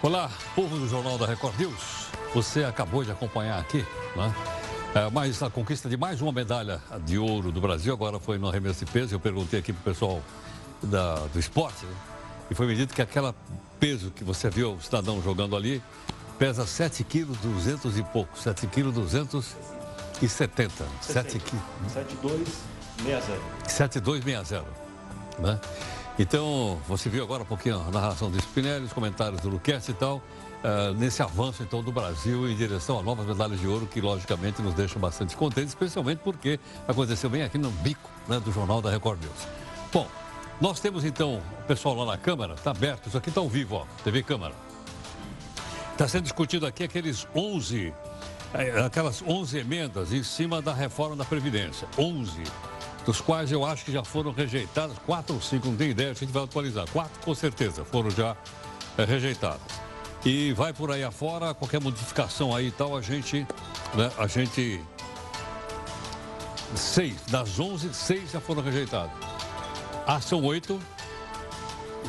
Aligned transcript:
Olá, 0.00 0.30
povo 0.54 0.78
do 0.78 0.86
Jornal 0.88 1.18
da 1.18 1.26
Record 1.26 1.58
News. 1.58 2.06
Você 2.32 2.62
acabou 2.62 3.02
de 3.02 3.10
acompanhar 3.10 3.58
aqui, 3.58 3.84
né? 4.14 4.32
É, 4.94 5.10
mas 5.10 5.42
a 5.42 5.50
conquista 5.50 5.88
de 5.88 5.96
mais 5.96 6.22
uma 6.22 6.30
medalha 6.30 6.80
de 7.04 7.18
ouro 7.18 7.50
do 7.50 7.60
Brasil 7.60 7.92
agora 7.92 8.20
foi 8.20 8.38
no 8.38 8.48
arremesso 8.48 8.84
de 8.84 8.92
peso. 8.92 9.16
Eu 9.16 9.18
perguntei 9.18 9.58
aqui 9.58 9.72
para 9.72 9.80
o 9.80 9.82
pessoal 9.82 10.22
da, 10.80 11.16
do 11.26 11.40
esporte 11.40 11.84
né? 11.84 11.92
e 12.48 12.54
foi 12.54 12.68
medido 12.68 12.94
que 12.94 13.02
aquele 13.02 13.34
peso 13.80 14.12
que 14.12 14.22
você 14.22 14.48
viu 14.48 14.74
o 14.74 14.80
cidadão 14.80 15.20
jogando 15.20 15.56
ali 15.56 15.82
pesa 16.38 16.64
7 16.64 17.02
quilos 17.02 17.36
200 17.38 17.98
e 17.98 18.02
pouco, 18.04 18.38
7 18.38 18.68
quilos 18.68 18.94
270. 18.94 20.84
7 21.00 21.38
quilos. 21.40 21.64
7260. 21.92 23.40
7260, 23.66 24.64
né? 25.40 25.58
Então, 26.18 26.80
você 26.88 27.08
viu 27.08 27.22
agora 27.22 27.44
um 27.44 27.46
pouquinho 27.46 27.80
a 27.80 27.90
narração 27.92 28.28
do 28.28 28.36
Spinelli, 28.38 28.84
os 28.84 28.92
comentários 28.92 29.40
do 29.40 29.48
Luquete 29.48 29.92
e 29.92 29.94
tal, 29.94 30.16
uh, 30.16 30.92
nesse 30.94 31.22
avanço 31.22 31.62
então 31.62 31.80
do 31.80 31.92
Brasil 31.92 32.50
em 32.50 32.56
direção 32.56 32.98
a 32.98 33.02
novas 33.04 33.24
medalhas 33.24 33.60
de 33.60 33.68
ouro, 33.68 33.86
que 33.86 34.00
logicamente 34.00 34.60
nos 34.60 34.74
deixam 34.74 35.00
bastante 35.00 35.36
contentes, 35.36 35.68
especialmente 35.68 36.18
porque 36.18 36.58
aconteceu 36.88 37.30
bem 37.30 37.44
aqui 37.44 37.56
no 37.56 37.70
bico 37.70 38.10
né, 38.26 38.40
do 38.40 38.50
Jornal 38.50 38.82
da 38.82 38.90
Record 38.90 39.20
News. 39.22 39.46
Bom, 39.92 40.08
nós 40.60 40.80
temos 40.80 41.04
então 41.04 41.36
o 41.36 41.62
pessoal 41.68 41.94
lá 41.94 42.04
na 42.04 42.18
Câmara, 42.18 42.54
está 42.54 42.72
aberto, 42.72 43.06
isso 43.06 43.16
aqui 43.16 43.28
está 43.28 43.40
ao 43.40 43.48
vivo, 43.48 43.76
ó, 43.76 43.86
TV 44.02 44.24
Câmara. 44.24 44.54
Está 45.92 46.08
sendo 46.08 46.24
discutido 46.24 46.66
aqui 46.66 46.82
aqueles 46.82 47.28
11, 47.32 47.94
eh, 48.54 48.82
aquelas 48.84 49.22
11 49.22 49.58
emendas 49.58 50.12
em 50.12 50.24
cima 50.24 50.60
da 50.60 50.74
reforma 50.74 51.14
da 51.14 51.24
Previdência. 51.24 51.86
11 51.96 52.42
dos 53.04 53.20
quais 53.20 53.50
eu 53.50 53.64
acho 53.64 53.84
que 53.84 53.92
já 53.92 54.04
foram 54.04 54.32
rejeitadas, 54.32 54.96
quatro 55.06 55.34
ou 55.34 55.40
cinco, 55.40 55.68
não 55.68 55.76
tenho 55.76 55.90
ideia, 55.90 56.10
a 56.10 56.14
gente 56.14 56.32
vai 56.32 56.44
atualizar. 56.44 56.86
Quatro, 56.90 57.20
com 57.24 57.34
certeza, 57.34 57.84
foram 57.84 58.10
já 58.10 58.36
é, 58.96 59.04
rejeitadas. 59.04 59.60
E 60.24 60.52
vai 60.52 60.72
por 60.72 60.90
aí 60.90 61.04
afora, 61.04 61.54
qualquer 61.54 61.80
modificação 61.80 62.54
aí 62.54 62.68
e 62.68 62.70
tal, 62.70 62.96
a 62.96 63.00
gente, 63.00 63.46
né, 63.94 64.10
a 64.18 64.26
gente... 64.26 64.80
Seis, 66.74 67.22
das 67.28 67.58
onze, 67.58 67.94
seis 67.94 68.30
já 68.30 68.40
foram 68.40 68.62
rejeitadas. 68.62 69.10
Ah, 70.06 70.20
são 70.20 70.44
oito, 70.44 70.78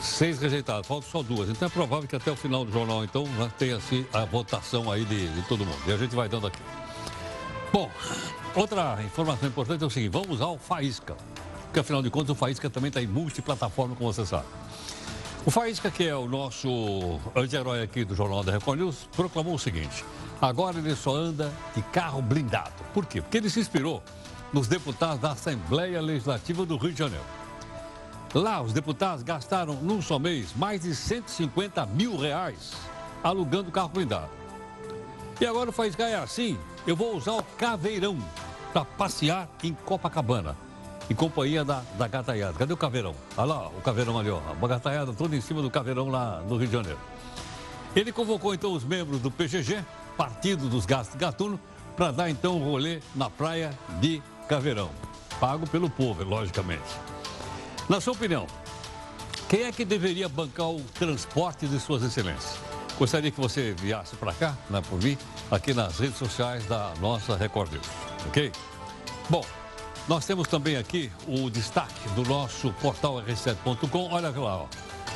seis 0.01 0.37
rejeitadas, 0.39 0.85
faltam 0.85 1.09
só 1.09 1.23
duas. 1.23 1.47
Então 1.49 1.65
é 1.65 1.71
provável 1.71 2.07
que 2.09 2.15
até 2.15 2.29
o 2.29 2.35
final 2.35 2.65
do 2.65 2.71
jornal, 2.71 3.05
então, 3.05 3.25
né, 3.25 3.49
tenha 3.57 3.77
assim, 3.77 4.05
a 4.11 4.25
votação 4.25 4.91
aí 4.91 5.05
de, 5.05 5.29
de 5.29 5.41
todo 5.43 5.65
mundo. 5.65 5.79
E 5.87 5.93
a 5.93 5.97
gente 5.97 6.13
vai 6.13 6.27
dando 6.27 6.47
aqui. 6.47 6.59
Bom, 7.71 7.89
outra 8.55 9.01
informação 9.03 9.47
importante 9.47 9.83
é 9.83 9.87
o 9.87 9.89
seguinte, 9.89 10.11
vamos 10.11 10.41
ao 10.41 10.57
Faísca. 10.57 11.15
Porque 11.63 11.79
afinal 11.79 12.01
de 12.01 12.09
contas 12.09 12.31
o 12.31 12.35
Faísca 12.35 12.69
também 12.69 12.89
está 12.89 13.01
em 13.01 13.07
multiplataforma, 13.07 13.95
como 13.95 14.11
você 14.11 14.25
sabe. 14.25 14.45
O 15.45 15.51
Faísca, 15.51 15.89
que 15.89 16.03
é 16.03 16.15
o 16.15 16.27
nosso 16.27 17.19
anti-herói 17.35 17.81
aqui 17.81 18.03
do 18.03 18.15
Jornal 18.15 18.43
da 18.43 18.51
Record 18.51 18.79
News, 18.79 19.07
proclamou 19.15 19.55
o 19.55 19.59
seguinte: 19.59 20.03
agora 20.41 20.77
ele 20.77 20.95
só 20.95 21.15
anda 21.15 21.51
de 21.75 21.81
carro 21.83 22.21
blindado. 22.21 22.73
Por 22.93 23.05
quê? 23.05 23.21
Porque 23.21 23.37
ele 23.37 23.49
se 23.49 23.59
inspirou 23.59 24.03
nos 24.51 24.67
deputados 24.67 25.19
da 25.19 25.31
Assembleia 25.31 26.01
Legislativa 26.01 26.65
do 26.65 26.75
Rio 26.75 26.91
de 26.91 26.99
Janeiro. 26.99 27.23
Lá, 28.33 28.61
os 28.61 28.73
deputados 28.73 29.23
gastaram, 29.23 29.75
num 29.75 30.01
só 30.01 30.19
mês, 30.19 30.53
mais 30.55 30.81
de 30.81 30.93
150 30.93 31.85
mil 31.87 32.17
reais 32.17 32.73
alugando 33.23 33.71
carro 33.71 33.89
blindado. 33.89 34.29
E 35.39 35.45
agora 35.45 35.69
o 35.69 35.73
Faísca 35.73 36.03
é 36.03 36.15
assim, 36.15 36.57
eu 36.89 36.95
vou 36.95 37.15
usar 37.15 37.33
o 37.33 37.43
caveirão 37.43 38.17
para 38.73 38.83
passear 38.83 39.47
em 39.63 39.73
Copacabana, 39.73 40.57
em 41.07 41.13
companhia 41.13 41.63
da, 41.63 41.83
da 41.97 42.07
gataiada. 42.07 42.53
Cadê 42.57 42.73
o 42.73 42.77
caveirão? 42.77 43.15
Olha 43.37 43.45
lá, 43.45 43.67
o 43.67 43.81
caveirão 43.81 44.17
ali, 44.17 44.31
ó. 44.31 44.39
Uma 44.57 44.67
gataiada 44.67 45.13
toda 45.13 45.35
em 45.35 45.41
cima 45.41 45.61
do 45.61 45.69
caveirão 45.69 46.09
lá 46.09 46.41
no 46.41 46.57
Rio 46.57 46.67
de 46.67 46.73
Janeiro. 46.73 46.99
Ele 47.95 48.11
convocou 48.11 48.55
então 48.55 48.73
os 48.73 48.83
membros 48.83 49.19
do 49.21 49.29
PGG, 49.29 49.83
Partido 50.17 50.67
dos 50.67 50.85
Gastos 50.87 51.15
Gatuno, 51.15 51.59
para 51.95 52.11
dar 52.11 52.29
então 52.29 52.57
um 52.57 52.63
rolê 52.63 53.01
na 53.15 53.29
praia 53.29 53.71
de 53.99 54.21
Caveirão. 54.47 54.89
Pago 55.39 55.67
pelo 55.67 55.89
povo, 55.89 56.23
logicamente. 56.23 56.81
Na 57.87 58.01
sua 58.01 58.13
opinião, 58.13 58.47
quem 59.47 59.63
é 59.63 59.71
que 59.71 59.85
deveria 59.85 60.27
bancar 60.27 60.69
o 60.69 60.81
transporte 60.95 61.67
de 61.67 61.79
suas 61.79 62.01
excelências? 62.01 62.57
Gostaria 62.97 63.31
que 63.31 63.39
você 63.39 63.73
viesse 63.79 64.15
para 64.15 64.33
cá, 64.33 64.57
né, 64.69 64.81
por 64.89 65.01
mim, 65.01 65.17
aqui 65.51 65.73
nas 65.73 65.99
redes 65.99 66.17
sociais 66.17 66.65
da 66.65 66.93
nossa 66.99 67.35
Record 67.35 67.71
News, 67.71 67.87
ok? 68.27 68.51
Bom, 69.29 69.43
nós 70.07 70.25
temos 70.25 70.47
também 70.47 70.75
aqui 70.75 71.11
o 71.27 71.49
destaque 71.49 72.09
do 72.09 72.23
nosso 72.23 72.71
portal 72.73 73.21
r7.com. 73.23 74.09
Olha 74.11 74.29
lá, 74.29 74.57
ó. 74.57 74.67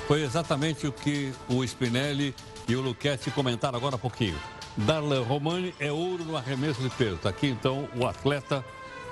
foi 0.07 0.23
exatamente 0.23 0.87
o 0.87 0.91
que 0.91 1.33
o 1.49 1.63
Spinelli 1.63 2.35
e 2.67 2.75
o 2.75 2.81
Luquete 2.81 3.31
comentaram 3.31 3.77
agora 3.77 3.95
há 3.95 3.99
pouquinho. 3.99 4.37
Darlan 4.77 5.23
Romani 5.23 5.73
é 5.79 5.91
ouro 5.91 6.23
no 6.23 6.35
arremesso 6.35 6.81
de 6.81 6.89
peso. 6.91 7.15
Está 7.15 7.29
aqui 7.29 7.47
então 7.47 7.87
o 7.95 8.05
atleta 8.05 8.63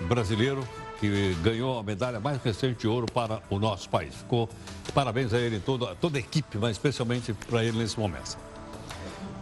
brasileiro 0.01 0.67
que 0.99 1.35
ganhou 1.41 1.79
a 1.79 1.83
medalha 1.83 2.19
mais 2.19 2.41
recente 2.43 2.81
de 2.81 2.87
ouro 2.87 3.07
para 3.11 3.41
o 3.49 3.57
nosso 3.59 3.89
país. 3.89 4.15
Ficou 4.15 4.49
parabéns 4.93 5.33
a 5.33 5.39
ele, 5.39 5.59
toda, 5.59 5.95
toda 5.95 6.17
a 6.17 6.19
equipe, 6.19 6.57
mas 6.57 6.71
especialmente 6.71 7.33
para 7.33 7.63
ele 7.63 7.77
nesse 7.77 7.99
momento. 7.99 8.37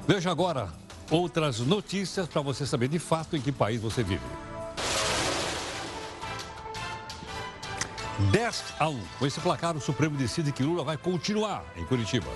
Veja 0.07 0.31
agora 0.31 0.69
outras 1.09 1.59
notícias 1.59 2.27
para 2.27 2.41
você 2.41 2.65
saber 2.65 2.87
de 2.87 2.99
fato 2.99 3.35
em 3.35 3.41
que 3.41 3.51
país 3.51 3.81
você 3.81 4.03
vive. 4.03 4.21
10 8.31 8.63
a 8.79 8.89
1. 8.89 9.01
Com 9.17 9.25
esse 9.25 9.39
placar, 9.39 9.77
o 9.77 9.81
Supremo 9.81 10.17
decide 10.17 10.51
que 10.51 10.61
Lula 10.61 10.83
vai 10.83 10.97
continuar 10.97 11.63
em 11.75 11.85
Curitiba. 11.85 12.27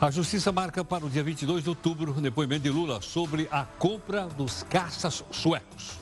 A 0.00 0.10
Justiça 0.10 0.52
marca 0.52 0.84
para 0.84 1.06
o 1.06 1.10
dia 1.10 1.22
22 1.22 1.62
de 1.64 1.70
outubro 1.70 2.12
o 2.12 2.20
depoimento 2.20 2.62
de 2.62 2.70
Lula 2.70 3.00
sobre 3.00 3.48
a 3.50 3.64
compra 3.64 4.26
dos 4.26 4.62
caças 4.62 5.24
suecos. 5.30 5.98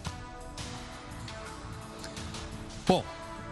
Bom, 2.87 3.05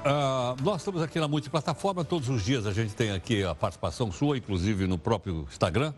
Uh, 0.02 0.60
nós 0.64 0.80
estamos 0.80 1.00
aqui 1.00 1.20
na 1.20 1.28
multiplataforma, 1.28 2.04
todos 2.04 2.28
os 2.28 2.44
dias 2.44 2.66
a 2.66 2.72
gente 2.72 2.92
tem 2.92 3.12
aqui 3.12 3.44
a 3.44 3.54
participação 3.54 4.10
sua, 4.10 4.36
inclusive 4.36 4.88
no 4.88 4.98
próprio 4.98 5.46
Instagram. 5.48 5.94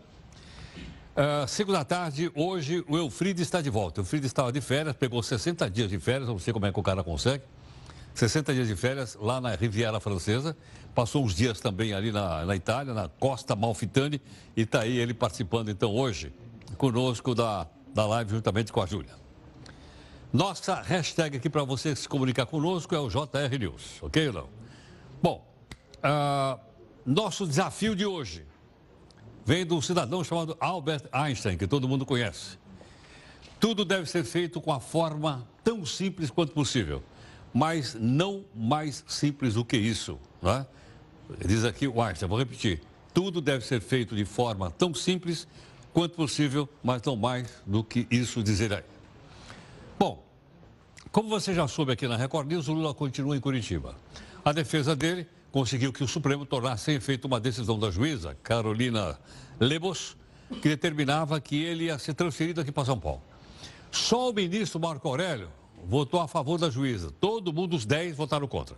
Uh, 1.15 1.47
cinco 1.47 1.71
da 1.71 1.83
tarde, 1.83 2.31
hoje 2.35 2.85
o 2.87 2.95
Eufride 2.97 3.41
está 3.41 3.61
de 3.61 3.69
volta. 3.71 4.01
O 4.01 4.03
Eufride 4.03 4.27
estava 4.27 4.51
de 4.51 4.61
férias, 4.61 4.95
pegou 4.95 5.23
60 5.23 5.67
dias 5.71 5.89
de 5.89 5.97
férias, 5.97 6.29
não 6.29 6.37
sei 6.37 6.53
como 6.53 6.67
é 6.67 6.71
que 6.71 6.79
o 6.79 6.83
cara 6.83 7.03
consegue. 7.03 7.43
60 8.13 8.53
dias 8.53 8.67
de 8.67 8.75
férias 8.75 9.17
lá 9.19 9.41
na 9.41 9.55
Riviera 9.55 9.99
Francesa. 9.99 10.55
Passou 10.93 11.25
uns 11.25 11.33
dias 11.33 11.59
também 11.59 11.91
ali 11.91 12.11
na, 12.11 12.45
na 12.45 12.55
Itália, 12.55 12.93
na 12.93 13.09
Costa 13.09 13.55
Malfitani. 13.55 14.21
E 14.55 14.61
está 14.61 14.81
aí 14.81 14.97
ele 14.99 15.15
participando 15.15 15.69
então 15.69 15.91
hoje 15.91 16.31
conosco 16.77 17.33
da, 17.33 17.65
da 17.91 18.05
live 18.05 18.29
juntamente 18.29 18.71
com 18.71 18.81
a 18.83 18.85
Júlia. 18.85 19.24
Nossa 20.35 20.81
hashtag 20.81 21.37
aqui 21.37 21.49
para 21.49 21.63
você 21.63 21.95
se 21.95 22.09
comunicar 22.09 22.45
conosco 22.45 22.93
é 22.93 22.99
o 22.99 23.07
JR 23.07 23.57
News, 23.57 24.03
ok, 24.03 24.33
não? 24.33 24.49
Bom, 25.23 25.47
uh, 25.99 26.59
nosso 27.05 27.47
desafio 27.47 27.95
de 27.95 28.05
hoje 28.05 28.45
vem 29.45 29.65
de 29.65 29.73
um 29.73 29.81
cidadão 29.81 30.21
chamado 30.25 30.57
Albert 30.59 31.03
Einstein, 31.09 31.57
que 31.57 31.65
todo 31.65 31.87
mundo 31.87 32.05
conhece. 32.05 32.57
Tudo 33.61 33.85
deve 33.85 34.09
ser 34.09 34.25
feito 34.25 34.59
com 34.59 34.73
a 34.73 34.81
forma 34.81 35.47
tão 35.63 35.85
simples 35.85 36.29
quanto 36.29 36.51
possível, 36.51 37.01
mas 37.53 37.95
não 37.97 38.43
mais 38.53 39.05
simples 39.07 39.53
do 39.53 39.63
que 39.63 39.77
isso. 39.77 40.19
Não 40.41 40.51
é? 40.51 40.67
Diz 41.47 41.63
aqui 41.63 41.87
o 41.87 42.01
Einstein, 42.01 42.27
vou 42.27 42.37
repetir. 42.37 42.81
Tudo 43.13 43.39
deve 43.39 43.65
ser 43.65 43.79
feito 43.79 44.13
de 44.17 44.25
forma 44.25 44.69
tão 44.69 44.93
simples 44.93 45.47
quanto 45.93 46.13
possível, 46.13 46.67
mas 46.83 47.01
não 47.03 47.15
mais 47.15 47.47
do 47.65 47.85
que 47.85 48.05
isso 48.11 48.43
dizer 48.43 48.73
aí. 48.73 48.83
Bom, 49.97 50.24
como 51.15 51.29
você 51.29 51.53
já 51.53 51.65
soube 51.65 51.93
aqui 51.93 52.09
na 52.09 52.17
Record 52.17 52.45
News, 52.45 52.67
o 52.67 52.73
Lula 52.73 52.93
continua 52.93 53.37
em 53.37 53.39
Curitiba. 53.39 53.95
A 54.43 54.51
defesa 54.51 54.93
dele 54.93 55.25
conseguiu 55.49 55.93
que 55.93 56.03
o 56.03 56.07
Supremo 56.09 56.45
tornasse 56.45 56.83
sem 56.83 56.95
efeito 56.95 57.23
uma 57.23 57.39
decisão 57.39 57.79
da 57.79 57.89
juíza, 57.89 58.35
Carolina 58.43 59.17
Lebos, 59.57 60.17
que 60.61 60.67
determinava 60.67 61.39
que 61.39 61.63
ele 61.63 61.85
ia 61.85 61.97
ser 61.97 62.15
transferido 62.15 62.59
aqui 62.59 62.69
para 62.69 62.83
São 62.83 62.99
Paulo. 62.99 63.21
Só 63.91 64.29
o 64.29 64.33
ministro 64.33 64.77
Marco 64.77 65.07
Aurélio 65.07 65.47
votou 65.85 66.19
a 66.19 66.27
favor 66.27 66.59
da 66.59 66.69
juíza. 66.69 67.09
Todo 67.11 67.53
mundo, 67.53 67.77
os 67.77 67.85
10, 67.85 68.17
votaram 68.17 68.45
contra. 68.45 68.75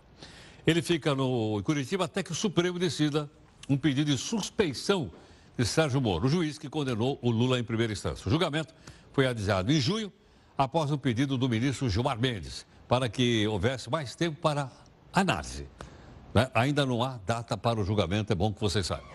Ele 0.64 0.80
fica 0.80 1.16
no 1.16 1.58
em 1.58 1.62
Curitiba 1.64 2.04
até 2.04 2.22
que 2.22 2.30
o 2.30 2.36
Supremo 2.36 2.78
decida 2.78 3.28
um 3.68 3.76
pedido 3.76 4.12
de 4.12 4.16
suspeição 4.16 5.10
de 5.58 5.66
Sérgio 5.66 6.00
Moro, 6.00 6.26
o 6.26 6.28
juiz 6.28 6.56
que 6.56 6.68
condenou 6.68 7.18
o 7.20 7.32
Lula 7.32 7.58
em 7.58 7.64
primeira 7.64 7.92
instância. 7.92 8.28
O 8.28 8.30
julgamento 8.30 8.72
foi 9.12 9.26
adiado 9.26 9.72
em 9.72 9.80
junho 9.80 10.12
após 10.58 10.90
o 10.90 10.98
pedido 10.98 11.38
do 11.38 11.48
ministro 11.48 11.88
Gilmar 11.88 12.18
Mendes, 12.18 12.66
para 12.88 13.08
que 13.08 13.46
houvesse 13.46 13.88
mais 13.88 14.16
tempo 14.16 14.40
para 14.40 14.68
análise. 15.12 15.68
Né? 16.34 16.50
Ainda 16.52 16.84
não 16.84 17.00
há 17.04 17.20
data 17.24 17.56
para 17.56 17.80
o 17.80 17.84
julgamento, 17.84 18.32
é 18.32 18.36
bom 18.36 18.52
que 18.52 18.60
vocês 18.60 18.84
saibam. 18.84 19.08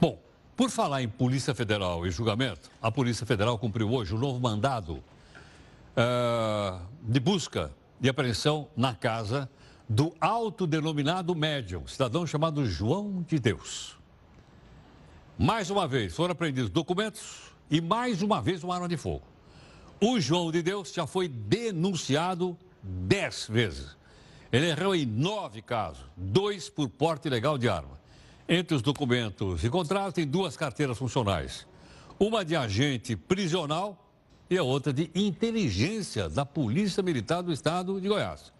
Bom, 0.00 0.18
por 0.56 0.68
falar 0.68 1.00
em 1.00 1.08
Polícia 1.08 1.54
Federal 1.54 2.04
e 2.04 2.10
julgamento, 2.10 2.68
a 2.82 2.90
Polícia 2.90 3.24
Federal 3.24 3.56
cumpriu 3.56 3.92
hoje 3.92 4.12
um 4.12 4.18
novo 4.18 4.40
mandado 4.40 4.94
uh, 4.94 6.80
de 7.00 7.20
busca 7.20 7.70
e 8.00 8.08
apreensão 8.08 8.68
na 8.76 8.94
casa 8.96 9.48
do 9.88 10.12
autodenominado 10.20 11.36
médium, 11.36 11.86
cidadão 11.86 12.26
chamado 12.26 12.66
João 12.66 13.22
de 13.28 13.38
Deus. 13.38 13.96
Mais 15.38 15.70
uma 15.70 15.86
vez 15.86 16.14
foram 16.14 16.32
apreendidos 16.32 16.70
documentos 16.70 17.52
e 17.70 17.80
mais 17.80 18.22
uma 18.22 18.42
vez 18.42 18.64
uma 18.64 18.74
arma 18.74 18.88
de 18.88 18.96
fogo. 18.96 19.31
O 20.04 20.18
João 20.18 20.50
de 20.50 20.64
Deus 20.64 20.92
já 20.92 21.06
foi 21.06 21.28
denunciado 21.28 22.58
dez 22.82 23.46
vezes. 23.48 23.96
Ele 24.50 24.68
errou 24.68 24.96
em 24.96 25.06
nove 25.06 25.62
casos, 25.62 26.04
dois 26.16 26.68
por 26.68 26.88
porte 26.88 27.28
ilegal 27.28 27.56
de 27.56 27.68
arma. 27.68 28.00
Entre 28.48 28.74
os 28.74 28.82
documentos 28.82 29.62
encontrados 29.62 30.12
tem 30.12 30.26
duas 30.26 30.56
carteiras 30.56 30.98
funcionais. 30.98 31.68
Uma 32.18 32.44
de 32.44 32.56
agente 32.56 33.14
prisional 33.14 34.12
e 34.50 34.58
a 34.58 34.64
outra 34.64 34.92
de 34.92 35.08
inteligência 35.14 36.28
da 36.28 36.44
Polícia 36.44 37.00
Militar 37.00 37.40
do 37.40 37.52
Estado 37.52 38.00
de 38.00 38.08
Goiás. 38.08 38.52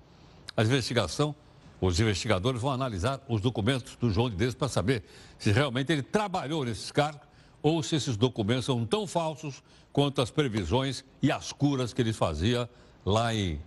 A 0.56 0.62
investigação, 0.62 1.34
os 1.80 1.98
investigadores 1.98 2.60
vão 2.60 2.70
analisar 2.70 3.20
os 3.28 3.40
documentos 3.40 3.96
do 3.96 4.12
João 4.12 4.30
de 4.30 4.36
Deus 4.36 4.54
para 4.54 4.68
saber 4.68 5.02
se 5.40 5.50
realmente 5.50 5.90
ele 5.90 6.04
trabalhou 6.04 6.64
nesses 6.64 6.92
cargos 6.92 7.31
ou 7.62 7.82
se 7.82 7.96
esses 7.96 8.16
documentos 8.16 8.64
são 8.64 8.84
tão 8.84 9.06
falsos 9.06 9.62
quanto 9.92 10.20
as 10.20 10.30
previsões 10.30 11.04
e 11.22 11.30
as 11.30 11.52
curas 11.52 11.92
que 11.92 12.02
ele 12.02 12.12
fazia 12.12 12.68
lá 13.04 13.34
em, 13.34 13.60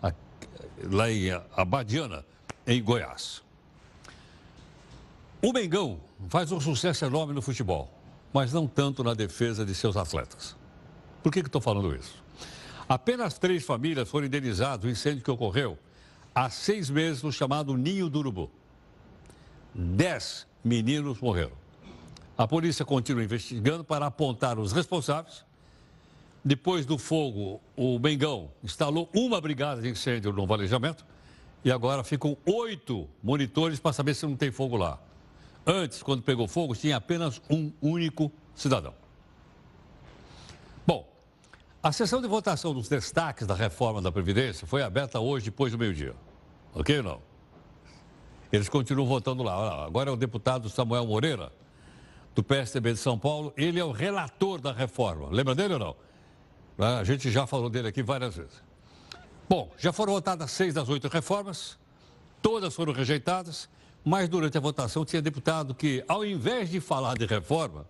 lá 0.84 1.10
em 1.10 1.30
Abadiana, 1.56 2.26
em 2.68 2.84
Goiás. 2.84 3.42
O 5.42 5.54
Mengão 5.54 6.00
faz 6.28 6.52
um 6.52 6.60
sucesso 6.60 7.06
enorme 7.06 7.34
no 7.34 7.42
futebol, 7.42 7.92
mas 8.34 8.52
não 8.52 8.68
tanto 8.68 9.04
na 9.04 9.14
defesa 9.14 9.66
de 9.66 9.76
seus 9.76 9.96
atletas. 9.96 10.56
Por 11.22 11.32
que, 11.32 11.40
estou 11.40 11.62
falando 11.62 11.96
isso? 11.96 12.24
Apenas 12.88 13.38
três 13.38 13.64
famílias 13.64 14.10
foram 14.10 14.28
indenizadas 14.28 14.86
no 14.86 14.92
incêndio 14.92 15.24
que 15.24 15.32
ocorreu 15.32 15.78
há 16.34 16.50
seis 16.50 16.90
meses 16.90 17.24
no 17.24 17.32
chamado 17.32 17.76
Ninho 17.78 18.10
do 18.10 18.20
Urubu. 18.20 18.52
Dez 19.74 20.46
meninos 20.64 21.20
morreram. 21.20 21.65
A 22.38 22.48
polícia 22.48 22.84
continua 22.84 23.24
investigando 23.24 23.84
para 23.84 24.06
apontar 24.06 24.60
os 24.60 24.74
responsáveis. 24.74 25.46
Depois 26.44 26.86
do 26.86 26.98
fogo, 26.98 27.62
o 27.76 27.98
Mengão 27.98 28.52
instalou 28.64 29.10
uma 29.14 29.40
brigada 29.40 29.82
de 29.82 29.90
incêndio 29.90 30.34
no 30.34 30.46
valejamento 30.46 31.06
e 31.64 31.72
agora 31.72 32.04
ficam 32.04 32.38
oito 32.46 33.10
monitores 33.24 33.80
para 33.80 33.94
saber 33.94 34.14
se 34.14 34.26
não 34.28 34.36
tem 34.36 34.52
fogo 34.52 34.76
lá. 34.76 35.00
Antes, 35.66 36.04
quando 36.04 36.22
pegou 36.22 36.48
fogo, 36.48 36.76
tinha 36.76 36.98
apenas 36.98 37.42
um 37.50 37.72
único 37.82 38.32
cidadão. 38.54 38.94
Bom, 40.86 41.08
a 41.82 41.92
sessão 41.92 42.22
de 42.22 42.28
votação 42.28 42.74
dos 42.74 42.88
destaques 42.88 43.48
da 43.48 43.56
reforma 43.56 44.02
da 44.02 44.12
Previdência 44.12 44.68
foi 44.68 44.84
aberta 44.84 45.20
hoje, 45.20 45.46
depois 45.46 45.72
do 45.72 45.80
meio-dia. 45.80 46.14
Ok 46.76 46.98
ou 46.98 47.04
não? 47.04 47.22
Eles 48.52 48.70
continuam 48.70 49.08
votando 49.08 49.42
lá. 49.42 49.86
Agora 49.86 50.12
é 50.12 50.14
o 50.14 50.18
deputado 50.18 50.70
Samuel 50.70 51.08
Moreira, 51.08 51.52
do 52.36 52.44
PSDB 52.44 52.94
de 52.94 53.00
São 53.00 53.18
Paulo. 53.18 53.54
Ele 53.56 53.80
é 53.80 53.84
o 53.84 53.92
relator 53.92 54.60
da 54.60 54.72
reforma. 54.72 55.30
Lembra 55.32 55.56
dele 55.56 55.74
ou 55.74 55.80
não? 55.80 55.96
A 56.78 57.04
gente 57.06 57.32
já 57.32 57.48
falou 57.48 57.70
dele 57.70 57.88
aqui 57.88 58.04
várias 58.04 58.36
vezes. 58.36 58.62
Bom, 59.48 59.72
já 59.78 59.94
foram 59.94 60.14
votadas 60.14 60.52
seis 60.52 60.74
das 60.74 60.90
oito 60.90 61.08
reformas, 61.08 61.78
todas 62.42 62.74
foram 62.74 62.92
rejeitadas, 62.92 63.70
mas 64.04 64.28
durante 64.28 64.58
a 64.58 64.62
votação 64.62 65.06
tinha 65.06 65.22
deputado 65.22 65.74
que, 65.74 66.04
ao 66.08 66.26
invés 66.26 66.70
de 66.70 66.80
falar 66.82 67.16
de 67.16 67.26
reforma, 67.26 67.86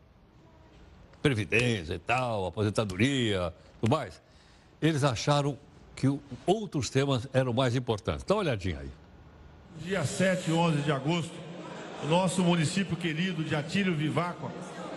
previdência 1.21 1.95
e 1.95 1.99
tal, 1.99 2.45
aposentadoria, 2.45 3.53
tudo 3.79 3.89
mais, 3.89 4.21
eles 4.81 5.03
acharam 5.03 5.57
que 5.95 6.07
outros 6.45 6.89
temas 6.89 7.27
eram 7.33 7.53
mais 7.53 7.75
importantes. 7.75 8.23
Dá 8.23 8.35
uma 8.35 8.41
olhadinha 8.41 8.79
aí. 8.79 8.91
Dia 9.81 10.05
7 10.05 10.51
e 10.51 10.53
11 10.53 10.81
de 10.81 10.91
agosto, 10.91 11.33
o 12.05 12.07
nosso 12.07 12.43
município 12.43 12.95
querido 12.95 13.43
de 13.43 13.55
Atílio 13.55 13.95
Viváqua 13.95 14.51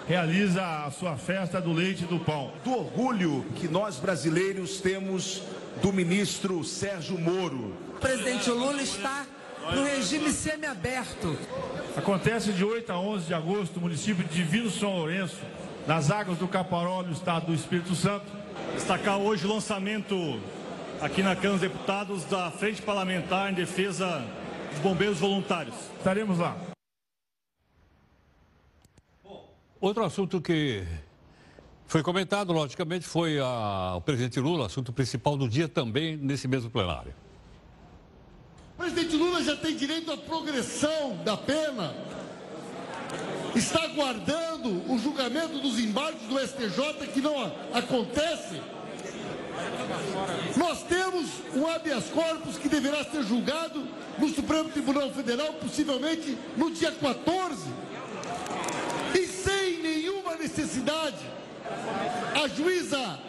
realiza 0.07 0.63
a 0.85 0.91
sua 0.91 1.17
festa 1.17 1.59
do 1.59 1.73
leite 1.73 2.05
e 2.05 2.07
do 2.07 2.19
pão. 2.19 2.53
Do 2.63 2.71
orgulho 2.71 3.47
que 3.57 3.67
nós 3.67 3.97
brasileiros 3.97 4.83
temos 4.83 5.43
do 5.81 5.91
ministro 5.91 6.63
Sérgio 6.63 7.19
Moro. 7.19 7.75
O 7.97 7.99
presidente 7.99 8.51
Lula 8.51 8.83
está 8.83 9.25
no 9.73 9.85
regime 9.85 10.31
semiaberto. 10.31 11.35
Acontece 11.97 12.53
de 12.53 12.63
8 12.63 12.93
a 12.93 13.01
11 13.01 13.27
de 13.27 13.35
agosto 13.35 13.77
no 13.77 13.83
município 13.83 14.23
de 14.25 14.35
Divino 14.35 14.71
São 14.71 14.95
Lourenço, 14.95 15.39
nas 15.87 16.11
águas 16.11 16.37
do 16.37 16.47
Caparó, 16.47 17.03
no 17.03 17.13
estado 17.13 17.47
do 17.47 17.55
Espírito 17.55 17.95
Santo. 17.95 18.27
Destacar 18.75 19.17
hoje 19.17 19.47
o 19.47 19.49
lançamento 19.49 20.39
aqui 21.01 21.23
na 21.23 21.35
Câmara 21.35 21.53
dos 21.53 21.61
Deputados 21.63 22.25
da 22.25 22.51
Frente 22.51 22.83
Parlamentar 22.83 23.51
em 23.51 23.55
Defesa 23.55 24.23
dos 24.73 24.81
Bombeiros 24.81 25.19
Voluntários. 25.19 25.75
Estaremos 25.99 26.39
lá. 26.39 26.68
Outro 29.81 30.05
assunto 30.05 30.41
que 30.41 30.83
foi 31.87 32.03
comentado, 32.03 32.53
logicamente, 32.53 33.07
foi 33.07 33.39
a, 33.39 33.95
o 33.97 34.01
presidente 34.01 34.41
Lula, 34.41 34.67
assunto 34.67 34.93
principal 34.93 35.37
do 35.37 35.49
dia 35.49 35.69
também 35.69 36.17
nesse 36.17 36.49
mesmo 36.49 36.69
plenário. 36.69 37.15
O 38.75 38.79
presidente 38.79 39.15
Lula 39.15 39.41
já 39.41 39.57
tem 39.57 39.77
direito 39.77 40.11
à 40.11 40.17
progressão 40.17 41.17
da 41.25 41.37
pena. 41.37 41.95
Está 43.55 43.85
aguardando 43.85 44.93
o 44.93 44.99
julgamento 44.99 45.61
dos 45.61 45.79
embargos 45.79 46.23
do 46.23 46.39
STJ 46.41 47.07
que 47.15 47.21
não 47.21 47.41
acontece. 47.73 48.61
Nós 50.57 50.83
temos 50.83 51.31
um 51.55 51.69
habeas 51.69 52.07
corpus 52.11 52.59
que 52.59 52.69
deverá 52.69 53.05
ser 53.05 53.23
julgado 53.23 53.87
no 54.19 54.29
Supremo 54.29 54.69
Tribunal 54.71 55.11
Federal, 55.13 55.55
possivelmente 55.55 56.37
no 56.57 56.69
dia 56.73 56.91
14. 56.91 57.88
Necessidade, 60.59 61.25
a 62.35 62.49
juíza 62.49 63.21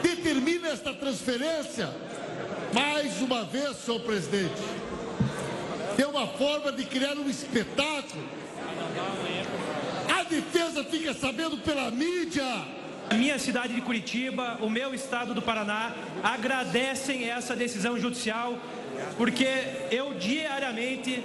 determina 0.00 0.68
esta 0.68 0.94
transferência, 0.94 1.90
mais 2.72 3.20
uma 3.20 3.42
vez, 3.42 3.78
senhor 3.78 3.98
presidente. 3.98 4.62
É 5.98 6.06
uma 6.06 6.28
forma 6.28 6.70
de 6.70 6.84
criar 6.84 7.16
um 7.16 7.28
espetáculo. 7.28 8.22
A 10.08 10.22
defesa 10.22 10.84
fica 10.84 11.12
sabendo 11.14 11.58
pela 11.58 11.90
mídia 11.90 12.44
a 13.10 13.14
minha 13.14 13.36
cidade 13.36 13.74
de 13.74 13.80
Curitiba, 13.80 14.58
o 14.60 14.70
meu 14.70 14.94
estado 14.94 15.34
do 15.34 15.42
Paraná, 15.42 15.96
agradecem 16.22 17.28
essa 17.28 17.56
decisão 17.56 17.98
judicial, 17.98 18.56
porque 19.16 19.48
eu 19.90 20.14
diariamente, 20.14 21.24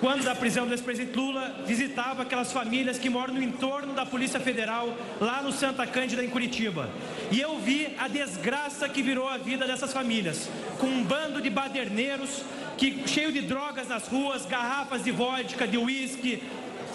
quando 0.00 0.24
da 0.24 0.34
prisão 0.34 0.66
do 0.66 0.72
ex-presidente 0.72 1.16
Lula, 1.16 1.62
visitava 1.66 2.22
aquelas 2.22 2.52
famílias 2.52 2.98
que 2.98 3.10
moram 3.10 3.34
no 3.34 3.42
entorno 3.42 3.94
da 3.94 4.06
Polícia 4.06 4.38
Federal, 4.38 4.96
lá 5.20 5.42
no 5.42 5.52
Santa 5.52 5.86
Cândida, 5.86 6.24
em 6.24 6.30
Curitiba. 6.30 6.88
E 7.32 7.40
eu 7.40 7.58
vi 7.58 7.94
a 7.98 8.06
desgraça 8.06 8.88
que 8.88 9.02
virou 9.02 9.28
a 9.28 9.36
vida 9.36 9.66
dessas 9.66 9.92
famílias, 9.92 10.48
com 10.78 10.86
um 10.86 11.04
bando 11.04 11.42
de 11.42 11.50
baderneiros 11.50 12.42
que, 12.76 13.06
cheio 13.08 13.32
de 13.32 13.40
drogas 13.40 13.88
nas 13.88 14.06
ruas, 14.06 14.46
garrafas 14.46 15.02
de 15.02 15.10
vodka, 15.10 15.66
de 15.66 15.76
uísque, 15.76 16.42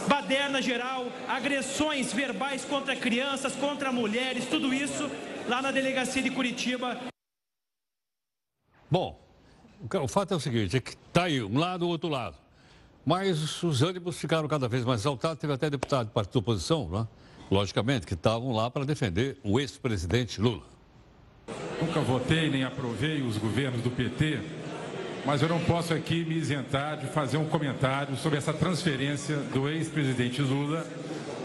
baderna 0.07 0.61
geral, 0.61 1.07
agressões 1.27 2.13
verbais 2.13 2.63
contra 2.63 2.95
crianças, 2.95 3.53
contra 3.55 3.91
mulheres, 3.91 4.45
tudo 4.45 4.73
isso 4.73 5.09
lá 5.47 5.61
na 5.61 5.71
delegacia 5.71 6.21
de 6.21 6.29
Curitiba. 6.29 6.97
Bom, 8.89 9.19
o 10.01 10.07
fato 10.07 10.33
é 10.33 10.37
o 10.37 10.39
seguinte, 10.39 10.77
é 10.77 10.79
que 10.79 10.91
está 10.91 11.23
aí 11.23 11.41
um 11.41 11.57
lado, 11.57 11.85
o 11.85 11.89
outro 11.89 12.09
lado. 12.09 12.42
Mas 13.05 13.61
os 13.63 13.81
ânimos 13.81 14.17
ficaram 14.17 14.47
cada 14.47 14.67
vez 14.67 14.85
mais 14.85 15.01
exaltados. 15.01 15.39
Teve 15.39 15.53
até 15.53 15.69
deputado 15.69 16.07
de 16.07 16.13
partido 16.13 16.33
da 16.33 16.39
oposição, 16.39 16.89
né? 16.89 17.07
logicamente, 17.51 18.07
que 18.07 18.13
estavam 18.13 18.51
lá 18.51 18.71
para 18.71 18.85
defender 18.85 19.37
o 19.43 19.59
ex-presidente 19.59 20.39
Lula. 20.41 20.63
Nunca 21.81 21.99
votei 21.99 22.49
nem 22.49 22.63
aprovei 22.63 23.21
os 23.21 23.37
governos 23.37 23.81
do 23.81 23.91
PT 23.91 24.39
mas 25.25 25.41
eu 25.41 25.47
não 25.47 25.59
posso 25.61 25.93
aqui 25.93 26.25
me 26.25 26.35
isentar 26.35 26.97
de 26.97 27.07
fazer 27.07 27.37
um 27.37 27.45
comentário 27.45 28.15
sobre 28.17 28.37
essa 28.37 28.51
transferência 28.51 29.37
do 29.37 29.69
ex-presidente 29.69 30.41
Lula 30.41 30.85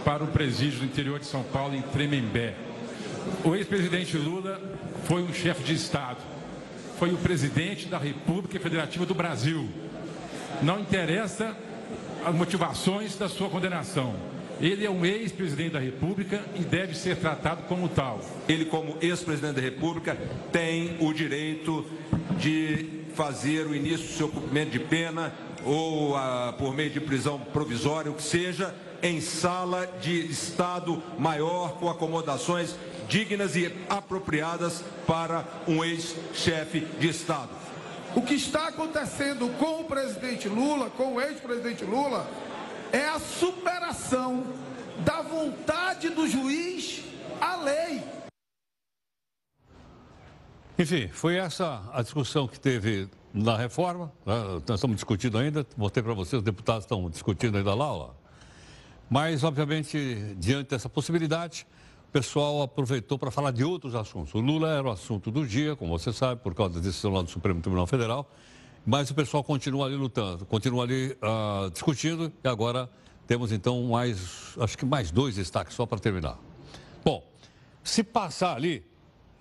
para 0.04 0.24
o 0.24 0.26
presídio 0.26 0.80
do 0.80 0.84
interior 0.84 1.20
de 1.20 1.26
São 1.26 1.44
Paulo, 1.44 1.76
em 1.76 1.82
Tremembé. 1.82 2.56
O 3.44 3.54
ex-presidente 3.54 4.16
Lula 4.16 4.60
foi 5.04 5.22
um 5.22 5.32
chefe 5.32 5.62
de 5.62 5.74
Estado, 5.74 6.18
foi 6.98 7.12
o 7.12 7.16
presidente 7.18 7.86
da 7.86 7.98
República 7.98 8.58
Federativa 8.58 9.06
do 9.06 9.14
Brasil. 9.14 9.68
Não 10.62 10.80
interessa 10.80 11.56
as 12.24 12.34
motivações 12.34 13.16
da 13.16 13.28
sua 13.28 13.48
condenação. 13.48 14.14
Ele 14.60 14.84
é 14.84 14.90
um 14.90 15.06
ex-presidente 15.06 15.70
da 15.70 15.78
República 15.78 16.40
e 16.56 16.60
deve 16.60 16.96
ser 16.96 17.16
tratado 17.16 17.62
como 17.68 17.88
tal. 17.88 18.20
Ele, 18.48 18.64
como 18.64 18.96
ex-presidente 19.00 19.54
da 19.54 19.60
República, 19.60 20.18
tem 20.50 20.96
o 20.98 21.12
direito 21.12 21.86
de 22.38 23.04
fazer 23.14 23.66
o 23.66 23.74
início 23.74 24.06
do 24.06 24.12
seu 24.12 24.28
cumprimento 24.28 24.70
de 24.70 24.80
pena 24.80 25.32
ou 25.64 26.16
a, 26.16 26.54
por 26.58 26.74
meio 26.74 26.90
de 26.90 27.00
prisão 27.00 27.38
provisória, 27.38 28.10
o 28.10 28.14
que 28.14 28.22
seja, 28.22 28.74
em 29.00 29.20
sala 29.20 29.86
de 30.00 30.26
Estado 30.26 31.00
maior 31.18 31.78
com 31.78 31.88
acomodações 31.88 32.74
dignas 33.08 33.54
e 33.54 33.72
apropriadas 33.88 34.84
para 35.06 35.44
um 35.68 35.84
ex-chefe 35.84 36.80
de 36.98 37.08
Estado. 37.08 37.67
O 38.18 38.22
que 38.22 38.34
está 38.34 38.66
acontecendo 38.66 39.48
com 39.58 39.82
o 39.82 39.84
presidente 39.84 40.48
Lula, 40.48 40.90
com 40.90 41.14
o 41.14 41.20
ex-presidente 41.20 41.84
Lula, 41.84 42.28
é 42.92 43.04
a 43.04 43.20
superação 43.20 44.44
da 45.04 45.22
vontade 45.22 46.08
do 46.08 46.26
juiz 46.26 47.04
à 47.40 47.54
lei. 47.54 48.02
Enfim, 50.76 51.06
foi 51.06 51.36
essa 51.36 51.80
a 51.92 52.02
discussão 52.02 52.48
que 52.48 52.58
teve 52.58 53.08
na 53.32 53.56
reforma. 53.56 54.12
Né? 54.26 54.34
Nós 54.66 54.78
estamos 54.78 54.96
discutindo 54.96 55.38
ainda, 55.38 55.64
mostrei 55.76 56.02
para 56.02 56.12
vocês, 56.12 56.40
os 56.40 56.44
deputados 56.44 56.86
estão 56.86 57.08
discutindo 57.08 57.56
ainda 57.56 57.72
lá. 57.72 57.92
Ó. 57.92 58.10
Mas, 59.08 59.44
obviamente, 59.44 60.34
diante 60.36 60.70
dessa 60.70 60.88
possibilidade, 60.88 61.64
o 62.08 62.10
pessoal 62.10 62.62
aproveitou 62.62 63.18
para 63.18 63.30
falar 63.30 63.50
de 63.50 63.62
outros 63.62 63.94
assuntos. 63.94 64.32
O 64.32 64.40
Lula 64.40 64.70
era 64.70 64.88
o 64.88 64.90
assunto 64.90 65.30
do 65.30 65.46
dia, 65.46 65.76
como 65.76 65.96
você 65.96 66.10
sabe, 66.10 66.40
por 66.40 66.54
causa 66.54 66.74
da 66.74 66.80
decisão 66.80 67.12
lá 67.12 67.20
do 67.20 67.28
Supremo 67.28 67.60
Tribunal 67.60 67.86
Federal. 67.86 68.30
Mas 68.86 69.10
o 69.10 69.14
pessoal 69.14 69.44
continua 69.44 69.84
ali 69.84 69.94
lutando, 69.94 70.46
continua 70.46 70.84
ali 70.84 71.14
uh, 71.22 71.70
discutindo. 71.70 72.32
E 72.42 72.48
agora 72.48 72.88
temos, 73.26 73.52
então, 73.52 73.82
mais, 73.82 74.56
acho 74.58 74.78
que 74.78 74.86
mais 74.86 75.10
dois 75.10 75.36
destaques 75.36 75.74
só 75.74 75.84
para 75.84 75.98
terminar. 75.98 76.38
Bom, 77.04 77.22
se 77.84 78.02
passar 78.02 78.56
ali, 78.56 78.82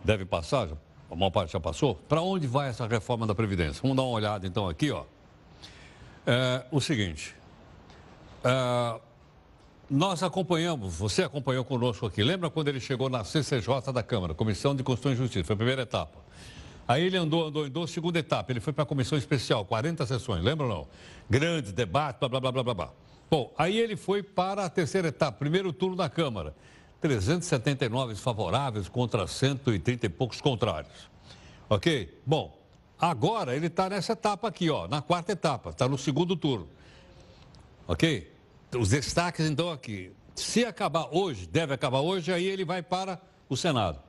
deve 0.04 0.26
passar, 0.26 0.68
a 1.10 1.16
maior 1.16 1.32
parte 1.32 1.54
já 1.54 1.62
passou, 1.62 1.96
para 1.96 2.22
onde 2.22 2.48
vai 2.48 2.68
essa 2.68 2.86
reforma 2.86 3.26
da 3.26 3.34
Previdência? 3.34 3.82
Vamos 3.82 3.96
dar 3.96 4.04
uma 4.04 4.12
olhada 4.12 4.46
então 4.46 4.68
aqui, 4.68 4.92
ó. 4.92 5.06
É, 6.26 6.66
o 6.70 6.82
seguinte, 6.82 7.34
é, 8.44 9.00
nós 9.90 10.22
acompanhamos, 10.22 10.96
você 10.96 11.24
acompanhou 11.24 11.64
conosco 11.64 12.06
aqui, 12.06 12.22
lembra 12.22 12.50
quando 12.50 12.68
ele 12.68 12.80
chegou 12.80 13.10
na 13.10 13.24
CCJ 13.24 13.94
da 13.94 14.04
Câmara, 14.04 14.34
Comissão 14.34 14.76
de 14.76 14.84
Constituição 14.84 15.14
e 15.14 15.16
Justiça, 15.16 15.46
foi 15.46 15.54
a 15.54 15.58
primeira 15.58 15.82
etapa. 15.84 16.20
Aí 16.88 17.04
ele 17.04 17.18
andou, 17.18 17.48
andou, 17.48 17.64
andou, 17.64 17.88
segunda 17.88 18.20
etapa, 18.20 18.52
ele 18.52 18.60
foi 18.60 18.74
para 18.74 18.84
a 18.84 18.86
comissão 18.86 19.18
especial, 19.18 19.66
40 19.66 20.06
sessões, 20.06 20.44
lembra 20.44 20.66
ou 20.68 20.74
não? 20.74 20.88
Grande 21.30 21.72
debate, 21.72 22.20
blá, 22.20 22.30
blá, 22.30 22.40
blá, 22.40 22.52
blá, 22.52 22.64
blá, 22.64 22.74
blá. 22.74 22.90
Bom, 23.30 23.54
aí 23.58 23.78
ele 23.78 23.98
foi 23.98 24.24
para 24.24 24.66
a 24.66 24.70
terceira 24.70 25.10
etapa, 25.10 25.38
primeiro 25.38 25.74
turno 25.74 25.96
da 25.96 26.10
Câmara. 26.10 26.56
379 27.02 28.16
favoráveis 28.16 28.90
contra 28.90 29.28
130 29.28 30.06
e 30.06 30.10
poucos 30.10 30.42
contrários. 30.42 31.10
Ok? 31.70 32.22
Bom, 32.26 32.58
agora 33.00 33.56
ele 33.56 33.68
está 33.68 33.90
nessa 33.90 34.14
etapa 34.14 34.48
aqui, 34.48 34.70
ó, 34.70 34.88
na 34.88 35.02
quarta 35.02 35.32
etapa, 35.32 35.70
está 35.70 35.88
no 35.88 35.98
segundo 35.98 36.36
turno. 36.36 36.68
Ok? 37.88 38.37
Os 38.76 38.90
destaques 38.90 39.46
então 39.46 39.72
aqui. 39.72 40.12
Se 40.36 40.66
acabar 40.66 41.08
hoje, 41.12 41.48
deve 41.48 41.74
acabar 41.74 42.02
hoje, 42.02 42.32
aí 42.32 42.46
ele 42.46 42.66
vai 42.66 42.84
para 42.84 43.20
o 43.50 43.56
Senado. 43.56 44.00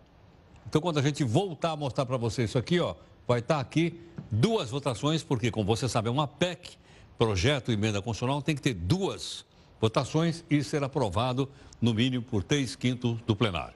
Então, 0.66 0.80
quando 0.80 0.98
a 0.98 1.02
gente 1.02 1.24
voltar 1.24 1.72
a 1.72 1.76
mostrar 1.76 2.04
para 2.04 2.16
você 2.16 2.44
isso 2.44 2.58
aqui, 2.58 2.78
ó, 2.78 2.94
vai 3.26 3.38
estar 3.38 3.54
tá 3.54 3.60
aqui 3.60 3.98
duas 4.30 4.70
votações, 4.70 5.22
porque, 5.22 5.50
como 5.50 5.64
você 5.64 5.88
sabe, 5.88 6.08
é 6.08 6.10
uma 6.10 6.26
PEC, 6.26 6.76
projeto 7.16 7.72
emenda 7.72 8.02
constitucional, 8.02 8.42
tem 8.42 8.54
que 8.54 8.60
ter 8.60 8.74
duas 8.74 9.46
votações 9.80 10.44
e 10.50 10.62
ser 10.62 10.82
aprovado, 10.82 11.48
no 11.80 11.94
mínimo, 11.94 12.24
por 12.24 12.42
três 12.42 12.74
quintos 12.76 13.18
do 13.22 13.34
plenário. 13.34 13.74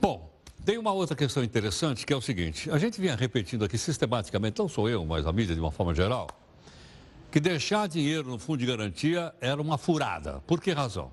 Bom, 0.00 0.30
tem 0.64 0.76
uma 0.76 0.92
outra 0.92 1.16
questão 1.16 1.42
interessante 1.42 2.04
que 2.04 2.12
é 2.12 2.16
o 2.16 2.20
seguinte: 2.20 2.70
a 2.70 2.76
gente 2.76 3.00
vinha 3.00 3.14
repetindo 3.14 3.64
aqui 3.64 3.78
sistematicamente, 3.78 4.58
não 4.58 4.68
sou 4.68 4.88
eu, 4.88 5.06
mas 5.06 5.26
a 5.26 5.32
mídia 5.32 5.54
de 5.54 5.60
uma 5.60 5.70
forma 5.70 5.94
geral, 5.94 6.28
que 7.32 7.40
deixar 7.40 7.88
dinheiro 7.88 8.28
no 8.28 8.38
fundo 8.38 8.58
de 8.58 8.66
garantia 8.66 9.34
era 9.40 9.60
uma 9.60 9.78
furada. 9.78 10.42
Por 10.46 10.60
que 10.60 10.70
razão? 10.70 11.10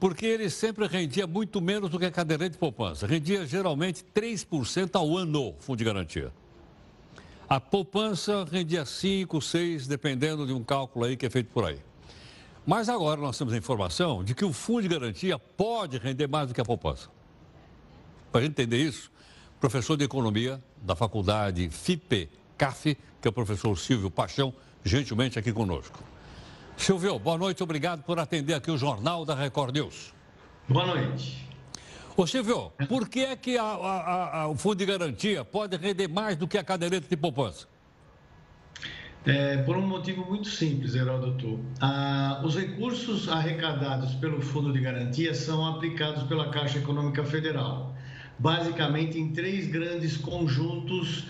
Porque 0.00 0.24
ele 0.24 0.48
sempre 0.48 0.86
rendia 0.86 1.26
muito 1.26 1.60
menos 1.60 1.90
do 1.90 1.98
que 1.98 2.06
a 2.06 2.10
caderneta 2.10 2.52
de 2.52 2.58
poupança. 2.58 3.06
Rendia 3.06 3.46
geralmente 3.46 4.02
3% 4.14 4.94
ao 4.94 5.14
ano, 5.14 5.54
fundo 5.58 5.76
de 5.76 5.84
garantia. 5.84 6.32
A 7.46 7.60
poupança 7.60 8.46
rendia 8.50 8.86
5, 8.86 9.42
6, 9.42 9.86
dependendo 9.86 10.46
de 10.46 10.54
um 10.54 10.64
cálculo 10.64 11.04
aí 11.04 11.18
que 11.18 11.26
é 11.26 11.30
feito 11.30 11.50
por 11.52 11.66
aí. 11.66 11.78
Mas 12.64 12.88
agora 12.88 13.20
nós 13.20 13.36
temos 13.36 13.52
a 13.52 13.58
informação 13.58 14.24
de 14.24 14.34
que 14.34 14.44
o 14.44 14.54
fundo 14.54 14.82
de 14.82 14.88
garantia 14.88 15.38
pode 15.38 15.98
render 15.98 16.28
mais 16.28 16.48
do 16.48 16.54
que 16.54 16.62
a 16.62 16.64
poupança. 16.64 17.10
Para 18.32 18.42
entender 18.46 18.78
isso, 18.78 19.12
professor 19.60 19.98
de 19.98 20.04
economia 20.04 20.62
da 20.80 20.96
faculdade 20.96 21.68
FIPE, 21.68 22.30
CAF, 22.56 22.96
que 23.20 23.28
é 23.28 23.30
o 23.30 23.32
professor 23.32 23.76
Silvio 23.78 24.10
Paixão, 24.10 24.54
gentilmente 24.84 25.38
aqui 25.38 25.52
conosco. 25.52 26.02
Silvio, 26.76 27.18
boa 27.18 27.36
noite, 27.36 27.62
obrigado 27.62 28.02
por 28.02 28.18
atender 28.18 28.54
aqui 28.54 28.70
o 28.70 28.78
Jornal 28.78 29.24
da 29.24 29.34
Record 29.34 29.74
News. 29.74 30.14
Boa 30.68 30.86
noite. 30.86 31.46
Ô 32.16 32.26
Silvio, 32.26 32.72
por 32.88 33.08
que 33.08 33.20
é 33.20 33.36
que 33.36 33.56
a, 33.56 33.62
a, 33.62 34.40
a, 34.42 34.48
o 34.48 34.54
fundo 34.54 34.76
de 34.76 34.86
garantia 34.86 35.44
pode 35.44 35.76
render 35.76 36.08
mais 36.08 36.36
do 36.36 36.48
que 36.48 36.58
a 36.58 36.64
caderneta 36.64 37.06
de 37.08 37.16
poupança? 37.16 37.66
É, 39.26 39.58
por 39.58 39.76
um 39.76 39.86
motivo 39.86 40.24
muito 40.24 40.48
simples, 40.48 40.94
Heródoto. 40.94 41.60
Ah, 41.80 42.40
os 42.42 42.56
recursos 42.56 43.28
arrecadados 43.28 44.14
pelo 44.14 44.40
Fundo 44.40 44.72
de 44.72 44.80
Garantia 44.80 45.34
são 45.34 45.66
aplicados 45.66 46.22
pela 46.22 46.50
Caixa 46.50 46.78
Econômica 46.78 47.22
Federal, 47.22 47.94
basicamente 48.38 49.18
em 49.18 49.32
três 49.32 49.66
grandes 49.66 50.16
conjuntos 50.16 51.26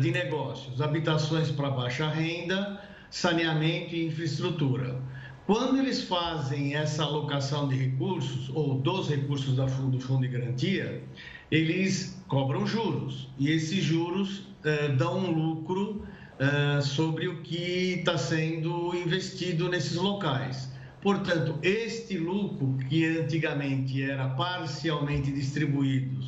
de 0.00 0.10
negócios: 0.10 0.80
habitações 0.80 1.50
para 1.50 1.70
baixa 1.70 2.08
renda, 2.08 2.80
saneamento 3.10 3.94
e 3.94 4.06
infraestrutura. 4.06 5.00
Quando 5.46 5.78
eles 5.78 6.02
fazem 6.04 6.76
essa 6.76 7.02
alocação 7.02 7.68
de 7.68 7.74
recursos, 7.74 8.50
ou 8.54 8.74
dos 8.74 9.08
recursos 9.08 9.56
do 9.56 9.98
Fundo 10.00 10.20
de 10.20 10.28
Garantia, 10.28 11.02
eles 11.50 12.22
cobram 12.28 12.64
juros, 12.66 13.28
e 13.36 13.50
esses 13.50 13.82
juros 13.82 14.46
eh, 14.62 14.88
dão 14.88 15.18
um 15.18 15.30
lucro 15.32 16.06
uh, 16.38 16.82
sobre 16.82 17.26
o 17.26 17.42
que 17.42 17.96
está 17.98 18.16
sendo 18.16 18.94
investido 18.94 19.68
nesses 19.68 19.96
locais. 19.96 20.70
Portanto, 21.02 21.58
este 21.62 22.18
lucro 22.18 22.76
que 22.88 23.04
antigamente 23.06 24.02
era 24.02 24.28
parcialmente 24.28 25.32
distribuído 25.32 26.20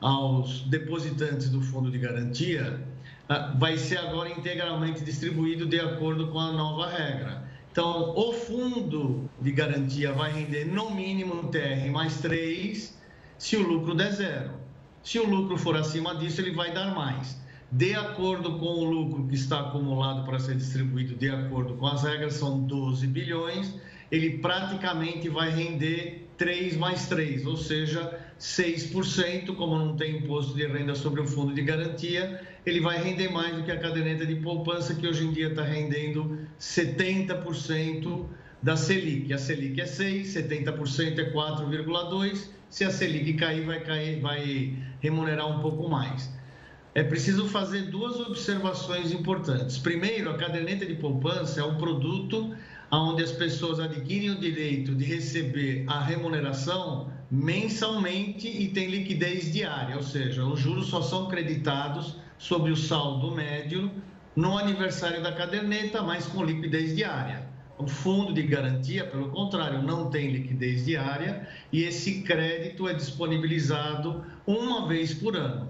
aos 0.00 0.60
depositantes 0.62 1.48
do 1.48 1.60
fundo 1.60 1.90
de 1.90 1.98
garantia, 1.98 2.80
uh, 3.28 3.58
vai 3.58 3.76
ser 3.76 3.98
agora 3.98 4.30
integralmente 4.30 5.04
distribuído 5.04 5.66
de 5.66 5.78
acordo 5.78 6.28
com 6.28 6.38
a 6.38 6.52
nova 6.52 6.88
regra. 6.88 7.48
Então, 7.70 8.14
o 8.16 8.32
fundo 8.32 9.30
de 9.40 9.52
garantia 9.52 10.12
vai 10.12 10.32
render 10.32 10.64
no 10.64 10.90
mínimo 10.90 11.34
um 11.34 11.48
TR 11.48 11.90
mais 11.92 12.18
3 12.18 12.98
se 13.38 13.56
o 13.56 13.66
lucro 13.66 13.94
der 13.94 14.12
zero. 14.12 14.50
Se 15.02 15.18
o 15.18 15.28
lucro 15.28 15.56
for 15.56 15.76
acima 15.76 16.14
disso, 16.16 16.40
ele 16.40 16.52
vai 16.52 16.72
dar 16.72 16.94
mais 16.94 17.40
de 17.72 17.94
acordo 17.94 18.58
com 18.58 18.66
o 18.66 18.84
lucro 18.84 19.26
que 19.28 19.36
está 19.36 19.60
acumulado 19.60 20.24
para 20.24 20.40
ser 20.40 20.56
distribuído 20.56 21.14
de 21.14 21.30
acordo 21.30 21.74
com 21.74 21.86
as 21.86 22.02
regras, 22.02 22.34
são 22.34 22.60
12 22.60 23.06
bilhões, 23.06 23.74
ele 24.10 24.38
praticamente 24.38 25.28
vai 25.28 25.50
render 25.50 26.28
3 26.36 26.76
mais 26.76 27.06
3, 27.06 27.46
ou 27.46 27.56
seja, 27.56 28.18
6%, 28.40 29.54
como 29.54 29.78
não 29.78 29.96
tem 29.96 30.16
imposto 30.16 30.54
de 30.54 30.66
renda 30.66 30.94
sobre 30.94 31.20
o 31.20 31.26
fundo 31.26 31.52
de 31.52 31.62
garantia, 31.62 32.40
ele 32.64 32.80
vai 32.80 33.02
render 33.02 33.28
mais 33.28 33.54
do 33.54 33.62
que 33.62 33.70
a 33.70 33.78
caderneta 33.78 34.24
de 34.24 34.36
poupança, 34.36 34.94
que 34.94 35.06
hoje 35.06 35.26
em 35.26 35.32
dia 35.32 35.48
está 35.48 35.62
rendendo 35.62 36.38
70% 36.58 38.26
da 38.62 38.76
Selic. 38.76 39.32
A 39.32 39.38
Selic 39.38 39.80
é 39.80 39.86
6, 39.86 40.34
70% 40.34 41.18
é 41.18 41.30
4,2. 41.30 42.48
Se 42.70 42.84
a 42.84 42.90
Selic 42.90 43.34
cair, 43.34 43.64
vai 43.64 43.80
cair, 43.80 44.20
vai 44.20 44.74
remunerar 45.00 45.46
um 45.46 45.60
pouco 45.60 45.88
mais 45.88 46.30
é 46.94 47.04
preciso 47.04 47.46
fazer 47.46 47.82
duas 47.82 48.18
observações 48.18 49.12
importantes. 49.12 49.78
Primeiro, 49.78 50.30
a 50.30 50.34
caderneta 50.36 50.84
de 50.84 50.94
poupança 50.94 51.60
é 51.60 51.64
um 51.64 51.76
produto 51.76 52.54
onde 52.90 53.22
as 53.22 53.30
pessoas 53.30 53.78
adquirem 53.78 54.30
o 54.30 54.40
direito 54.40 54.94
de 54.96 55.04
receber 55.04 55.84
a 55.86 56.00
remuneração 56.00 57.12
mensalmente 57.30 58.48
e 58.48 58.68
tem 58.68 58.88
liquidez 58.88 59.52
diária, 59.52 59.96
ou 59.96 60.02
seja, 60.02 60.44
os 60.44 60.58
juros 60.58 60.88
só 60.88 61.00
são 61.00 61.28
creditados 61.28 62.16
sobre 62.36 62.72
o 62.72 62.76
saldo 62.76 63.30
médio 63.34 63.90
no 64.34 64.58
aniversário 64.58 65.22
da 65.22 65.32
caderneta, 65.32 66.02
mas 66.02 66.26
com 66.26 66.44
liquidez 66.44 66.96
diária. 66.96 67.48
O 67.78 67.86
fundo 67.86 68.34
de 68.34 68.42
garantia, 68.42 69.06
pelo 69.06 69.30
contrário, 69.30 69.82
não 69.82 70.10
tem 70.10 70.30
liquidez 70.30 70.84
diária 70.84 71.48
e 71.72 71.84
esse 71.84 72.22
crédito 72.22 72.88
é 72.88 72.94
disponibilizado 72.94 74.24
uma 74.46 74.86
vez 74.86 75.14
por 75.14 75.36
ano. 75.36 75.68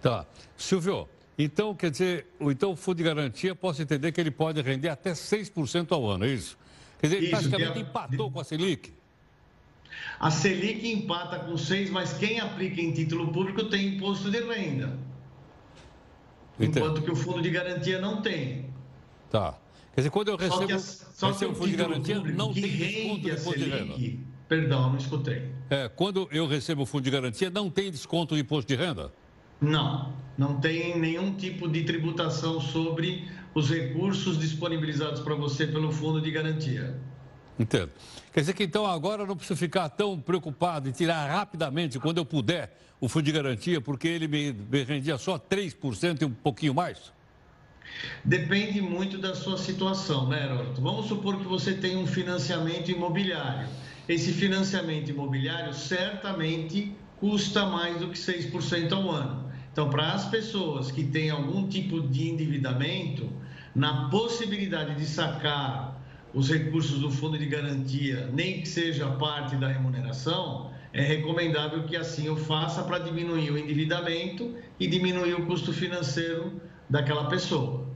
Tá. 0.00 0.26
Silvio, 0.56 1.08
então, 1.38 1.74
quer 1.74 1.90
dizer, 1.90 2.26
então 2.40 2.72
o 2.72 2.76
fundo 2.76 2.96
de 2.96 3.04
garantia, 3.04 3.54
posso 3.54 3.80
entender 3.80 4.12
que 4.12 4.20
ele 4.20 4.30
pode 4.30 4.60
render 4.60 4.88
até 4.88 5.12
6% 5.12 5.92
ao 5.92 6.08
ano, 6.08 6.24
é 6.24 6.28
isso? 6.28 6.58
Quer 6.98 7.06
dizer, 7.06 7.16
ele 7.18 7.26
isso, 7.26 7.48
praticamente 7.48 7.78
empatou 7.80 8.30
com 8.30 8.40
a 8.40 8.44
Selic? 8.44 8.92
A 10.20 10.30
Selic 10.30 10.86
empata 10.86 11.38
com 11.38 11.56
6, 11.56 11.88
mas 11.88 12.12
quem 12.12 12.40
aplica 12.40 12.78
em 12.78 12.92
título 12.92 13.32
público 13.32 13.64
tem 13.64 13.94
imposto 13.94 14.30
de 14.30 14.38
renda. 14.42 14.98
Enquanto 16.58 17.00
que 17.00 17.10
o 17.10 17.16
fundo 17.16 17.40
de 17.40 17.48
garantia 17.48 17.98
não 17.98 18.20
tem. 18.20 18.66
Tá. 19.30 19.58
Quer 19.94 20.02
dizer, 20.02 20.10
quando 20.10 20.28
eu 20.28 20.36
recebo, 20.36 20.60
só 20.60 20.66
que, 20.66 20.72
a, 20.74 20.78
só 20.78 21.28
recebo 21.28 21.52
o 21.52 21.54
fundo 21.54 21.70
de 21.70 21.76
garantia, 21.76 22.20
não 22.20 22.52
tem 22.52 22.62
desconto 22.62 23.20
de 23.22 23.30
imposto 23.30 23.58
de 23.58 23.70
renda. 23.70 24.24
Perdão, 24.46 24.90
não 24.90 24.98
escutei. 24.98 25.50
É, 25.70 25.88
quando 25.88 26.28
eu 26.30 26.46
recebo 26.46 26.82
o 26.82 26.86
fundo 26.86 27.04
de 27.04 27.10
garantia, 27.10 27.48
não 27.48 27.70
tem 27.70 27.90
desconto 27.90 28.34
de 28.34 28.42
imposto 28.42 28.68
de 28.68 28.76
renda? 28.76 29.10
Não, 29.58 30.12
não 30.36 30.60
tem 30.60 30.98
nenhum 30.98 31.34
tipo 31.34 31.66
de 31.66 31.82
tributação 31.84 32.60
sobre 32.60 33.26
os 33.54 33.70
recursos 33.70 34.38
disponibilizados 34.38 35.20
para 35.20 35.34
você 35.34 35.66
pelo 35.66 35.90
fundo 35.90 36.20
de 36.20 36.30
garantia. 36.30 36.98
Entendo. 37.60 37.90
Quer 38.32 38.40
dizer 38.40 38.54
que 38.54 38.64
então 38.64 38.86
agora 38.86 39.22
eu 39.22 39.26
não 39.26 39.36
preciso 39.36 39.58
ficar 39.58 39.90
tão 39.90 40.18
preocupado 40.18 40.88
em 40.88 40.92
tirar 40.92 41.28
rapidamente, 41.28 41.98
quando 41.98 42.16
eu 42.16 42.24
puder, 42.24 42.74
o 42.98 43.06
fundo 43.06 43.24
de 43.24 43.32
garantia, 43.32 43.82
porque 43.82 44.08
ele 44.08 44.26
me, 44.26 44.50
me 44.50 44.82
rendia 44.82 45.18
só 45.18 45.38
3% 45.38 46.22
e 46.22 46.24
um 46.24 46.30
pouquinho 46.30 46.72
mais? 46.72 47.12
Depende 48.24 48.80
muito 48.80 49.18
da 49.18 49.34
sua 49.34 49.58
situação, 49.58 50.26
né, 50.26 50.44
Heródoto? 50.44 50.80
Vamos 50.80 51.06
supor 51.06 51.36
que 51.36 51.44
você 51.44 51.74
tem 51.74 51.98
um 51.98 52.06
financiamento 52.06 52.90
imobiliário. 52.90 53.68
Esse 54.08 54.32
financiamento 54.32 55.10
imobiliário 55.10 55.74
certamente 55.74 56.94
custa 57.18 57.66
mais 57.66 57.98
do 57.98 58.08
que 58.08 58.18
6% 58.18 58.90
ao 58.92 59.10
ano. 59.10 59.52
Então, 59.70 59.90
para 59.90 60.12
as 60.12 60.24
pessoas 60.24 60.90
que 60.90 61.04
têm 61.04 61.28
algum 61.28 61.68
tipo 61.68 62.00
de 62.00 62.30
endividamento, 62.30 63.30
na 63.74 64.08
possibilidade 64.08 64.94
de 64.94 65.04
sacar 65.04 65.89
os 66.32 66.48
recursos 66.48 66.98
do 67.00 67.10
fundo 67.10 67.36
de 67.38 67.46
garantia, 67.46 68.28
nem 68.32 68.60
que 68.60 68.68
seja 68.68 69.08
parte 69.10 69.56
da 69.56 69.68
remuneração, 69.68 70.70
é 70.92 71.02
recomendável 71.02 71.84
que 71.84 71.96
assim 71.96 72.28
o 72.28 72.36
faça 72.36 72.82
para 72.82 72.98
diminuir 72.98 73.50
o 73.50 73.58
endividamento 73.58 74.54
e 74.78 74.86
diminuir 74.86 75.34
o 75.34 75.46
custo 75.46 75.72
financeiro 75.72 76.60
daquela 76.88 77.28
pessoa. 77.28 77.86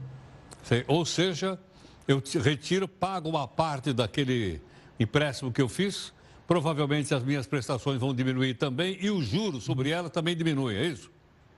Sim, 0.63 0.83
ou 0.87 1.05
seja, 1.05 1.59
eu 2.07 2.21
retiro, 2.41 2.87
pago 2.87 3.29
uma 3.29 3.47
parte 3.47 3.91
daquele 3.93 4.61
empréstimo 4.99 5.51
que 5.51 5.61
eu 5.61 5.67
fiz, 5.67 6.13
provavelmente 6.47 7.13
as 7.13 7.23
minhas 7.23 7.47
prestações 7.47 7.99
vão 7.99 8.13
diminuir 8.13 8.55
também 8.55 8.97
e 9.01 9.09
o 9.09 9.21
juro 9.21 9.59
sobre 9.59 9.89
ela 9.89 10.09
também 10.09 10.35
diminui, 10.35 10.75
é 10.75 10.85
isso? 10.85 11.14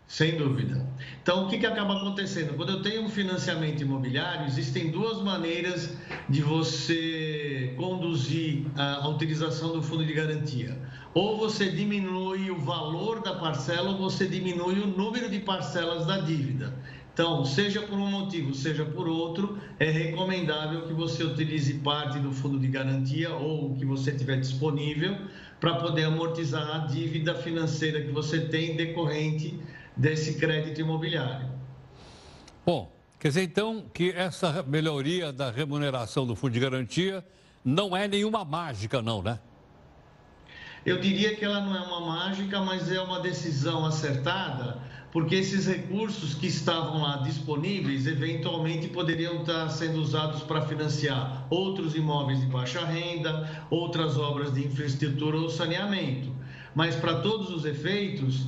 Sem 0.07 0.37
dúvida. 0.37 0.87
Então, 1.21 1.45
o 1.45 1.49
que, 1.49 1.57
que 1.57 1.65
acaba 1.65 1.97
acontecendo? 1.97 2.55
Quando 2.55 2.71
eu 2.71 2.81
tenho 2.81 3.03
um 3.03 3.09
financiamento 3.09 3.81
imobiliário, 3.81 4.47
existem 4.47 4.89
duas 4.89 5.21
maneiras 5.21 5.93
de 6.29 6.41
você 6.41 7.73
conduzir 7.75 8.65
a, 8.77 9.05
utilização 9.09 9.73
do 9.73 9.83
fundo 9.83 10.05
de 10.05 10.13
garantia. 10.13 10.79
Ou 11.13 11.37
você 11.37 11.69
diminui 11.69 12.49
o 12.49 12.57
valor 12.57 13.21
da 13.21 13.35
parcela, 13.35 13.89
ou 13.89 13.97
você 13.97 14.27
diminui 14.27 14.79
o 14.79 14.87
número 14.87 15.29
de 15.29 15.39
parcelas 15.39 16.05
da 16.05 16.19
dívida. 16.19 16.73
Então, 17.13 17.43
seja 17.43 17.81
por 17.81 17.97
um 17.97 18.09
motivo, 18.09 18.53
seja 18.53 18.85
por 18.85 19.09
outro, 19.09 19.57
é 19.77 19.89
recomendável 19.89 20.83
que 20.83 20.93
você 20.93 21.23
utilize 21.23 21.73
parte 21.79 22.17
do 22.19 22.31
fundo 22.31 22.57
de 22.57 22.67
garantia 22.67 23.33
ou 23.33 23.71
o 23.71 23.75
que 23.75 23.83
você 23.83 24.13
tiver 24.13 24.39
disponível 24.39 25.17
para 25.59 25.75
poder 25.75 26.03
amortizar 26.03 26.75
a 26.75 26.77
dívida 26.85 27.35
financeira 27.35 28.01
que 28.01 28.11
você 28.11 28.39
tem 28.41 28.75
decorrente 28.75 29.59
desse 29.97 30.35
crédito 30.35 30.79
imobiliário. 30.79 31.47
Bom, 32.65 32.91
quer 33.19 33.29
dizer 33.29 33.43
então 33.43 33.85
que 33.93 34.11
essa 34.11 34.63
melhoria 34.63 35.31
da 35.33 35.49
remuneração 35.49 36.25
do 36.25 36.35
fundo 36.35 36.53
de 36.53 36.59
garantia 36.59 37.25
não 37.63 37.95
é 37.95 38.07
nenhuma 38.07 38.45
mágica, 38.45 39.01
não, 39.01 39.21
né? 39.21 39.39
Eu 40.85 41.01
diria 41.01 41.35
que 41.35 41.43
ela 41.43 41.59
não 41.59 41.75
é 41.75 41.81
uma 41.81 41.99
mágica, 41.99 42.61
mas 42.61 42.89
é 42.89 43.01
uma 43.01 43.19
decisão 43.19 43.85
acertada, 43.85 44.77
porque 45.11 45.35
esses 45.35 45.67
recursos 45.67 46.33
que 46.33 46.47
estavam 46.47 47.01
lá 47.01 47.17
disponíveis 47.17 48.07
eventualmente 48.07 48.87
poderiam 48.87 49.41
estar 49.41 49.67
sendo 49.69 49.99
usados 49.99 50.43
para 50.43 50.61
financiar 50.61 51.45
outros 51.49 51.95
imóveis 51.95 52.39
de 52.39 52.45
baixa 52.45 52.85
renda, 52.85 53.65
outras 53.69 54.17
obras 54.17 54.53
de 54.53 54.65
infraestrutura 54.65 55.37
ou 55.37 55.49
saneamento. 55.49 56.33
Mas 56.73 56.95
para 56.95 57.19
todos 57.21 57.49
os 57.49 57.65
efeitos, 57.65 58.47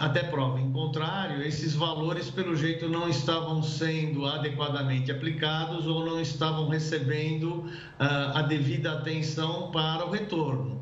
até 0.00 0.22
prova 0.22 0.58
em 0.60 0.72
contrário, 0.72 1.42
esses 1.42 1.74
valores, 1.74 2.30
pelo 2.30 2.56
jeito, 2.56 2.88
não 2.88 3.08
estavam 3.08 3.62
sendo 3.62 4.24
adequadamente 4.24 5.12
aplicados 5.12 5.86
ou 5.86 6.06
não 6.06 6.18
estavam 6.20 6.68
recebendo 6.68 7.66
eh, 8.00 8.04
a 8.34 8.40
devida 8.42 8.92
atenção 8.92 9.70
para 9.70 10.06
o 10.06 10.10
retorno. 10.10 10.80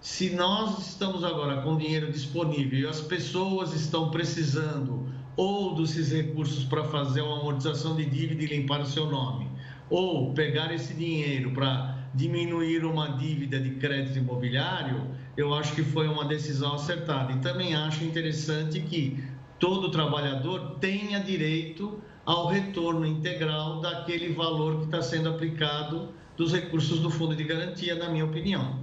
Se 0.00 0.30
nós 0.30 0.78
estamos 0.86 1.24
agora 1.24 1.62
com 1.62 1.76
dinheiro 1.76 2.12
disponível 2.12 2.78
e 2.78 2.86
as 2.86 3.00
pessoas 3.00 3.74
estão 3.74 4.10
precisando 4.10 5.08
ou 5.36 5.74
desses 5.74 6.12
recursos 6.12 6.64
para 6.64 6.84
fazer 6.84 7.22
uma 7.22 7.40
amortização 7.40 7.96
de 7.96 8.04
dívida 8.04 8.44
e 8.44 8.46
limpar 8.46 8.80
o 8.80 8.86
seu 8.86 9.06
nome, 9.06 9.48
ou 9.90 10.32
pegar 10.32 10.72
esse 10.72 10.94
dinheiro 10.94 11.50
para 11.52 11.96
diminuir 12.14 12.84
uma 12.84 13.16
dívida 13.16 13.58
de 13.58 13.70
crédito 13.70 14.18
imobiliário, 14.18 15.06
eu 15.38 15.54
acho 15.54 15.72
que 15.72 15.84
foi 15.84 16.08
uma 16.08 16.24
decisão 16.24 16.74
acertada. 16.74 17.32
E 17.32 17.38
também 17.38 17.72
acho 17.72 18.02
interessante 18.02 18.80
que 18.80 19.22
todo 19.56 19.88
trabalhador 19.88 20.78
tenha 20.80 21.20
direito 21.20 22.02
ao 22.26 22.48
retorno 22.48 23.06
integral 23.06 23.80
daquele 23.80 24.34
valor 24.34 24.80
que 24.80 24.86
está 24.86 25.00
sendo 25.00 25.28
aplicado 25.28 26.12
dos 26.36 26.52
recursos 26.52 26.98
do 26.98 27.08
fundo 27.08 27.36
de 27.36 27.44
garantia, 27.44 27.94
na 27.94 28.08
minha 28.08 28.24
opinião. 28.24 28.82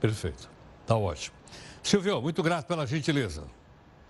Perfeito. 0.00 0.50
Está 0.80 0.96
ótimo. 0.96 1.36
Silvio, 1.82 2.22
muito 2.22 2.42
grato 2.42 2.66
pela 2.66 2.86
gentileza. 2.86 3.44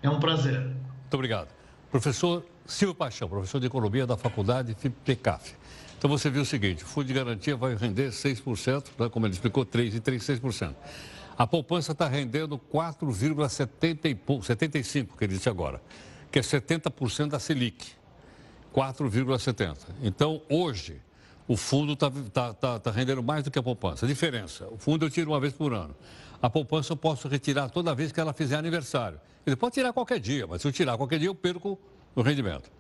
É 0.01 0.09
um 0.09 0.21
prazer. 0.21 0.61
Muito 0.61 1.15
obrigado. 1.15 1.49
Professor 1.91 2.45
Silvio 2.65 2.95
Paixão, 2.95 3.29
professor 3.29 3.61
de 3.61 3.67
Economia 3.67 4.07
da 4.07 4.17
Faculdade 4.17 4.75
FIPECAF. 4.79 5.57
Então 5.99 6.09
você 6.09 6.31
viu 6.31 6.43
o 6.43 6.47
seguinte, 6.47 6.85
o 6.85 6.87
fundo 6.87 7.07
de 7.07 7.13
garantia 7.13 7.57
vai 7.57 7.75
render 7.75 8.11
6%, 8.11 8.85
né, 8.99 9.09
como 9.09 9.27
ele 9.27 9.35
explicou, 9.35 9.67
3% 9.67 9.95
e 9.95 10.01
3,6%. 10.01 10.75
A 11.43 11.47
poupança 11.47 11.91
está 11.91 12.07
rendendo 12.07 12.57
4,75%, 12.57 15.09
que 15.19 15.25
ele 15.25 15.35
disse 15.35 15.49
agora, 15.49 15.83
que 16.31 16.39
é 16.39 16.43
70% 16.43 17.31
da 17.31 17.41
Selic. 17.41 17.85
4,70%. 18.73 19.77
Então, 20.05 20.41
hoje, 20.49 21.03
o 21.49 21.57
fundo 21.57 21.95
está 21.95 22.13
tá, 22.33 22.55
tá, 22.55 22.79
tá 22.79 22.91
rendendo 22.93 23.25
mais 23.25 23.43
do 23.43 23.51
que 23.51 23.59
a 23.59 23.63
poupança. 23.63 24.07
A 24.07 24.09
diferença, 24.09 24.69
o 24.69 24.79
fundo 24.79 25.05
eu 25.05 25.11
tiro 25.11 25.33
uma 25.33 25.41
vez 25.41 25.53
por 25.53 25.75
ano. 25.75 25.97
A 26.41 26.49
poupança 26.49 26.93
eu 26.93 26.97
posso 26.97 27.27
retirar 27.27 27.69
toda 27.71 27.93
vez 27.93 28.13
que 28.13 28.21
ela 28.21 28.33
fizer 28.33 28.55
aniversário. 28.55 29.21
Ele 29.45 29.57
pode 29.57 29.75
tirar 29.75 29.93
qualquer 29.93 30.21
dia, 30.21 30.47
mas 30.47 30.63
se 30.63 30.69
eu 30.69 30.73
tirar 30.73 30.97
qualquer 30.97 31.19
dia, 31.19 31.27
eu 31.27 31.35
perco 31.35 31.77
o 32.15 32.23
rendimento. 32.23 32.71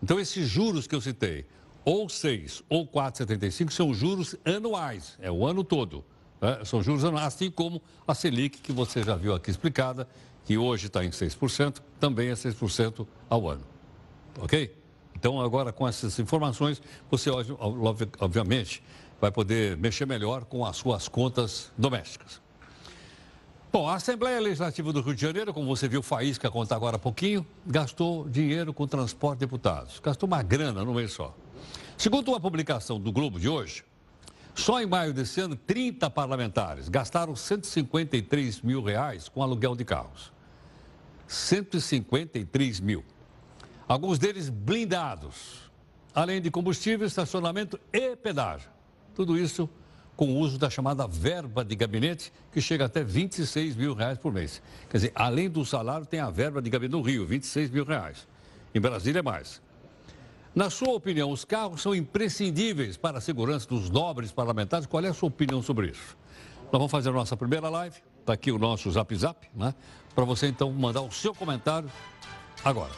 Então, 0.00 0.20
esses 0.20 0.48
juros 0.48 0.86
que 0.86 0.94
eu 0.94 1.00
citei, 1.00 1.44
ou 1.84 2.08
6 2.08 2.62
ou 2.68 2.86
4,75 2.86 3.72
são 3.72 3.92
juros 3.92 4.36
anuais, 4.44 5.18
é 5.20 5.28
o 5.28 5.44
ano 5.44 5.64
todo. 5.64 6.04
Né? 6.40 6.64
São 6.64 6.82
juros 6.82 7.04
anuais, 7.04 7.26
assim 7.26 7.50
como 7.50 7.82
a 8.06 8.14
Selic, 8.14 8.58
que 8.60 8.72
você 8.72 9.02
já 9.02 9.16
viu 9.16 9.34
aqui 9.34 9.50
explicada, 9.50 10.08
que 10.44 10.56
hoje 10.56 10.86
está 10.86 11.04
em 11.04 11.10
6%, 11.10 11.80
também 11.98 12.28
é 12.28 12.34
6% 12.34 13.06
ao 13.28 13.48
ano. 13.48 13.64
Ok? 14.40 14.76
Então, 15.14 15.40
agora 15.40 15.72
com 15.72 15.88
essas 15.88 16.18
informações, 16.18 16.80
você, 17.10 17.30
obviamente, 18.20 18.82
vai 19.20 19.30
poder 19.32 19.76
mexer 19.76 20.06
melhor 20.06 20.44
com 20.44 20.64
as 20.64 20.76
suas 20.76 21.08
contas 21.08 21.72
domésticas. 21.76 22.40
Bom, 23.72 23.88
a 23.88 23.94
Assembleia 23.96 24.40
Legislativa 24.40 24.92
do 24.92 25.00
Rio 25.00 25.14
de 25.14 25.20
Janeiro, 25.20 25.52
como 25.52 25.66
você 25.66 25.88
viu, 25.88 26.02
Faísca 26.02 26.50
contar 26.50 26.76
agora 26.76 26.96
há 26.96 26.98
pouquinho, 26.98 27.44
gastou 27.66 28.28
dinheiro 28.28 28.72
com 28.72 28.86
transporte 28.86 29.40
de 29.40 29.46
deputados. 29.46 29.98
Gastou 30.00 30.26
uma 30.26 30.42
grana 30.42 30.84
no 30.84 30.94
mês 30.94 31.12
só. 31.12 31.34
Segundo 31.96 32.28
uma 32.28 32.40
publicação 32.40 33.00
do 33.00 33.10
Globo 33.10 33.40
de 33.40 33.48
hoje, 33.48 33.84
só 34.56 34.80
em 34.80 34.86
maio 34.86 35.12
desse 35.12 35.40
ano, 35.40 35.54
30 35.54 36.08
parlamentares 36.10 36.88
gastaram 36.88 37.36
153 37.36 38.62
mil 38.62 38.82
reais 38.82 39.28
com 39.28 39.42
aluguel 39.42 39.76
de 39.76 39.84
carros. 39.84 40.32
153 41.28 42.80
mil. 42.80 43.04
Alguns 43.86 44.18
deles 44.18 44.48
blindados, 44.48 45.70
além 46.14 46.40
de 46.40 46.50
combustível, 46.50 47.06
estacionamento 47.06 47.78
e 47.92 48.16
pedágio. 48.16 48.70
Tudo 49.14 49.38
isso 49.38 49.68
com 50.16 50.32
o 50.32 50.38
uso 50.38 50.58
da 50.58 50.70
chamada 50.70 51.06
verba 51.06 51.62
de 51.62 51.76
gabinete, 51.76 52.32
que 52.50 52.60
chega 52.60 52.86
até 52.86 53.04
26 53.04 53.76
mil 53.76 53.92
reais 53.92 54.16
por 54.16 54.32
mês. 54.32 54.62
Quer 54.88 54.96
dizer, 54.96 55.12
além 55.14 55.50
do 55.50 55.64
salário, 55.64 56.06
tem 56.06 56.20
a 56.20 56.30
verba 56.30 56.62
de 56.62 56.70
gabinete 56.70 56.92
no 56.92 57.02
Rio, 57.02 57.26
26 57.26 57.70
mil 57.70 57.84
reais. 57.84 58.26
Em 58.74 58.80
Brasília 58.80 59.18
é 59.18 59.22
mais. 59.22 59.60
Na 60.56 60.70
sua 60.70 60.94
opinião, 60.94 61.30
os 61.30 61.44
carros 61.44 61.82
são 61.82 61.94
imprescindíveis 61.94 62.96
para 62.96 63.18
a 63.18 63.20
segurança 63.20 63.68
dos 63.68 63.90
nobres 63.90 64.32
parlamentares? 64.32 64.86
Qual 64.86 65.04
é 65.04 65.08
a 65.08 65.12
sua 65.12 65.28
opinião 65.28 65.60
sobre 65.60 65.88
isso? 65.88 66.16
Nós 66.62 66.72
vamos 66.72 66.90
fazer 66.90 67.10
a 67.10 67.12
nossa 67.12 67.36
primeira 67.36 67.68
live. 67.68 67.98
Está 68.20 68.32
aqui 68.32 68.50
o 68.50 68.58
nosso 68.58 68.90
Zap 68.90 69.14
Zap, 69.14 69.46
né? 69.54 69.74
Para 70.14 70.24
você 70.24 70.46
então 70.46 70.72
mandar 70.72 71.02
o 71.02 71.12
seu 71.12 71.34
comentário 71.34 71.92
agora. 72.64 72.90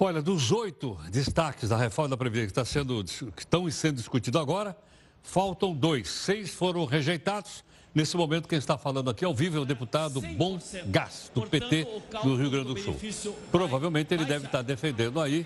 Olha, 0.00 0.20
dos 0.20 0.50
oito 0.50 0.98
destaques 1.12 1.68
da 1.68 1.76
reforma 1.76 2.08
da 2.08 2.16
Previdência 2.16 2.48
que, 2.48 2.60
está 2.60 2.64
sendo, 2.64 3.04
que 3.04 3.42
estão 3.42 3.70
sendo 3.70 3.98
discutidos 3.98 4.40
agora, 4.40 4.76
faltam 5.22 5.72
dois. 5.72 6.08
Seis 6.08 6.52
foram 6.52 6.84
rejeitados 6.84 7.62
Nesse 7.98 8.16
momento, 8.16 8.46
quem 8.46 8.60
está 8.60 8.78
falando 8.78 9.10
aqui 9.10 9.24
ao 9.24 9.34
vivo 9.34 9.56
é 9.56 9.60
o 9.60 9.64
deputado 9.64 10.20
Bom 10.20 10.56
Gás, 10.86 11.32
do 11.34 11.42
PT 11.42 11.84
do 12.22 12.36
Rio 12.36 12.48
Grande 12.48 12.72
do 12.72 12.78
Sul. 12.78 12.96
Provavelmente 13.50 14.14
ele 14.14 14.24
deve 14.24 14.46
estar 14.46 14.62
defendendo 14.62 15.20
aí 15.20 15.44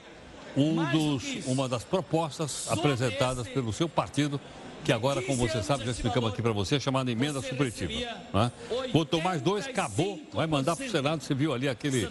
um 0.55 0.85
dos, 0.91 1.47
uma 1.47 1.67
das 1.67 1.83
propostas 1.83 2.71
apresentadas 2.71 3.49
pelo 3.49 3.73
seu 3.73 3.89
partido 3.89 4.39
que 4.85 4.93
agora, 4.93 5.23
como 5.23 5.39
você 5.39 5.63
sabe, 5.63 5.87
já 5.87 5.93
explicamos 5.93 6.31
aqui 6.31 6.43
para 6.43 6.53
você, 6.53 6.77
é 6.77 6.81
chamada 6.81 7.11
emenda 7.11 7.41
supletiva. 7.41 7.91
Né? 8.35 8.53
Botou 8.93 9.23
mais 9.23 9.41
dois, 9.41 9.67
acabou, 9.67 10.21
vai 10.31 10.47
mandar 10.47 10.77
para 10.77 10.85
o 10.85 10.91
Senado. 10.91 11.23
Você 11.23 11.35
viu 11.35 11.55
ali 11.55 11.71
aquele, 11.71 12.07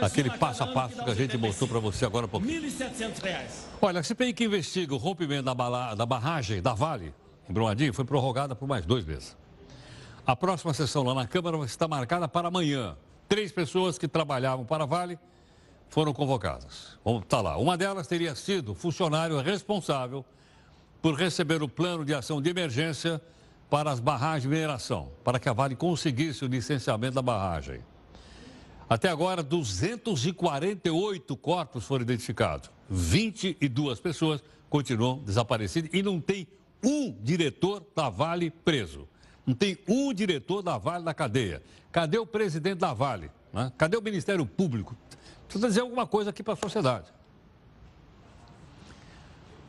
aquele 0.00 0.30
passo 0.30 0.62
a 0.62 0.68
passo 0.68 1.02
que 1.02 1.10
a 1.10 1.14
gente 1.16 1.36
mostrou 1.36 1.68
para 1.68 1.80
você 1.80 2.04
agora 2.04 2.26
há 2.26 2.28
pouquinho. 2.28 2.62
Olha, 3.82 3.98
a 3.98 4.02
CPI 4.04 4.34
que 4.34 4.44
investiga 4.44 4.94
o 4.94 4.98
rompimento 4.98 5.52
da, 5.52 6.06
barragem 6.06 6.62
da 6.62 6.74
Vale, 6.74 7.12
em 7.48 7.52
Brumadinho, 7.52 7.92
foi 7.92 8.04
prorrogada 8.04 8.54
por 8.54 8.68
mais 8.68 8.86
dois 8.86 9.04
meses. 9.04 9.39
A 10.30 10.36
próxima 10.36 10.72
sessão 10.72 11.02
lá 11.02 11.12
na 11.12 11.26
Câmara 11.26 11.56
está 11.64 11.88
marcada 11.88 12.28
para 12.28 12.46
amanhã. 12.46 12.96
Três 13.28 13.50
pessoas 13.50 13.98
que 13.98 14.06
trabalhavam 14.06 14.64
para 14.64 14.84
a 14.84 14.86
Vale 14.86 15.18
foram 15.88 16.12
convocadas. 16.12 16.96
Vamos 17.04 17.24
tá 17.26 17.40
lá. 17.40 17.56
Uma 17.56 17.76
delas 17.76 18.06
teria 18.06 18.36
sido 18.36 18.72
funcionário 18.72 19.40
responsável 19.40 20.24
por 21.02 21.16
receber 21.16 21.64
o 21.64 21.68
plano 21.68 22.04
de 22.04 22.14
ação 22.14 22.40
de 22.40 22.48
emergência 22.48 23.20
para 23.68 23.90
as 23.90 23.98
barragens 23.98 24.44
de 24.44 24.48
mineração, 24.50 25.10
para 25.24 25.40
que 25.40 25.48
a 25.48 25.52
Vale 25.52 25.74
conseguisse 25.74 26.44
o 26.44 26.46
licenciamento 26.46 27.16
da 27.16 27.22
barragem. 27.22 27.80
Até 28.88 29.08
agora, 29.08 29.42
248 29.42 31.36
corpos 31.38 31.84
foram 31.84 32.02
identificados. 32.02 32.70
22 32.88 33.98
pessoas 33.98 34.44
continuam 34.68 35.18
desaparecidas 35.18 35.90
e 35.92 36.04
não 36.04 36.20
tem 36.20 36.46
um 36.84 37.10
diretor 37.20 37.84
da 37.96 38.08
Vale 38.08 38.48
preso. 38.48 39.08
Não 39.46 39.54
tem 39.54 39.78
um 39.88 40.12
diretor 40.12 40.62
da 40.62 40.78
Vale 40.78 41.04
na 41.04 41.14
cadeia. 41.14 41.62
Cadê 41.90 42.18
o 42.18 42.26
presidente 42.26 42.78
da 42.78 42.92
Vale? 42.92 43.30
Né? 43.52 43.72
Cadê 43.76 43.96
o 43.96 44.02
Ministério 44.02 44.44
Público? 44.46 44.96
Precisa 45.46 45.68
dizer 45.68 45.80
alguma 45.80 46.06
coisa 46.06 46.30
aqui 46.30 46.42
para 46.42 46.54
a 46.54 46.56
sociedade. 46.56 47.06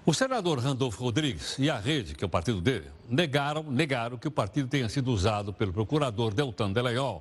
O 0.06 0.14
senador 0.14 0.60
Randolfo 0.60 1.04
Rodrigues 1.04 1.58
e 1.60 1.70
a 1.70 1.78
rede, 1.78 2.16
que 2.16 2.24
é 2.24 2.28
o 2.28 2.30
partido 2.30 2.60
dele, 2.60 2.88
negaram, 3.08 3.64
negaram 3.64 4.18
que 4.18 4.28
o 4.28 4.32
partido 4.32 4.68
tenha 4.68 4.90
sido 4.90 5.12
usado 5.12 5.54
pelo 5.54 5.72
procurador 5.72 6.34
Deltan 6.34 6.72
Deleon 6.72 7.20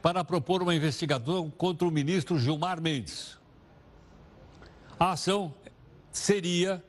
para 0.00 0.24
propor 0.24 0.62
uma 0.62 0.74
investigação 0.74 1.50
contra 1.50 1.86
o 1.86 1.90
ministro 1.90 2.38
Gilmar 2.38 2.80
Mendes. 2.80 3.38
A 4.98 5.12
ação 5.12 5.52
seria 6.12 6.82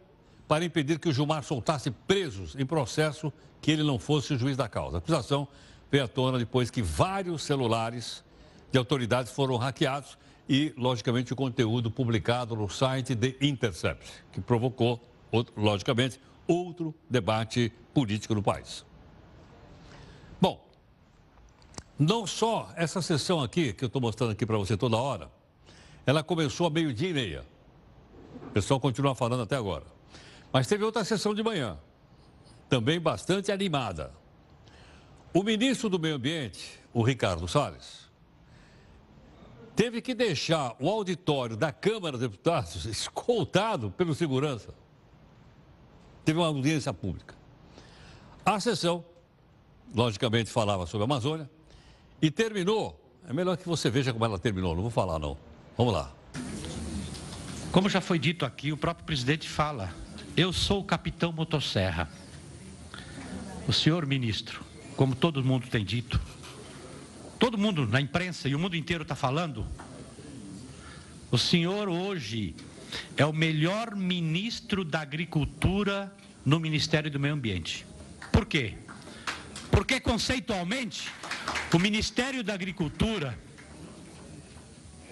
para 0.47 0.65
impedir 0.65 0.99
que 0.99 1.09
o 1.09 1.13
Gilmar 1.13 1.43
soltasse 1.43 1.89
presos 1.89 2.55
em 2.55 2.65
processo 2.65 3.33
que 3.63 3.71
ele 3.71 3.82
não 3.82 3.97
fosse 3.97 4.34
o 4.34 4.38
juiz 4.38 4.58
da 4.58 4.67
causa. 4.67 4.97
A 4.97 4.99
acusação 4.99 5.47
veio 5.89 6.04
à 6.04 6.08
tona 6.08 6.38
depois 6.38 6.69
que 6.69 6.82
vários 6.82 7.43
celulares 7.43 8.21
de 8.69 8.78
autoridades 8.78 9.32
foram 9.32 9.56
hackeados 9.56 10.17
e, 10.49 10.73
logicamente, 10.78 11.32
o 11.32 11.36
conteúdo 11.36 11.89
publicado 11.89 12.58
no 12.58 12.67
site 12.67 13.15
The 13.15 13.38
Intercept, 13.39 14.12
que 14.34 14.41
provocou 14.41 15.02
logicamente, 15.56 16.19
outro 16.45 16.93
debate 17.10 17.71
político 17.93 18.36
no 18.36 18.43
país. 18.43 18.86
Bom, 20.41 20.62
não 21.97 22.28
só 22.28 22.69
essa 22.76 23.02
sessão 23.02 23.41
aqui, 23.41 23.71
que 23.71 23.86
eu 23.86 23.88
estou 23.88 24.02
mostrando 24.02 24.32
aqui 24.32 24.45
para 24.45 24.58
você 24.58 24.76
toda 24.76 24.97
hora, 24.97 25.32
ela 26.06 26.21
começou 26.21 26.67
a 26.67 26.69
meio-dia 26.69 27.12
e 27.12 27.13
meia. 27.13 27.45
O 28.47 28.52
pessoal 28.52 28.78
continua 28.78 29.15
falando 29.15 29.43
até 29.43 29.56
agora. 29.56 29.86
Mas 30.52 30.67
teve 30.67 30.84
outra 30.84 31.06
sessão 31.06 31.34
de 31.34 31.41
manhã, 31.41 31.78
também 32.69 32.99
bastante 32.99 33.52
animada. 33.52 34.12
O 35.34 35.43
ministro 35.43 35.89
do 35.89 35.99
Meio 35.99 36.15
Ambiente, 36.15 36.80
o 36.93 37.02
Ricardo 37.02 37.47
Salles, 37.47 38.10
teve 39.76 40.02
que 40.02 40.13
deixar 40.13 40.76
o 40.80 40.89
auditório 40.89 41.58
da 41.58 41.71
Câmara 41.71 42.13
dos 42.13 42.21
Deputados 42.21 42.86
escoltado 42.86 43.91
pelo 43.91 44.13
segurança 44.13 44.73
teve 46.23 46.39
uma 46.39 46.47
audiência 46.47 46.93
pública. 46.93 47.36
A 48.45 48.60
sessão, 48.60 49.04
logicamente, 49.93 50.49
falava 50.49 50.86
sobre 50.86 51.04
a 51.04 51.06
Amazônia 51.06 51.49
e 52.21 52.32
terminou. 52.32 52.99
É 53.28 53.34
melhor 53.34 53.58
que 53.58 53.67
você 53.67 53.89
veja 53.89 54.12
como 54.12 54.26
ela 54.26 54.39
terminou, 54.39 54.76
não 54.76 54.82
vou 54.82 54.91
falar 54.91 55.19
não. 55.19 55.38
Vamos 55.78 55.93
lá. 55.93 56.12
Como 57.71 57.89
já 57.89 58.02
foi 58.02 58.19
dito 58.19 58.45
aqui, 58.45 58.71
o 58.71 58.78
próprio 58.78 59.06
presidente 59.06 59.47
fala: 59.47 59.93
Eu 60.36 60.52
sou 60.52 60.82
o 60.82 60.84
capitão 60.84 61.32
Motosserra. 61.32 62.10
O 63.67 63.71
senhor 63.71 64.06
ministro, 64.06 64.62
como 64.95 65.15
todo 65.15 65.43
mundo 65.43 65.67
tem 65.67 65.86
dito, 65.86 66.19
todo 67.39 67.58
mundo 67.58 67.88
na 67.88 68.02
imprensa 68.02 68.49
e 68.49 68.56
o 68.56 68.60
mundo 68.60 68.76
inteiro 68.76 69.04
está 69.04 69.15
falando, 69.15 69.65
o 71.32 71.38
senhor 71.38 71.88
hoje 71.88 72.56
é 73.17 73.26
o 73.26 73.34
melhor 73.34 73.95
ministro 73.95 74.84
da 74.84 75.02
Agricultura 75.02 76.13
no 76.45 76.60
Ministério 76.60 77.10
do 77.10 77.19
Meio 77.19 77.34
Ambiente. 77.34 77.86
Por 78.32 78.45
quê? 78.45 78.76
Porque 79.71 79.99
conceitualmente 79.99 81.10
o 81.73 81.80
Ministério 81.80 82.43
da 82.43 82.54
Agricultura 82.54 83.38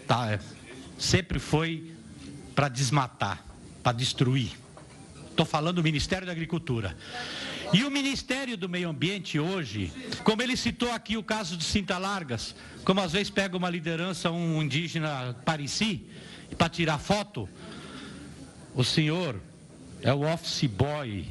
tá, 0.05 0.39
sempre 0.99 1.39
foi 1.39 1.91
para 2.53 2.67
desmatar, 2.67 3.43
para 3.81 3.93
destruir. 3.93 4.51
Estou 5.29 5.45
falando 5.45 5.77
do 5.77 5.83
Ministério 5.83 6.25
da 6.25 6.31
Agricultura. 6.31 6.95
E 7.73 7.85
o 7.85 7.91
Ministério 7.91 8.57
do 8.57 8.67
Meio 8.67 8.89
Ambiente 8.89 9.39
hoje, 9.39 9.93
como 10.25 10.41
ele 10.41 10.57
citou 10.57 10.91
aqui 10.91 11.15
o 11.15 11.23
caso 11.23 11.55
de 11.55 11.63
Cinta 11.63 11.97
Largas, 11.97 12.53
como 12.83 12.99
às 12.99 13.13
vezes 13.13 13.29
pega 13.29 13.55
uma 13.55 13.69
liderança, 13.69 14.29
um 14.29 14.61
indígena 14.61 15.33
Parisi, 15.45 16.05
para 16.57 16.67
tirar 16.67 16.97
foto, 16.97 17.47
o 18.75 18.83
senhor 18.83 19.39
é 20.01 20.13
o 20.13 20.21
office 20.21 20.65
boy 20.65 21.25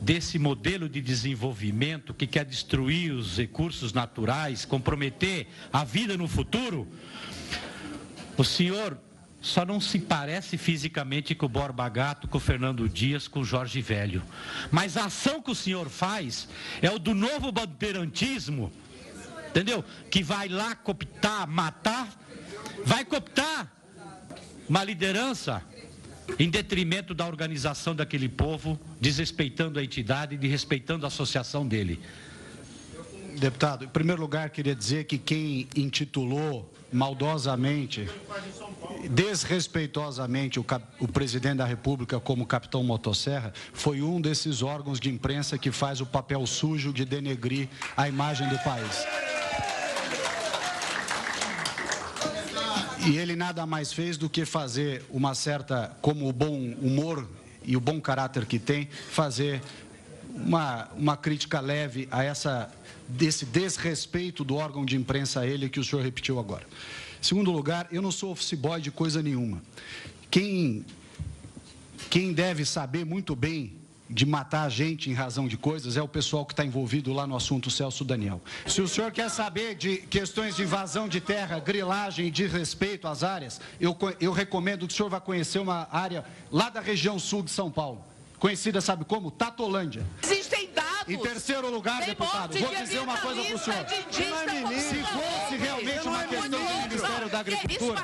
desse 0.00 0.36
modelo 0.36 0.88
de 0.88 1.00
desenvolvimento 1.00 2.12
que 2.12 2.26
quer 2.26 2.44
destruir 2.44 3.12
os 3.12 3.36
recursos 3.36 3.92
naturais, 3.92 4.64
comprometer 4.64 5.46
a 5.72 5.84
vida 5.84 6.16
no 6.16 6.26
futuro. 6.26 6.88
O 8.36 8.42
senhor 8.42 8.98
só 9.40 9.64
não 9.64 9.80
se 9.80 9.98
parece 9.98 10.58
fisicamente 10.58 11.34
com 11.34 11.46
o 11.46 11.48
Borba 11.48 11.88
Gato, 11.88 12.26
com 12.26 12.38
o 12.38 12.40
Fernando 12.40 12.88
Dias, 12.88 13.28
com 13.28 13.40
o 13.40 13.44
Jorge 13.44 13.80
Velho. 13.80 14.22
Mas 14.70 14.96
a 14.96 15.04
ação 15.04 15.40
que 15.40 15.50
o 15.50 15.54
senhor 15.54 15.88
faz 15.88 16.48
é 16.82 16.90
o 16.90 16.98
do 16.98 17.14
novo 17.14 17.52
bandeirantismo, 17.52 18.72
entendeu? 19.48 19.84
Que 20.10 20.22
vai 20.22 20.48
lá 20.48 20.74
cooptar, 20.74 21.48
matar, 21.48 22.08
vai 22.84 23.04
cooptar 23.04 23.72
uma 24.68 24.82
liderança 24.82 25.62
em 26.38 26.50
detrimento 26.50 27.14
da 27.14 27.26
organização 27.26 27.94
daquele 27.94 28.28
povo, 28.28 28.78
desrespeitando 29.00 29.78
a 29.78 29.84
entidade 29.84 30.34
e 30.34 30.38
desrespeitando 30.38 31.06
a 31.06 31.08
associação 31.08 31.66
dele. 31.66 32.00
Deputado, 33.38 33.84
em 33.84 33.88
primeiro 33.88 34.20
lugar, 34.20 34.50
queria 34.50 34.74
dizer 34.74 35.04
que 35.04 35.16
quem 35.16 35.68
intitulou 35.76 36.70
maldosamente, 36.92 38.08
desrespeitosamente 39.10 40.58
o, 40.58 40.66
o, 41.00 41.08
presidente 41.08 41.58
da 41.58 41.64
República 41.64 42.18
como 42.18 42.46
capitão 42.46 42.82
motosserra 42.82 43.52
foi 43.72 44.02
um 44.02 44.20
desses 44.20 44.62
órgãos 44.62 44.98
de 44.98 45.10
imprensa 45.10 45.58
que 45.58 45.70
faz 45.70 46.00
o 46.00 46.06
papel 46.06 46.46
sujo 46.46 46.92
de 46.92 47.04
denegrir 47.04 47.68
a 47.96 48.08
imagem 48.08 48.48
do 48.48 48.58
país. 48.60 49.04
E 53.06 53.16
ele 53.16 53.36
nada 53.36 53.64
mais 53.64 53.92
fez 53.92 54.16
do 54.16 54.28
que 54.28 54.44
fazer 54.44 55.04
uma 55.08 55.34
certa, 55.34 55.96
como 56.02 56.28
o 56.28 56.32
bom 56.32 56.74
humor 56.80 57.26
e 57.64 57.76
o 57.76 57.80
bom 57.80 58.00
caráter 58.00 58.44
que 58.44 58.58
tem, 58.58 58.88
fazer 59.10 59.62
uma, 60.44 60.88
uma 60.96 61.16
crítica 61.16 61.60
leve 61.60 62.08
a 62.10 62.22
essa, 62.22 62.70
desse 63.08 63.44
desrespeito 63.44 64.44
do 64.44 64.56
órgão 64.56 64.84
de 64.84 64.96
imprensa 64.96 65.40
a 65.40 65.46
ele 65.46 65.68
que 65.68 65.80
o 65.80 65.84
senhor 65.84 66.02
repetiu 66.02 66.38
agora. 66.38 66.66
Segundo 67.20 67.50
lugar, 67.50 67.88
eu 67.90 68.00
não 68.00 68.12
sou 68.12 68.30
office 68.30 68.54
boy 68.54 68.80
de 68.80 68.90
coisa 68.90 69.22
nenhuma. 69.22 69.60
Quem, 70.30 70.84
quem 72.08 72.32
deve 72.32 72.64
saber 72.64 73.04
muito 73.04 73.34
bem 73.34 73.76
de 74.10 74.24
matar 74.24 74.62
a 74.62 74.68
gente 74.68 75.10
em 75.10 75.12
razão 75.12 75.46
de 75.46 75.56
coisas 75.56 75.96
é 75.96 76.02
o 76.02 76.08
pessoal 76.08 76.46
que 76.46 76.52
está 76.52 76.64
envolvido 76.64 77.12
lá 77.12 77.26
no 77.26 77.36
assunto 77.36 77.70
Celso 77.70 78.04
Daniel. 78.04 78.40
Se 78.66 78.80
o 78.80 78.88
senhor 78.88 79.12
quer 79.12 79.28
saber 79.28 79.74
de 79.74 79.98
questões 79.98 80.56
de 80.56 80.62
invasão 80.62 81.08
de 81.08 81.20
terra, 81.20 81.58
grilagem 81.58 82.28
e 82.28 82.30
de 82.30 82.46
respeito 82.46 83.06
às 83.06 83.22
áreas, 83.22 83.60
eu, 83.78 83.96
eu 84.20 84.32
recomendo 84.32 84.86
que 84.86 84.94
o 84.94 84.96
senhor 84.96 85.10
vá 85.10 85.20
conhecer 85.20 85.58
uma 85.58 85.88
área 85.90 86.24
lá 86.50 86.70
da 86.70 86.80
região 86.80 87.18
sul 87.18 87.42
de 87.42 87.50
São 87.50 87.70
Paulo. 87.70 88.02
Conhecida, 88.38 88.80
sabe 88.80 89.04
como? 89.04 89.30
Tatolândia. 89.30 90.06
Existem 90.22 90.70
dados. 90.72 90.88
Em 91.08 91.18
terceiro 91.18 91.70
lugar, 91.70 92.04
deputado, 92.04 92.56
vou 92.58 92.74
dizer 92.74 93.00
uma 93.00 93.18
coisa 93.18 93.42
para 93.42 93.54
o 93.54 93.58
senhor. 93.58 93.86
Se 93.88 95.02
fosse 95.04 95.56
realmente 95.56 96.06
uma 96.06 96.24
questão 96.24 96.88
do 96.88 96.97
Ministério 97.28 97.30
da 97.30 97.38
da 97.38 97.40
Agricultura, 97.40 98.02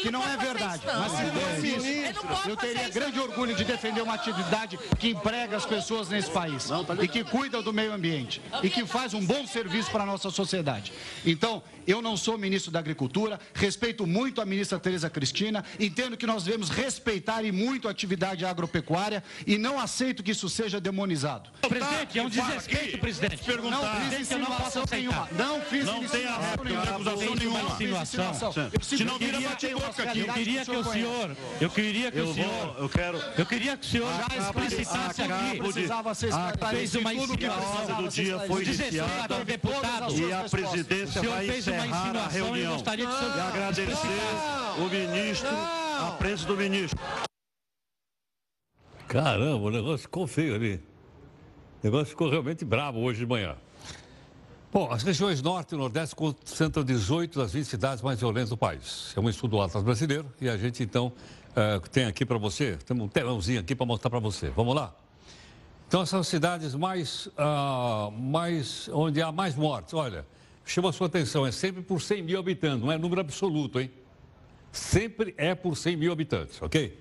que 0.00 0.10
não 0.10 0.22
é 0.26 0.36
verdade. 0.36 0.82
Mas 0.86 1.12
se 1.12 1.24
fosse 1.30 1.76
isso, 1.76 2.48
eu 2.48 2.56
teria 2.56 2.88
grande 2.88 3.20
orgulho 3.20 3.54
de 3.54 3.64
defender 3.64 4.00
uma 4.02 4.14
atividade 4.14 4.78
que 4.98 5.10
emprega 5.10 5.56
as 5.56 5.66
pessoas 5.66 6.08
nesse 6.08 6.30
país 6.30 6.68
e 7.00 7.08
que 7.08 7.24
cuida 7.24 7.62
do 7.62 7.72
meio 7.72 7.92
ambiente 7.92 8.40
e 8.62 8.70
que 8.70 8.84
faz 8.86 9.14
um 9.14 9.24
bom 9.24 9.46
serviço 9.46 9.90
para 9.90 10.02
a 10.02 10.06
nossa 10.06 10.30
sociedade. 10.30 10.92
Então, 11.24 11.62
eu 11.86 12.00
não 12.00 12.16
sou 12.16 12.38
ministro 12.38 12.70
da 12.70 12.78
Agricultura, 12.78 13.40
respeito 13.54 14.06
muito 14.06 14.40
a 14.40 14.44
ministra 14.44 14.78
Tereza 14.78 15.10
Cristina, 15.10 15.64
entendo 15.78 16.16
que 16.16 16.26
nós 16.26 16.44
devemos 16.44 16.68
respeitar 16.68 17.42
e 17.42 17.50
muito 17.52 17.88
a 17.88 17.90
atividade 17.90 18.44
agropecuária 18.44 19.22
e 19.46 19.58
não 19.58 19.78
aceito 19.78 20.22
que 20.22 20.30
isso 20.30 20.48
seja 20.48 20.80
demonizado. 20.80 21.50
Presidente, 21.60 22.18
é 22.18 22.22
um 22.22 22.28
desrespeito, 22.28 22.98
presidente. 22.98 23.42
Não 23.48 24.10
fiz 24.10 24.20
insinuação 24.20 24.84
nenhuma. 24.90 25.28
Não 25.32 25.60
fiz 25.62 25.84
Não 25.84 25.94
tem 25.94 26.04
insinuação 26.04 26.64
nenhuma. 26.64 26.82
acusação 26.82 27.34
nenhuma. 27.34 27.60
Insinuação. 28.02 28.61
Senão 28.82 29.18
vira 29.18 29.40
bate-boca 29.40 30.02
aqui. 30.02 30.20
Eu 30.20 30.32
queria 30.32 30.64
que 30.64 30.70
o 30.70 30.84
senhor, 30.84 31.36
eu 31.60 31.70
queria 31.70 32.12
que 32.12 32.18
Eu 32.18 32.22
o 32.24 32.26
vou- 32.26 32.34
senhor, 32.34 32.76
eu 32.78 32.88
quero- 32.88 33.18
eu 33.38 33.46
queria 33.46 33.76
que 33.76 33.86
o 33.86 33.90
senhor 33.90 34.08
Já 34.12 34.36
explicitasse 34.38 35.22
aqui, 35.22 35.58
precisava 35.58 36.14
ser 36.14 36.30
fez 36.70 36.94
uma 36.94 37.10
ordem 37.10 37.26
do 37.96 38.08
dia 38.08 38.38
foi 38.40 38.62
iniciada 38.64 39.34
e 40.14 40.32
a 40.32 40.44
presidência 40.48 41.20
O 41.20 41.24
senhor 41.24 41.34
vai 41.36 41.46
fez 41.46 41.66
uma 41.66 41.76
encerrar 41.76 42.02
a 42.02 42.06
insinuação 42.06 42.36
e 42.36 42.38
eu 42.38 42.44
reunião. 42.46 42.72
gostaria 42.74 43.06
que 43.06 43.12
o 43.12 43.18
senhor 43.18 43.36
E 43.36 43.40
agradecer 43.40 43.98
o 44.78 44.88
ministro, 44.88 45.48
a 45.48 46.16
presença 46.18 46.46
do 46.46 46.56
ministro. 46.56 46.98
Caramba, 49.08 49.66
o 49.66 49.70
negócio 49.70 49.98
ficou 49.98 50.26
feio 50.26 50.54
ali. 50.54 50.76
O 50.76 51.84
negócio 51.84 52.06
ficou 52.06 52.30
realmente 52.30 52.64
bravo 52.64 53.00
hoje 53.00 53.20
de 53.20 53.26
manhã. 53.26 53.56
Bom, 54.72 54.90
as 54.90 55.02
regiões 55.02 55.42
Norte 55.42 55.74
e 55.74 55.76
Nordeste 55.76 56.16
concentram 56.16 56.82
18 56.82 57.38
das 57.38 57.52
20 57.52 57.66
cidades 57.66 58.02
mais 58.02 58.18
violentas 58.18 58.48
do 58.48 58.56
país. 58.56 59.12
É 59.14 59.20
um 59.20 59.28
estudo 59.28 59.50
do 59.50 59.60
Atlas 59.60 59.84
Brasileiro 59.84 60.32
e 60.40 60.48
a 60.48 60.56
gente, 60.56 60.82
então, 60.82 61.12
eh, 61.54 61.78
tem 61.90 62.06
aqui 62.06 62.24
para 62.24 62.38
você, 62.38 62.78
tem 62.78 62.98
um 62.98 63.06
telãozinho 63.06 63.60
aqui 63.60 63.74
para 63.74 63.84
mostrar 63.84 64.08
para 64.08 64.18
você. 64.18 64.48
Vamos 64.48 64.74
lá? 64.74 64.96
Então, 65.86 66.00
essas 66.00 66.26
cidades 66.26 66.74
mais, 66.74 67.28
ah, 67.36 68.08
mais, 68.16 68.88
onde 68.94 69.20
há 69.20 69.30
mais 69.30 69.54
mortes, 69.54 69.92
olha, 69.92 70.24
chama 70.64 70.88
a 70.88 70.92
sua 70.94 71.06
atenção, 71.06 71.46
é 71.46 71.52
sempre 71.52 71.82
por 71.82 72.00
100 72.00 72.22
mil 72.22 72.40
habitantes, 72.40 72.80
não 72.80 72.90
é 72.90 72.96
número 72.96 73.20
absoluto, 73.20 73.78
hein? 73.78 73.90
Sempre 74.72 75.34
é 75.36 75.54
por 75.54 75.76
100 75.76 75.96
mil 75.98 76.10
habitantes, 76.10 76.62
ok? 76.62 76.98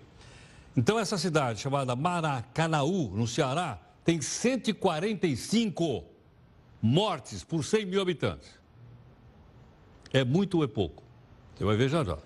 Então, 0.75 0.99
essa 0.99 1.17
cidade 1.17 1.61
chamada 1.61 1.95
Maracanaú, 1.95 3.11
no 3.15 3.25
Ceará, 3.25 3.79
tem 4.03 4.21
145 4.21 6.10
mortes 6.81 7.43
por 7.43 7.63
100 7.63 7.85
mil 7.85 8.01
habitantes. 8.01 8.49
É 10.11 10.23
muito 10.23 10.57
ou 10.57 10.63
é 10.63 10.67
pouco? 10.67 11.03
Você 11.55 11.63
vai 11.63 11.75
ver 11.77 11.89
já 11.89 12.03
já. 12.03 12.17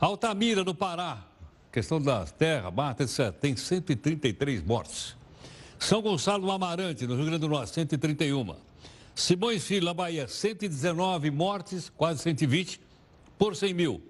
Altamira, 0.00 0.64
no 0.64 0.74
Pará, 0.74 1.24
questão 1.70 2.00
das 2.00 2.32
terras, 2.32 2.74
mata, 2.74 3.04
etc., 3.04 3.32
tem 3.32 3.56
133 3.56 4.62
mortes. 4.62 5.16
São 5.78 6.02
Gonçalo 6.02 6.46
do 6.46 6.50
Amarante, 6.50 7.06
no 7.06 7.14
Rio 7.14 7.24
Grande 7.26 7.40
do 7.40 7.48
Norte, 7.48 7.72
131. 7.72 8.54
Simões 9.14 9.64
Filho, 9.64 9.86
na 9.86 9.94
Bahia, 9.94 10.26
119 10.26 11.30
mortes, 11.30 11.88
quase 11.88 12.20
120, 12.20 12.80
por 13.38 13.54
100 13.54 13.74
mil. 13.74 14.02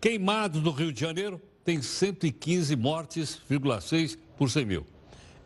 Queimados 0.00 0.62
no 0.62 0.70
Rio 0.70 0.92
de 0.92 1.00
Janeiro, 1.00 1.40
tem 1.64 1.82
115 1.82 2.76
mortes, 2.76 3.40
6 3.80 4.18
por 4.36 4.50
100 4.50 4.64
mil. 4.64 4.86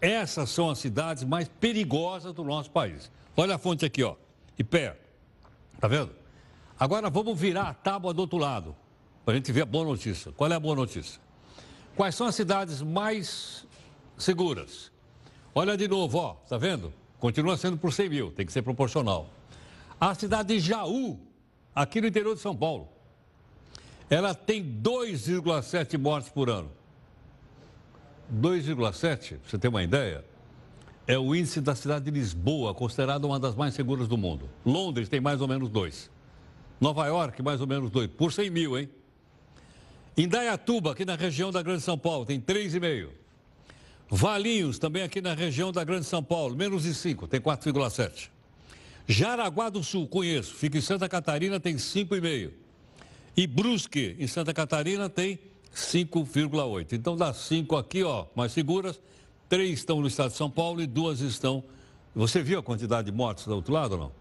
Essas 0.00 0.50
são 0.50 0.70
as 0.70 0.78
cidades 0.78 1.24
mais 1.24 1.48
perigosas 1.48 2.32
do 2.32 2.44
nosso 2.44 2.70
país. 2.70 3.10
Olha 3.40 3.54
a 3.54 3.58
fonte 3.58 3.86
aqui, 3.86 4.02
ó. 4.02 4.16
IPEA. 4.58 5.00
Tá 5.80 5.88
vendo? 5.88 6.10
Agora 6.78 7.08
vamos 7.08 7.40
virar 7.40 7.70
a 7.70 7.72
tábua 7.72 8.12
do 8.12 8.20
outro 8.20 8.36
lado, 8.36 8.76
para 9.24 9.32
a 9.32 9.36
gente 9.38 9.50
ver 9.50 9.62
a 9.62 9.64
boa 9.64 9.82
notícia. 9.82 10.30
Qual 10.32 10.52
é 10.52 10.54
a 10.54 10.60
boa 10.60 10.76
notícia? 10.76 11.18
Quais 11.96 12.14
são 12.14 12.26
as 12.26 12.34
cidades 12.34 12.82
mais 12.82 13.66
seguras? 14.18 14.92
Olha 15.54 15.74
de 15.74 15.88
novo, 15.88 16.18
ó, 16.18 16.34
tá 16.34 16.58
vendo? 16.58 16.92
Continua 17.18 17.56
sendo 17.56 17.78
por 17.78 17.94
100 17.94 18.10
mil, 18.10 18.30
tem 18.30 18.44
que 18.44 18.52
ser 18.52 18.60
proporcional. 18.60 19.30
A 19.98 20.14
cidade 20.14 20.54
de 20.54 20.60
Jaú, 20.60 21.18
aqui 21.74 21.98
no 21.98 22.08
interior 22.08 22.34
de 22.34 22.42
São 22.42 22.54
Paulo, 22.54 22.90
ela 24.10 24.34
tem 24.34 24.62
2,7 24.62 25.96
mortes 25.96 26.28
por 26.28 26.50
ano. 26.50 26.70
2,7, 28.30 29.38
pra 29.38 29.48
você 29.48 29.58
ter 29.58 29.68
uma 29.68 29.82
ideia, 29.82 30.22
é 31.06 31.18
o 31.18 31.34
índice 31.34 31.60
da 31.60 31.74
cidade 31.74 32.04
de 32.04 32.10
Lisboa, 32.10 32.74
considerada 32.74 33.26
uma 33.26 33.38
das 33.38 33.54
mais 33.54 33.74
seguras 33.74 34.06
do 34.06 34.16
mundo. 34.16 34.48
Londres 34.64 35.08
tem 35.08 35.20
mais 35.20 35.40
ou 35.40 35.48
menos 35.48 35.68
2. 35.68 36.10
Nova 36.80 37.06
York, 37.06 37.42
mais 37.42 37.60
ou 37.60 37.66
menos 37.66 37.90
2, 37.90 38.08
por 38.08 38.32
100 38.32 38.50
mil, 38.50 38.78
hein? 38.78 38.88
Indaiatuba, 40.16 40.92
aqui 40.92 41.04
na 41.04 41.14
região 41.14 41.50
da 41.50 41.62
Grande 41.62 41.82
São 41.82 41.98
Paulo, 41.98 42.24
tem 42.24 42.40
3,5. 42.40 43.08
Valinhos, 44.08 44.78
também 44.78 45.02
aqui 45.02 45.20
na 45.20 45.34
região 45.34 45.70
da 45.70 45.84
Grande 45.84 46.06
São 46.06 46.22
Paulo, 46.22 46.56
menos 46.56 46.82
de 46.82 46.94
5, 46.94 47.28
tem 47.28 47.40
4,7. 47.40 48.28
Jaraguá 49.06 49.68
do 49.68 49.82
Sul, 49.82 50.06
conheço, 50.06 50.54
fica 50.54 50.78
em 50.78 50.80
Santa 50.80 51.08
Catarina, 51.08 51.60
tem 51.60 51.76
5,5. 51.76 52.50
E 53.36 53.46
Brusque, 53.46 54.16
em 54.18 54.26
Santa 54.26 54.52
Catarina, 54.52 55.08
tem 55.08 55.38
5,8. 55.74 56.92
Então, 56.92 57.16
das 57.16 57.36
5 57.38 57.76
aqui, 57.76 58.02
ó, 58.02 58.26
mais 58.34 58.52
seguras, 58.52 59.00
três 59.50 59.80
estão 59.80 60.00
no 60.00 60.06
estado 60.06 60.30
de 60.30 60.36
São 60.36 60.48
Paulo 60.48 60.80
e 60.80 60.86
duas 60.86 61.20
estão... 61.20 61.62
Você 62.14 62.40
viu 62.42 62.58
a 62.58 62.62
quantidade 62.62 63.10
de 63.10 63.16
mortes 63.16 63.44
do 63.44 63.54
outro 63.54 63.72
lado 63.72 63.92
ou 63.92 63.98
não? 63.98 64.12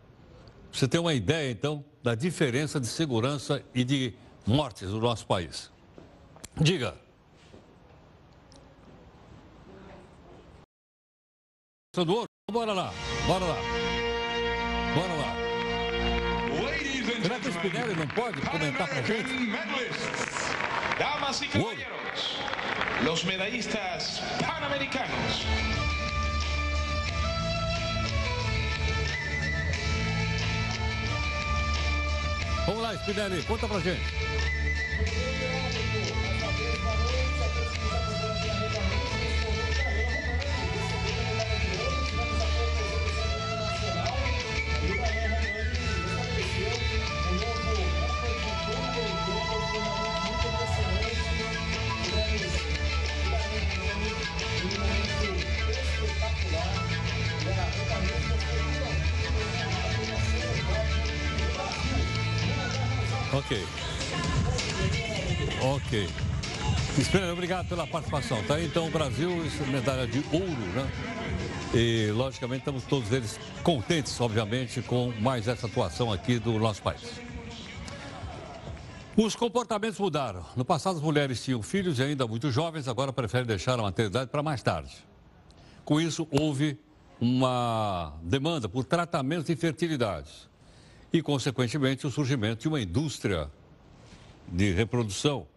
Você 0.72 0.88
tem 0.88 1.00
uma 1.00 1.14
ideia, 1.14 1.52
então, 1.52 1.86
da 2.04 2.16
diferença 2.16 2.80
de 2.80 2.88
segurança 2.88 3.64
e 3.74 3.84
de 3.84 4.14
mortes 4.46 4.90
no 4.90 5.00
nosso 5.00 5.26
país. 5.26 5.72
Diga. 6.60 6.96
do 11.96 12.14
ouro. 12.14 12.28
Bora 12.52 12.74
lá, 12.74 12.94
bora 13.28 13.46
lá. 13.46 13.58
Bora 14.96 15.14
lá. 15.14 15.36
Será 17.22 17.40
que 17.40 17.50
o 17.50 17.52
Spinelli 17.52 17.96
não 17.96 18.08
pode 18.08 18.42
comentar 18.42 18.88
pra 18.88 19.02
gente? 19.02 19.30
Damas 21.00 21.42
y 21.42 21.48
caballeros, 21.48 21.99
los 23.04 23.24
medallistas 23.26 24.22
panamericanos. 24.46 25.46
Vamos 32.68 32.84
lá, 32.84 32.94
Spinelli, 32.98 33.42
conta 33.44 33.68
pra 33.68 33.80
gente. 33.80 34.02
Ok. 63.32 63.64
Ok. 65.62 66.10
Espera, 66.98 67.32
obrigado 67.32 67.68
pela 67.70 67.86
participação. 67.86 68.44
Tá 68.44 68.56
aí 68.56 68.66
então 68.66 68.88
o 68.88 68.92
Brasil, 68.92 69.30
é 69.30 69.72
medalha 69.72 70.08
de 70.08 70.24
ouro, 70.32 70.48
né? 70.74 70.92
E 71.74 72.12
logicamente 72.12 72.62
estamos 72.62 72.84
todos 72.86 73.12
eles 73.12 73.40
contentes, 73.62 74.20
obviamente, 74.20 74.82
com 74.82 75.14
mais 75.20 75.48
essa 75.48 75.68
atuação 75.68 76.12
aqui 76.12 76.40
do 76.40 76.58
nosso 76.58 76.82
país. 76.82 77.22
Os 79.16 79.36
comportamentos 79.36 80.00
mudaram. 80.00 80.44
No 80.56 80.66
passado, 80.66 80.96
as 80.98 81.02
mulheres 81.04 81.44
tinham 81.44 81.62
filhos 81.62 82.00
e 82.00 82.04
ainda 82.04 82.26
muito 82.26 82.50
jovens, 82.50 82.88
agora 82.88 83.14
preferem 83.14 83.46
deixar 83.46 83.78
a 83.80 83.84
maternidade 83.84 84.32
para 84.32 84.42
mais 84.42 84.64
tarde. 84.64 84.96
Com 85.86 86.02
isso, 86.02 86.28
houve 86.32 86.80
uma 87.22 88.18
demanda 88.24 88.68
por 88.68 88.84
tratamentos 88.84 89.46
de 89.46 89.56
fertilidade 89.56 90.50
e, 91.12 91.22
consequentemente, 91.22 92.06
o 92.06 92.12
surgimento 92.12 92.62
de 92.62 92.68
uma 92.68 92.82
indústria 92.82 93.50
de 94.48 94.72
reprodução 94.72 95.48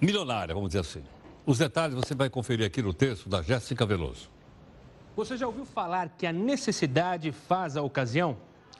milionária, 0.00 0.54
vamos 0.54 0.70
dizer 0.70 0.80
assim. 0.80 1.02
Os 1.46 1.58
detalhes 1.58 1.94
você 1.94 2.14
vai 2.14 2.30
conferir 2.30 2.66
aqui 2.66 2.82
no 2.82 2.92
texto 2.92 3.28
da 3.28 3.42
Jéssica 3.42 3.84
Veloso. 3.84 4.30
Você 5.16 5.36
já 5.36 5.46
ouviu 5.46 5.64
falar 5.64 6.08
que 6.16 6.26
a 6.26 6.32
necessidade 6.32 7.32
faz 7.32 7.76
a 7.76 7.82
ocasião? 7.82 8.36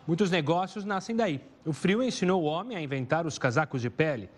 Muitos 0.07 0.31
negócios 0.31 0.85
nascem 0.85 1.15
daí. 1.15 1.41
O 1.65 1.73
frio 1.73 2.03
ensinou 2.03 2.43
o 2.43 2.47
homem 2.47 2.77
a 2.77 2.83
inventar 2.83 3.27
os 3.27 3.39
casacos 3.39 3.83
de 3.83 3.91
pele. 3.91 4.31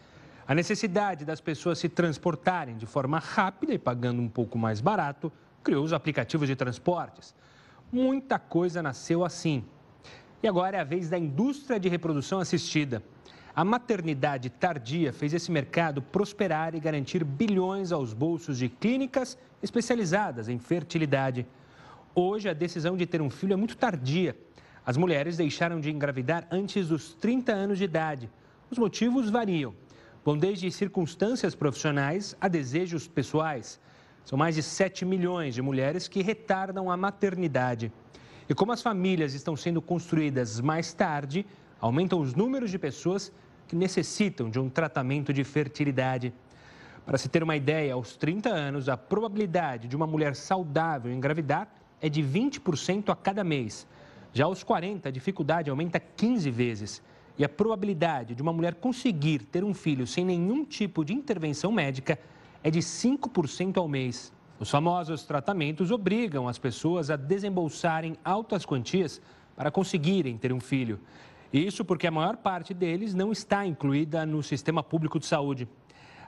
A 0.47 0.55
necessidade 0.55 1.25
das 1.25 1.41
pessoas 1.41 1.79
se 1.79 1.89
transportarem 1.89 2.77
de 2.77 2.87
forma 2.87 3.19
rápida 3.19 3.73
e 3.73 3.79
pagando 3.79 4.21
um 4.21 4.29
pouco 4.29 4.59
mais 4.59 4.81
barato 4.81 5.33
criou 5.63 5.85
os 5.85 5.93
aplicativos 5.93 6.49
de 6.49 6.57
transportes. 6.57 7.35
Muita 7.93 8.39
coisa 8.39 8.83
nasceu 8.83 9.25
assim. 9.25 9.65
E 10.43 10.49
agora 10.49 10.77
é 10.77 10.81
a 10.81 10.85
vez 10.85 11.09
da 11.09 11.17
indústria 11.17 11.79
de 11.79 11.89
reprodução 11.89 12.41
assistida. 12.41 13.01
A 13.55 13.65
maternidade 13.65 14.51
tardia 14.51 15.13
fez 15.13 15.33
esse 15.33 15.53
mercado 15.53 16.03
prosperar 16.03 16.75
e 16.75 16.81
garantir 16.81 17.23
bilhões 17.23 17.93
aos 17.93 18.13
bolsos 18.13 18.59
de 18.59 18.69
clínicas 18.69 19.39
especializadas 19.63 20.49
em 20.49 20.59
fertilidade. 20.59 21.47
Hoje, 22.13 22.49
a 22.49 22.55
decisão 22.55 22.97
de 22.97 23.07
ter 23.07 23.23
um 23.23 23.31
filho 23.31 23.53
é 23.53 23.57
muito 23.57 23.77
tardia. 23.77 24.37
As 24.85 24.97
mulheres 24.97 25.37
deixaram 25.37 25.79
de 25.79 25.91
engravidar 25.91 26.49
antes 26.51 26.89
dos 26.89 27.15
30 27.15 27.53
anos 27.53 27.79
de 27.79 27.85
idade. 27.85 28.29
Os 28.69 28.79
motivos 28.79 29.31
variam. 29.31 29.73
Vão 30.25 30.37
desde 30.37 30.71
circunstâncias 30.73 31.55
profissionais 31.55 32.37
a 32.41 32.49
desejos 32.49 33.07
pessoais. 33.07 33.79
São 34.25 34.37
mais 34.37 34.57
de 34.57 34.63
7 34.63 35.05
milhões 35.05 35.55
de 35.55 35.63
mulheres 35.63 36.09
que 36.09 36.21
retardam 36.21 36.91
a 36.91 36.97
maternidade. 36.97 37.93
E 38.49 38.55
como 38.55 38.73
as 38.73 38.83
famílias 38.83 39.35
estão 39.35 39.57
sendo 39.57 39.81
construídas 39.81 40.61
mais 40.61 40.93
tarde, 40.93 41.47
aumentam 41.81 42.21
os 42.21 42.35
números 42.35 42.71
de 42.71 42.79
pessoas 42.79 43.33
que 43.69 43.77
necessitam 43.77 44.51
de 44.51 44.59
um 44.59 44.69
tratamento 44.69 45.33
de 45.33 45.45
fertilidade. 45.45 46.33
Para 47.07 47.19
se 47.19 47.29
ter 47.29 47.43
uma 47.43 47.57
ideia, 47.57 47.95
aos 47.95 48.17
30 48.17 48.49
anos, 48.49 48.89
a 48.89 48.97
probabilidade 48.97 49.89
de 49.89 49.97
uma 49.97 50.07
mulher 50.07 50.35
saudável 50.35 51.13
engravidar 51.13 51.69
é 52.01 52.09
de 52.09 52.23
20% 52.23 53.09
a 53.09 53.17
cada 53.17 53.45
mês. 53.45 53.87
Já 54.33 54.45
aos 54.45 54.63
40, 54.63 55.09
a 55.09 55.13
dificuldade 55.13 55.71
aumenta 55.71 56.01
15 56.01 56.51
vezes. 56.51 57.03
E 57.39 57.45
a 57.45 57.49
probabilidade 57.49 58.35
de 58.35 58.43
uma 58.43 58.53
mulher 58.53 58.75
conseguir 58.75 59.45
ter 59.45 59.65
um 59.65 59.73
filho 59.73 60.07
sem 60.07 60.25
nenhum 60.25 60.65
tipo 60.65 61.05
de 61.05 61.15
intervenção 61.15 61.73
médica 61.73 62.19
é 62.63 62.71
de 62.71 62.81
5% 62.81 63.79
ao 63.79 63.89
mês. 63.89 64.33
Os 64.63 64.71
famosos 64.71 65.25
tratamentos 65.25 65.91
obrigam 65.91 66.47
as 66.47 66.57
pessoas 66.57 67.11
a 67.11 67.17
desembolsarem 67.17 68.17
altas 68.25 68.65
quantias 68.65 69.21
para 69.57 69.73
conseguirem 69.73 70.39
ter 70.39 70.53
um 70.53 70.61
filho. 70.61 71.01
Isso 71.53 71.85
porque 71.85 72.07
a 72.07 72.13
maior 72.13 72.37
parte 72.37 72.73
deles 72.73 73.13
não 73.13 73.33
está 73.33 73.67
incluída 73.67 74.25
no 74.25 74.41
sistema 74.41 74.81
público 74.81 75.19
de 75.19 75.27
saúde. 75.27 75.67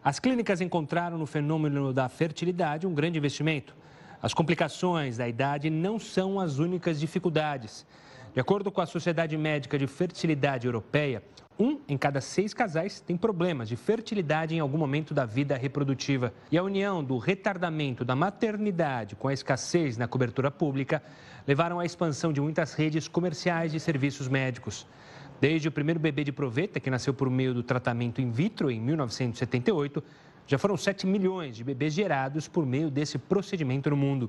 As 0.03 0.19
clínicas 0.19 0.61
encontraram 0.61 1.17
no 1.17 1.27
fenômeno 1.27 1.93
da 1.93 2.09
fertilidade 2.09 2.89
um 2.89 2.93
grande 2.93 3.19
investimento. 3.19 3.73
As 4.21 4.35
complicações 4.35 5.17
da 5.17 5.29
idade 5.29 5.71
não 5.71 6.01
são 6.01 6.41
as 6.41 6.59
únicas 6.59 6.99
dificuldades. 6.99 7.87
De 8.35 8.41
acordo 8.41 8.73
com 8.73 8.81
a 8.81 8.87
Sociedade 8.87 9.39
Médica 9.39 9.79
de 9.79 9.87
Fertilidade 9.87 10.67
Europeia, 10.67 11.23
um 11.57 11.79
em 11.89 11.97
cada 11.97 12.21
seis 12.21 12.53
casais 12.53 12.99
tem 12.99 13.17
problemas 13.17 13.69
de 13.69 13.77
fertilidade 13.77 14.57
em 14.57 14.59
algum 14.59 14.77
momento 14.77 15.15
da 15.15 15.25
vida 15.25 15.57
reprodutiva. 15.57 16.35
E 16.51 16.59
a 16.59 16.63
união 16.65 17.05
do 17.05 17.17
retardamento 17.17 18.05
da 18.05 18.17
maternidade 18.17 19.15
com 19.15 19.29
a 19.29 19.33
escassez 19.33 19.97
na 19.97 20.09
cobertura 20.09 20.51
pública 20.51 21.01
levaram 21.47 21.79
à 21.79 21.87
expansão 21.87 22.33
de 22.33 22.41
muitas 22.41 22.75
redes 22.75 23.07
comerciais 23.07 23.71
de 23.71 23.79
serviços 23.79 24.27
médicos. 24.27 24.85
Desde 25.41 25.69
o 25.69 25.73
primeiro 25.73 26.01
bebê 26.01 26.25
de 26.25 26.33
proveta, 26.33 26.81
que 26.81 26.91
nasceu 26.91 27.15
por 27.15 27.31
meio 27.31 27.55
do 27.55 27.63
tratamento 27.63 28.21
in 28.21 28.33
vitro 28.33 28.69
em 28.69 28.81
1978, 28.81 30.03
já 30.45 30.59
foram 30.59 30.77
7 30.77 31.07
milhões 31.07 31.55
de 31.57 31.63
bebês 31.63 31.95
gerados 31.95 32.49
por 32.49 32.67
meio 32.67 32.91
desse 32.91 33.17
procedimento 33.17 33.91
no 33.91 33.97
mundo. 33.97 34.29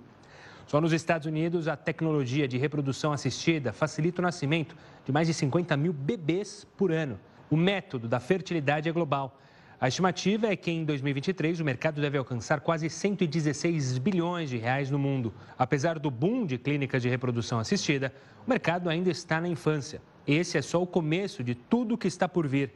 Só 0.68 0.82
nos 0.82 0.94
Estados 0.94 1.28
Unidos, 1.28 1.68
a 1.68 1.76
tecnologia 1.76 2.48
de 2.48 2.58
reprodução 2.58 3.14
assistida 3.14 3.72
facilita 3.72 4.22
o 4.22 4.24
nascimento 4.24 4.76
de 5.06 5.12
mais 5.12 5.28
de 5.28 5.34
50 5.34 5.78
mil 5.78 5.94
bebês 5.94 6.66
por 6.76 6.92
ano. 6.92 7.20
O 7.50 7.56
método 7.56 8.08
da 8.08 8.20
fertilidade 8.20 8.90
é 8.90 8.92
global. 8.92 9.40
A 9.80 9.88
estimativa 9.88 10.48
é 10.48 10.56
que 10.56 10.72
em 10.72 10.84
2023 10.84 11.60
o 11.60 11.66
mercado 11.66 12.02
deve 12.02 12.18
alcançar 12.18 12.62
quase 12.62 12.90
116 12.90 14.00
bilhões 14.00 14.50
de 14.50 14.58
reais 14.58 14.90
no 14.90 14.98
mundo. 14.98 15.34
Apesar 15.58 16.00
do 16.00 16.10
boom 16.10 16.46
de 16.46 16.58
clínicas 16.58 17.02
de 17.02 17.10
reprodução 17.10 17.60
assistida, 17.60 18.12
o 18.46 18.50
mercado 18.50 18.90
ainda 18.90 19.12
está 19.12 19.40
na 19.40 19.48
infância. 19.48 20.02
Esse 20.26 20.58
é 20.58 20.62
só 20.62 20.82
o 20.82 20.88
começo 20.88 21.44
de 21.44 21.54
tudo 21.54 21.98
que 21.98 22.08
está 22.08 22.28
por 22.28 22.48
vir. 22.48 22.72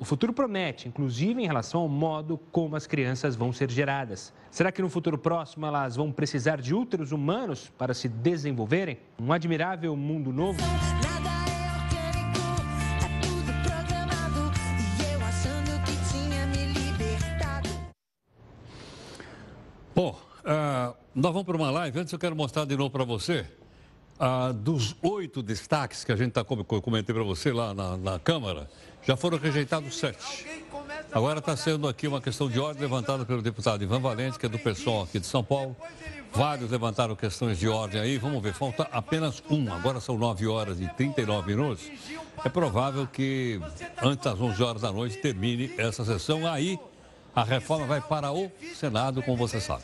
O 0.00 0.04
futuro 0.06 0.32
promete, 0.32 0.88
inclusive 0.88 1.42
em 1.42 1.46
relação 1.46 1.82
ao 1.82 1.88
modo 1.88 2.38
como 2.50 2.74
as 2.74 2.86
crianças 2.86 3.36
vão 3.36 3.52
ser 3.52 3.70
geradas. 3.70 4.32
Será 4.50 4.72
que 4.72 4.80
no 4.80 4.88
futuro 4.88 5.18
próximo 5.18 5.66
elas 5.66 5.94
vão 5.94 6.10
precisar 6.10 6.58
de 6.58 6.74
úteros 6.74 7.12
humanos 7.12 7.70
para 7.76 7.92
se 7.92 8.08
desenvolverem? 8.08 8.96
Um 9.20 9.30
admirável 9.30 9.94
mundo 9.94 10.32
novo? 10.32 10.58
Bom, 19.94 20.18
uh, 20.38 20.96
nós 21.14 21.30
vamos 21.30 21.44
para 21.44 21.56
uma 21.58 21.70
live. 21.70 22.00
Antes 22.00 22.10
eu 22.10 22.18
quero 22.18 22.34
mostrar 22.34 22.64
de 22.64 22.74
novo 22.74 22.88
para 22.88 23.04
você 23.04 23.46
ah, 24.20 24.52
dos 24.52 24.94
oito 25.00 25.42
destaques 25.42 26.04
que 26.04 26.12
a 26.12 26.16
gente 26.16 26.32
tá, 26.32 26.44
comentei 26.44 27.14
para 27.14 27.24
você 27.24 27.50
lá 27.50 27.72
na, 27.72 27.96
na, 27.96 28.18
Câmara, 28.18 28.68
já 29.02 29.16
foram 29.16 29.38
rejeitados 29.38 29.98
sete. 29.98 30.46
Agora 31.12 31.40
está 31.40 31.56
sendo 31.56 31.88
aqui 31.88 32.06
uma 32.06 32.20
questão 32.20 32.48
de 32.48 32.60
ordem 32.60 32.82
levantada 32.82 33.24
pelo 33.24 33.42
deputado 33.42 33.82
Ivan 33.82 34.00
Valente, 34.00 34.38
que 34.38 34.46
é 34.46 34.48
do 34.48 34.58
pessoal 34.58 35.02
aqui 35.02 35.18
de 35.18 35.26
São 35.26 35.42
Paulo. 35.42 35.76
Vários 36.32 36.70
levantaram 36.70 37.16
questões 37.16 37.58
de 37.58 37.68
ordem 37.68 38.00
aí. 38.00 38.16
Vamos 38.16 38.40
ver, 38.40 38.52
falta 38.52 38.88
apenas 38.92 39.42
um. 39.50 39.72
Agora 39.72 40.00
são 40.00 40.16
9 40.16 40.46
horas 40.46 40.80
e 40.80 40.86
39 40.86 41.54
minutos. 41.54 41.84
É 42.44 42.48
provável 42.48 43.06
que 43.06 43.60
antes 44.00 44.24
das 44.24 44.40
11 44.40 44.62
horas 44.62 44.82
da 44.82 44.92
noite 44.92 45.16
termine 45.16 45.74
essa 45.76 46.04
sessão. 46.04 46.46
Aí 46.46 46.78
a 47.34 47.42
reforma 47.42 47.86
vai 47.86 48.00
para 48.00 48.30
o 48.30 48.50
Senado, 48.76 49.22
como 49.22 49.36
você 49.36 49.60
sabe. 49.60 49.82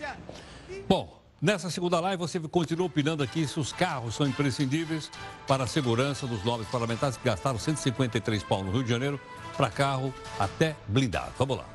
Bom, 0.89 1.21
Nessa 1.41 1.69
segunda 1.69 2.01
live, 2.01 2.17
você 2.17 2.41
continua 2.41 2.87
opinando 2.87 3.23
aqui 3.23 3.47
se 3.47 3.61
os 3.61 3.71
carros 3.71 4.15
são 4.15 4.27
imprescindíveis 4.27 5.11
para 5.47 5.65
a 5.65 5.67
segurança 5.67 6.27
dos 6.27 6.43
novos 6.43 6.67
parlamentares 6.69 7.19
que 7.19 7.25
gastaram 7.25 7.59
153 7.59 8.43
pau 8.43 8.65
no 8.65 8.73
Rio 8.73 8.83
de 8.83 8.89
Janeiro 8.89 9.21
para 9.55 9.69
carro 9.69 10.15
até 10.39 10.75
blindado. 10.89 11.33
Vamos 11.39 11.59
lá. 11.59 11.67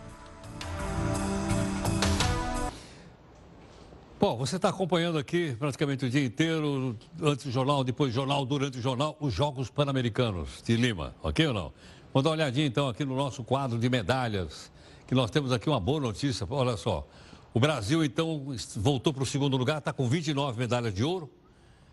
Bom, 4.20 4.36
você 4.36 4.56
está 4.56 4.70
acompanhando 4.70 5.20
aqui 5.20 5.56
praticamente 5.60 6.06
o 6.06 6.10
dia 6.10 6.26
inteiro, 6.26 6.98
antes 7.22 7.46
do 7.46 7.52
jornal, 7.52 7.84
depois 7.84 8.12
do 8.12 8.16
jornal, 8.16 8.44
durante 8.48 8.80
o 8.80 8.82
jornal, 8.82 9.16
os 9.20 9.32
Jogos 9.32 9.70
Pan-Americanos 9.70 10.64
de 10.64 10.76
Lima, 10.76 11.14
ok 11.22 11.46
ou 11.48 11.54
não? 11.54 11.74
Vamos 12.12 12.24
dar 12.24 12.30
uma 12.32 12.36
olhadinha 12.36 12.66
então 12.66 12.90
aqui 12.90 13.06
no 13.06 13.16
nosso 13.16 13.44
quadro 13.44 13.78
de 13.78 13.90
medalhas, 13.90 14.72
que 15.06 15.14
nós 15.14 15.30
temos 15.30 15.52
aqui 15.52 15.70
uma 15.70 15.80
boa 15.80 16.00
notícia, 16.00 16.48
olha 16.50 16.76
só. 16.76 17.08
O 17.54 17.60
Brasil, 17.60 18.04
então, 18.04 18.46
voltou 18.78 19.14
para 19.14 19.24
o 19.24 19.26
segundo 19.26 19.58
lugar, 19.58 19.80
está 19.80 19.92
com 19.92 20.08
29 20.08 20.58
medalhas 20.58 20.94
de 20.94 21.04
ouro, 21.04 21.30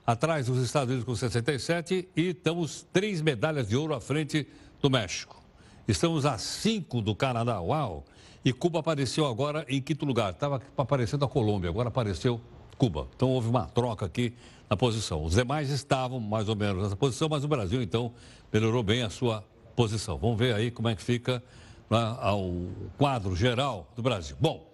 atrás 0.07 0.47
dos 0.47 0.63
Estados 0.63 0.89
Unidos 0.89 1.05
com 1.05 1.17
67 1.17 2.09
e 2.17 2.29
estamos 2.29 2.87
três 2.93 3.21
medalhas 3.21 3.69
de 3.69 3.77
ouro 3.77 3.93
à 3.93 4.01
frente 4.01 4.47
do 4.81 4.89
México. 4.89 5.43
Estamos 5.87 6.25
a 6.25 6.39
cinco 6.39 7.03
do 7.03 7.15
Canadá, 7.15 7.61
uau! 7.61 8.05
E 8.45 8.53
Cuba 8.53 8.79
apareceu 8.79 9.27
agora 9.27 9.67
em 9.69 9.83
quinto 9.83 10.07
lugar. 10.07 10.31
Estava 10.31 10.63
aparecendo 10.77 11.25
a 11.25 11.29
Colômbia, 11.29 11.69
agora 11.69 11.89
apareceu 11.89 12.41
Cuba. 12.77 13.09
Então 13.17 13.29
houve 13.31 13.49
uma 13.49 13.67
troca 13.67 14.07
aqui 14.07 14.35
na 14.71 14.77
posição. 14.77 15.25
Os 15.25 15.35
demais 15.35 15.71
estavam 15.71 16.21
mais 16.21 16.49
ou 16.49 16.55
menos 16.55 16.85
nessa 16.85 16.97
posição, 16.97 17.29
mas 17.29 17.43
o 17.43 17.49
Brasil, 17.49 17.83
então, 17.83 18.13
melhorou 18.53 18.83
bem 18.83 19.03
a 19.03 19.11
sua 19.11 19.45
posição. 19.75 20.17
Vamos 20.19 20.39
ver 20.39 20.55
aí 20.55 20.71
como 20.71 20.89
é 20.89 20.95
que 20.95 21.03
fica 21.03 21.43
né, 21.91 22.17
o 22.33 22.69
quadro 22.97 23.35
geral 23.35 23.91
do 23.97 24.03
Brasil. 24.03 24.37
Bom. 24.41 24.68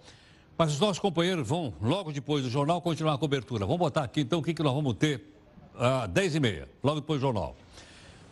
Mas 0.57 0.73
os 0.73 0.81
nossos 0.81 0.99
companheiros 0.99 1.47
vão, 1.47 1.75
logo 1.83 2.13
depois 2.13 2.45
do 2.45 2.51
jornal, 2.51 2.81
continuar 2.81 3.15
a 3.15 3.19
cobertura. 3.19 3.67
Vamos 3.67 3.79
botar 3.79 4.05
aqui, 4.05 4.21
então, 4.21 4.39
o 4.39 4.43
que, 4.43 4.55
que 4.55 4.63
nós 4.63 4.73
vamos 4.73 4.95
ter 4.95 5.35
às 5.77 6.09
10h30, 6.11 6.69
logo 6.83 7.01
depois 7.01 7.21
do 7.21 7.27
jornal. 7.27 7.57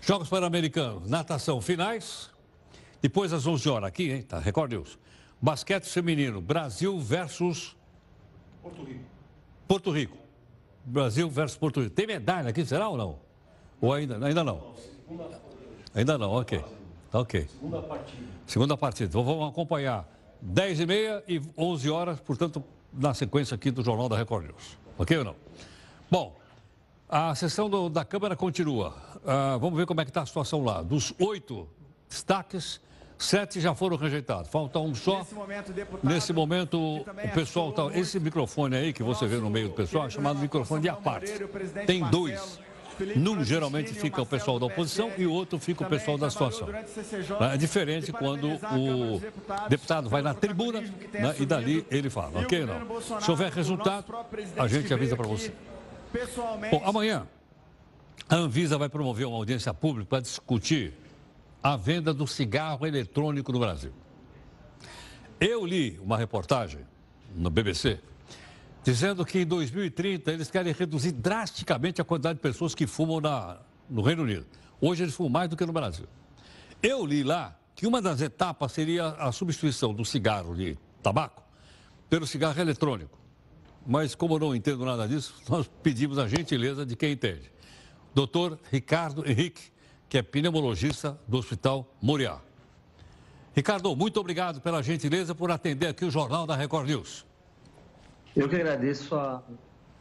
Jogos 0.00 0.28
Pan-Americanos, 0.28 1.08
natação 1.08 1.60
finais. 1.60 2.30
Depois 3.00 3.32
às 3.32 3.46
11 3.46 3.68
horas, 3.68 3.88
aqui, 3.88 4.12
hein? 4.12 4.22
Tá, 4.22 4.38
Record 4.38 4.72
News. 4.72 4.98
Basquete 5.40 5.84
feminino, 5.86 6.40
Brasil 6.40 6.98
versus... 7.00 7.76
Porto 8.62 8.84
Rico. 8.84 9.04
Porto 9.66 9.90
Rico. 9.90 10.16
Brasil 10.84 11.28
versus 11.28 11.56
Porto 11.56 11.80
Rico. 11.80 11.94
Tem 11.94 12.06
medalha 12.06 12.50
aqui, 12.50 12.64
será 12.64 12.88
ou 12.88 12.96
não? 12.96 13.18
Ou 13.80 13.92
ainda, 13.92 14.24
ainda 14.24 14.44
não? 14.44 14.72
Ainda 15.94 16.16
não, 16.16 16.30
ok. 16.30 16.64
Ok. 17.12 17.46
Segunda 17.48 17.82
partida. 17.82 18.22
Segunda 18.46 18.76
partida. 18.76 19.08
Então 19.08 19.24
vamos 19.24 19.48
acompanhar 19.48 20.08
10 20.42 20.80
e 20.80 20.86
meia 20.86 21.22
e 21.28 21.40
11 21.56 21.88
horas, 21.88 22.20
portanto, 22.20 22.62
na 22.92 23.14
sequência 23.14 23.54
aqui 23.54 23.70
do 23.70 23.82
Jornal 23.82 24.08
da 24.08 24.16
Record 24.16 24.46
News. 24.46 24.76
Ok 24.98 25.16
ou 25.16 25.24
não? 25.24 25.36
Bom, 26.10 26.36
a 27.08 27.34
sessão 27.34 27.70
do, 27.70 27.88
da 27.88 28.04
Câmara 28.04 28.34
continua. 28.34 28.94
Uh, 29.18 29.58
vamos 29.60 29.78
ver 29.78 29.86
como 29.86 30.00
é 30.00 30.04
que 30.04 30.10
está 30.10 30.22
a 30.22 30.26
situação 30.26 30.64
lá. 30.64 30.82
Dos 30.82 31.14
oito 31.20 31.68
destaques, 32.08 32.80
sete 33.16 33.60
já 33.60 33.72
foram 33.72 33.96
rejeitados. 33.96 34.50
Falta 34.50 34.80
um 34.80 34.94
só. 34.96 35.18
Nesse 35.18 35.34
momento, 35.34 35.72
deputado, 35.72 36.12
Nesse 36.12 36.32
momento 36.32 36.96
o 36.96 37.28
pessoal 37.32 37.70
está... 37.70 37.86
Esse 37.96 38.18
microfone 38.18 38.76
aí 38.76 38.92
que 38.92 39.02
você 39.02 39.26
vê 39.28 39.36
no 39.36 39.48
meio 39.48 39.68
do 39.68 39.74
pessoal 39.74 40.06
é 40.06 40.10
chamado 40.10 40.40
microfone 40.40 40.82
de 40.82 40.88
aparte. 40.88 41.32
Tem 41.86 42.02
dois. 42.10 42.58
Num 43.16 43.44
geralmente 43.44 43.92
fica 43.92 44.22
o 44.22 44.26
pessoal 44.26 44.58
da 44.58 44.66
oposição 44.66 45.10
e 45.16 45.26
o 45.26 45.32
outro 45.32 45.58
fica 45.58 45.84
o 45.84 45.88
pessoal 45.88 46.18
da 46.18 46.30
situação. 46.30 46.68
É 47.52 47.56
diferente 47.56 48.12
quando 48.12 48.48
o 48.48 49.20
deputado 49.68 50.08
vai 50.08 50.22
na 50.22 50.34
tribuna 50.34 50.80
né, 50.80 51.34
e 51.38 51.46
dali 51.46 51.86
ele 51.90 52.10
fala, 52.10 52.40
ok 52.40 52.66
não? 52.66 53.20
Se 53.20 53.30
houver 53.30 53.52
resultado, 53.52 54.12
a 54.56 54.66
gente 54.66 54.92
avisa 54.92 55.16
para 55.16 55.26
você. 55.26 55.52
Bom, 56.70 56.82
amanhã 56.84 57.26
a 58.28 58.36
Anvisa 58.36 58.78
vai 58.78 58.88
promover 58.88 59.26
uma 59.26 59.36
audiência 59.36 59.72
pública 59.74 60.08
para 60.08 60.20
discutir 60.20 60.94
a 61.62 61.76
venda 61.76 62.12
do 62.12 62.26
cigarro 62.26 62.86
eletrônico 62.86 63.52
no 63.52 63.58
Brasil. 63.58 63.92
Eu 65.40 65.64
li 65.66 65.98
uma 66.02 66.16
reportagem 66.16 66.80
no 67.34 67.50
BBC 67.50 67.98
dizendo 68.84 69.24
que 69.24 69.40
em 69.40 69.46
2030 69.46 70.32
eles 70.32 70.50
querem 70.50 70.72
reduzir 70.72 71.12
drasticamente 71.12 72.00
a 72.00 72.04
quantidade 72.04 72.36
de 72.36 72.42
pessoas 72.42 72.74
que 72.74 72.86
fumam 72.86 73.20
na, 73.20 73.58
no 73.88 74.02
Reino 74.02 74.22
Unido. 74.22 74.46
Hoje 74.80 75.04
eles 75.04 75.14
fumam 75.14 75.30
mais 75.30 75.48
do 75.48 75.56
que 75.56 75.64
no 75.64 75.72
Brasil. 75.72 76.06
Eu 76.82 77.06
li 77.06 77.22
lá 77.22 77.56
que 77.74 77.86
uma 77.86 78.02
das 78.02 78.20
etapas 78.20 78.72
seria 78.72 79.08
a 79.08 79.30
substituição 79.30 79.94
do 79.94 80.04
cigarro 80.04 80.54
de 80.54 80.76
tabaco 81.02 81.42
pelo 82.10 82.26
cigarro 82.26 82.60
eletrônico. 82.60 83.18
Mas 83.86 84.14
como 84.14 84.34
eu 84.34 84.38
não 84.38 84.54
entendo 84.54 84.84
nada 84.84 85.06
disso, 85.06 85.34
nós 85.48 85.70
pedimos 85.82 86.18
a 86.18 86.26
gentileza 86.26 86.84
de 86.84 86.96
quem 86.96 87.12
entende. 87.12 87.50
Doutor 88.14 88.58
Ricardo 88.70 89.28
Henrique, 89.28 89.72
que 90.08 90.18
é 90.18 90.22
pneumologista 90.22 91.18
do 91.26 91.38
Hospital 91.38 91.96
Moriá. 92.02 92.38
Ricardo, 93.54 93.94
muito 93.94 94.18
obrigado 94.18 94.60
pela 94.60 94.82
gentileza 94.82 95.34
por 95.34 95.50
atender 95.50 95.86
aqui 95.86 96.04
o 96.04 96.10
Jornal 96.10 96.46
da 96.46 96.56
Record 96.56 96.88
News. 96.88 97.24
Eu 98.34 98.48
que 98.48 98.56
agradeço 98.56 99.14
a, 99.14 99.42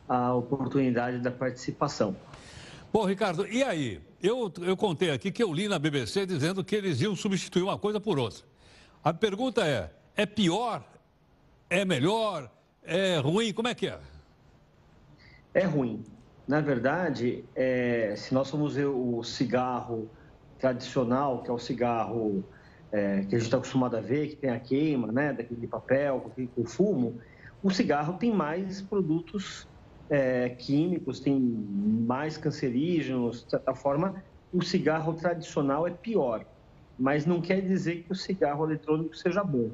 a 0.08 0.34
oportunidade 0.34 1.20
da 1.20 1.32
participação. 1.32 2.16
Bom, 2.92 3.06
Ricardo, 3.06 3.46
e 3.48 3.64
aí? 3.64 4.02
Eu, 4.24 4.52
eu 4.62 4.78
contei 4.78 5.10
aqui 5.12 5.32
que 5.32 5.42
eu 5.42 5.52
li 5.52 5.68
na 5.68 5.80
BBC 5.80 6.26
dizendo 6.26 6.64
que 6.64 6.76
eles 6.76 7.02
iam 7.02 7.16
substituir 7.16 7.64
uma 7.64 7.78
coisa 7.78 8.00
por 8.00 8.20
outra. 8.20 8.44
A 9.04 9.14
pergunta 9.14 9.66
é: 9.66 9.92
é 10.16 10.26
pior? 10.26 10.84
É 11.70 11.84
melhor? 11.84 12.50
É 12.84 13.18
ruim? 13.18 13.52
Como 13.52 13.68
é 13.68 13.76
que 13.76 13.88
é? 13.88 14.00
É 15.54 15.66
ruim. 15.66 16.04
Na 16.48 16.62
verdade, 16.62 17.44
é, 17.56 18.14
se 18.16 18.34
nós 18.34 18.50
formos 18.50 18.76
ver 18.76 18.88
o 18.88 19.24
cigarro 19.24 20.10
tradicional, 20.60 21.42
que 21.44 21.50
é 21.50 21.54
o 21.54 21.60
cigarro 21.60 22.44
é, 22.92 23.22
que 23.22 23.36
a 23.36 23.40
gente 23.40 23.46
está 23.46 23.58
acostumado 23.58 23.96
a 23.96 24.02
ver, 24.02 24.30
que 24.30 24.36
tem 24.36 24.50
a 24.50 24.60
queima, 24.60 25.12
né, 25.12 25.34
daquele 25.34 25.68
papel, 25.68 26.32
com 26.56 26.66
fumo, 26.66 27.20
o 27.62 27.70
cigarro 27.70 28.18
tem 28.18 28.34
mais 28.34 28.82
produtos 28.82 29.68
é, 30.10 30.50
químicos, 30.50 31.20
tem 31.20 31.40
mais 31.40 32.38
cancerígenos, 32.38 33.44
de 33.44 33.52
certa 33.52 33.74
forma, 33.74 34.24
o 34.52 34.62
cigarro 34.62 35.14
tradicional 35.14 35.88
é 35.88 35.92
pior. 35.92 36.46
Mas 36.98 37.26
não 37.26 37.42
quer 37.42 37.62
dizer 37.62 38.04
que 38.04 38.12
o 38.12 38.16
cigarro 38.16 38.66
eletrônico 38.66 39.16
seja 39.16 39.44
bom. 39.44 39.72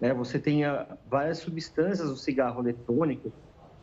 Né? 0.00 0.14
Você 0.14 0.38
tem 0.38 0.62
várias 1.06 1.38
substâncias 1.38 2.08
do 2.08 2.16
cigarro 2.16 2.62
eletrônico, 2.62 3.32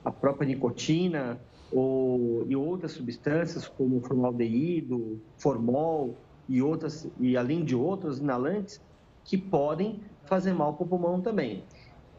a 0.03 0.11
própria 0.11 0.47
nicotina 0.47 1.39
ou, 1.69 2.45
e 2.49 2.55
outras 2.55 2.93
substâncias 2.93 3.67
como 3.67 4.01
formaldeído, 4.01 5.21
formol 5.37 6.25
e 6.47 6.61
outras 6.61 7.09
e 7.19 7.37
além 7.37 7.63
de 7.63 7.75
outros 7.75 8.19
inalantes 8.19 8.81
que 9.23 9.37
podem 9.37 10.03
fazer 10.25 10.53
mal 10.53 10.75
para 10.75 10.85
o 10.85 10.89
pulmão 10.89 11.21
também. 11.21 11.67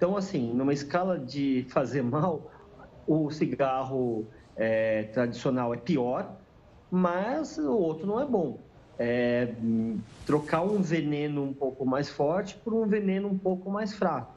Então, 0.03 0.17
assim, 0.17 0.53
numa 0.53 0.73
escala 0.73 1.17
de 1.17 1.65
fazer 1.69 2.03
mal, 2.03 2.51
o 3.07 3.31
cigarro 3.31 4.27
é, 4.57 5.05
tradicional 5.05 5.73
é 5.73 5.77
pior, 5.77 6.41
mas 6.91 7.57
o 7.57 7.71
outro 7.71 8.05
não 8.05 8.21
é 8.21 8.27
bom. 8.27 8.59
É, 8.99 9.55
trocar 10.27 10.63
um 10.63 10.83
veneno 10.83 11.45
um 11.45 11.55
pouco 11.55 11.87
mais 11.87 12.11
forte 12.11 12.57
por 12.65 12.75
um 12.75 12.85
veneno 12.85 13.29
um 13.29 13.39
pouco 13.39 13.71
mais 13.71 13.95
fraco, 13.95 14.35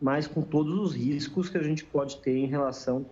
mas 0.00 0.26
com 0.26 0.40
todos 0.40 0.72
os 0.78 0.94
riscos 0.94 1.50
que 1.50 1.58
a 1.58 1.62
gente 1.62 1.84
pode 1.84 2.16
ter 2.22 2.34
em 2.34 2.46
relação 2.46 3.04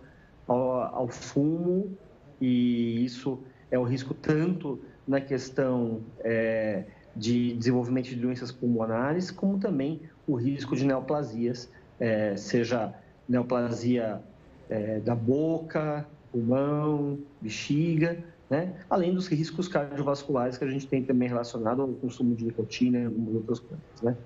ao, 0.47 0.81
ao 0.95 1.07
fumo, 1.07 1.95
e 2.41 3.05
isso 3.05 3.43
é 3.69 3.77
o 3.77 3.83
risco 3.83 4.15
tanto 4.15 4.81
na 5.07 5.21
questão 5.21 6.01
é, 6.21 6.83
de 7.15 7.53
desenvolvimento 7.53 8.07
de 8.07 8.15
doenças 8.15 8.51
pulmonares, 8.51 9.29
como 9.29 9.59
também 9.59 10.01
o 10.25 10.33
risco 10.33 10.75
de 10.75 10.83
neoplasias 10.83 11.69
é, 12.01 12.35
seja 12.35 12.93
neoplasia 13.29 14.19
é, 14.67 14.99
da 14.99 15.13
boca, 15.13 16.05
pulmão, 16.31 17.19
bexiga, 17.39 18.21
né? 18.49 18.73
além 18.89 19.13
dos 19.13 19.27
riscos 19.27 19.67
cardiovasculares 19.67 20.57
que 20.57 20.63
a 20.63 20.67
gente 20.67 20.87
tem 20.87 21.03
também 21.03 21.29
relacionado 21.29 21.83
ao 21.83 21.87
consumo 21.89 22.35
de 22.35 22.45
nicotina 22.45 22.99
e 22.99 23.05
algumas 23.05 23.35
outras 23.35 23.59
coisas. 23.59 24.01
Né? 24.01 24.17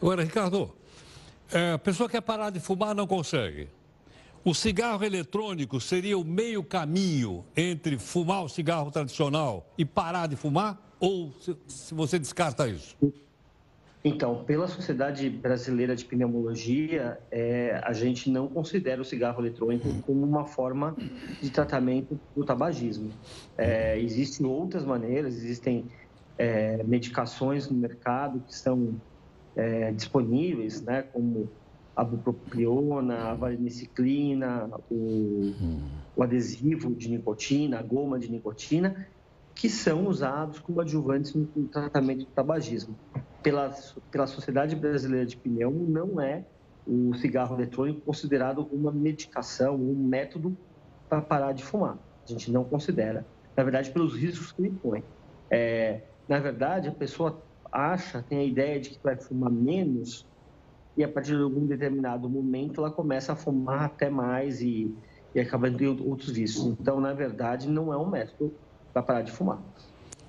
Agora, 0.00 0.24
Ricardo, 0.24 0.72
é, 1.52 1.72
a 1.72 1.78
pessoa 1.78 2.08
quer 2.08 2.22
parar 2.22 2.50
de 2.50 2.58
fumar 2.58 2.94
não 2.94 3.06
consegue. 3.06 3.68
O 4.44 4.54
cigarro 4.54 5.04
eletrônico 5.04 5.80
seria 5.80 6.18
o 6.18 6.24
meio 6.24 6.64
caminho 6.64 7.44
entre 7.56 7.98
fumar 7.98 8.42
o 8.42 8.48
cigarro 8.48 8.90
tradicional 8.90 9.70
e 9.78 9.84
parar 9.84 10.26
de 10.26 10.34
fumar? 10.34 10.80
Ou 10.98 11.32
se 11.68 11.94
você 11.94 12.18
descarta 12.18 12.66
isso? 12.66 12.96
Então, 14.04 14.42
pela 14.44 14.66
Sociedade 14.66 15.30
Brasileira 15.30 15.94
de 15.94 16.04
Pneumologia, 16.04 17.20
é, 17.30 17.80
a 17.84 17.92
gente 17.92 18.28
não 18.28 18.48
considera 18.48 19.00
o 19.00 19.04
cigarro 19.04 19.40
eletrônico 19.40 19.88
como 20.02 20.26
uma 20.26 20.44
forma 20.44 20.96
de 21.40 21.50
tratamento 21.50 22.20
do 22.34 22.44
tabagismo. 22.44 23.10
É, 23.56 24.00
existem 24.00 24.44
outras 24.44 24.84
maneiras, 24.84 25.36
existem 25.36 25.88
é, 26.36 26.82
medicações 26.82 27.70
no 27.70 27.78
mercado 27.78 28.40
que 28.40 28.56
são 28.56 29.00
é, 29.54 29.92
disponíveis, 29.92 30.82
né, 30.82 31.02
como 31.02 31.48
a 31.94 32.02
bupropiona, 32.02 33.30
a 33.30 33.34
vareniciclina, 33.34 34.68
o, 34.90 35.52
o 36.16 36.22
adesivo 36.24 36.92
de 36.96 37.08
nicotina, 37.08 37.78
a 37.78 37.82
goma 37.82 38.18
de 38.18 38.28
nicotina, 38.28 39.06
que 39.54 39.68
são 39.68 40.08
usados 40.08 40.58
como 40.58 40.80
adjuvantes 40.80 41.34
no 41.34 41.68
tratamento 41.68 42.24
do 42.24 42.32
tabagismo 42.32 42.98
pela, 43.42 43.74
pela 44.10 44.26
Sociedade 44.26 44.76
Brasileira 44.76 45.26
de 45.26 45.36
Pneu, 45.36 45.70
não 45.70 46.20
é 46.20 46.44
o 46.86 47.14
cigarro 47.14 47.56
eletrônico 47.56 48.00
considerado 48.00 48.68
uma 48.72 48.90
medicação, 48.90 49.76
um 49.76 49.94
método 49.94 50.56
para 51.08 51.20
parar 51.20 51.52
de 51.52 51.62
fumar. 51.62 51.98
A 52.24 52.30
gente 52.30 52.50
não 52.50 52.64
considera. 52.64 53.24
Na 53.56 53.62
verdade, 53.62 53.90
pelos 53.90 54.16
riscos 54.16 54.52
que 54.52 54.62
ele 54.62 54.70
põe. 54.82 55.04
É, 55.50 56.00
na 56.28 56.38
verdade, 56.38 56.88
a 56.88 56.92
pessoa 56.92 57.42
acha, 57.70 58.22
tem 58.22 58.38
a 58.38 58.44
ideia 58.44 58.80
de 58.80 58.90
que 58.90 58.98
vai 59.02 59.16
fumar 59.16 59.50
menos 59.50 60.26
e 60.96 61.02
a 61.02 61.08
partir 61.08 61.36
de 61.36 61.42
algum 61.42 61.66
determinado 61.66 62.28
momento 62.28 62.80
ela 62.80 62.90
começa 62.90 63.32
a 63.32 63.36
fumar 63.36 63.84
até 63.84 64.10
mais 64.10 64.60
e, 64.60 64.94
e 65.34 65.40
acaba 65.40 65.70
tendo 65.70 66.06
outros 66.08 66.30
vícios. 66.30 66.66
Então, 66.66 67.00
na 67.00 67.12
verdade, 67.12 67.68
não 67.68 67.92
é 67.92 67.96
um 67.96 68.08
método 68.08 68.52
para 68.92 69.02
parar 69.02 69.22
de 69.22 69.32
fumar. 69.32 69.58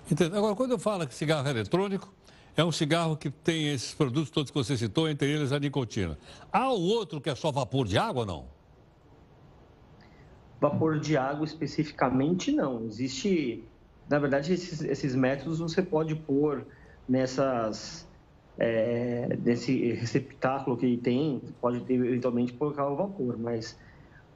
Entendo. 0.09 0.37
Agora, 0.37 0.55
quando 0.55 0.71
eu 0.71 0.79
falo 0.79 1.05
que 1.07 1.13
cigarro 1.13 1.47
eletrônico, 1.47 2.13
é 2.55 2.63
um 2.63 2.71
cigarro 2.71 3.17
que 3.17 3.29
tem 3.29 3.69
esses 3.69 3.93
produtos 3.93 4.29
todos 4.29 4.51
que 4.51 4.57
você 4.57 4.77
citou, 4.77 5.09
entre 5.09 5.29
eles 5.29 5.51
a 5.51 5.59
nicotina. 5.59 6.17
Há 6.51 6.71
o 6.71 6.81
outro 6.81 7.19
que 7.19 7.29
é 7.29 7.35
só 7.35 7.51
vapor 7.51 7.87
de 7.87 7.97
água 7.97 8.21
ou 8.21 8.25
não? 8.25 8.45
Vapor 10.61 10.99
de 10.99 11.17
água 11.17 11.45
especificamente 11.45 12.51
não. 12.51 12.85
Existe, 12.85 13.63
na 14.09 14.19
verdade, 14.19 14.53
esses, 14.53 14.81
esses 14.81 15.15
métodos 15.15 15.59
você 15.59 15.81
pode 15.81 16.15
pôr 16.15 16.65
nessas 17.07 18.07
é, 18.57 19.35
nesse 19.43 19.93
receptáculo 19.93 20.77
que 20.77 20.97
tem, 20.97 21.41
pode 21.59 21.81
ter, 21.81 21.95
eventualmente 21.95 22.53
colocar 22.53 22.87
o 22.87 22.95
vapor, 22.95 23.37
mas 23.37 23.77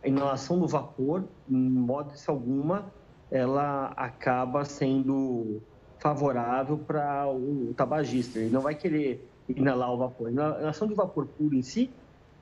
a 0.03 0.07
inalação 0.07 0.59
do 0.59 0.67
vapor, 0.67 1.23
em 1.49 1.55
modo 1.55 2.13
alguma, 2.27 2.91
ela 3.29 3.93
acaba 3.95 4.65
sendo 4.65 5.61
favorável 5.99 6.77
para 6.77 7.27
o 7.27 7.73
tabagista. 7.75 8.39
Ele 8.39 8.49
não 8.49 8.61
vai 8.61 8.75
querer 8.75 9.27
inalar 9.47 9.93
o 9.93 9.97
vapor. 9.97 10.27
A 10.27 10.31
inalação 10.31 10.87
de 10.87 10.93
vapor 10.93 11.25
puro 11.25 11.55
em 11.55 11.61
si 11.61 11.89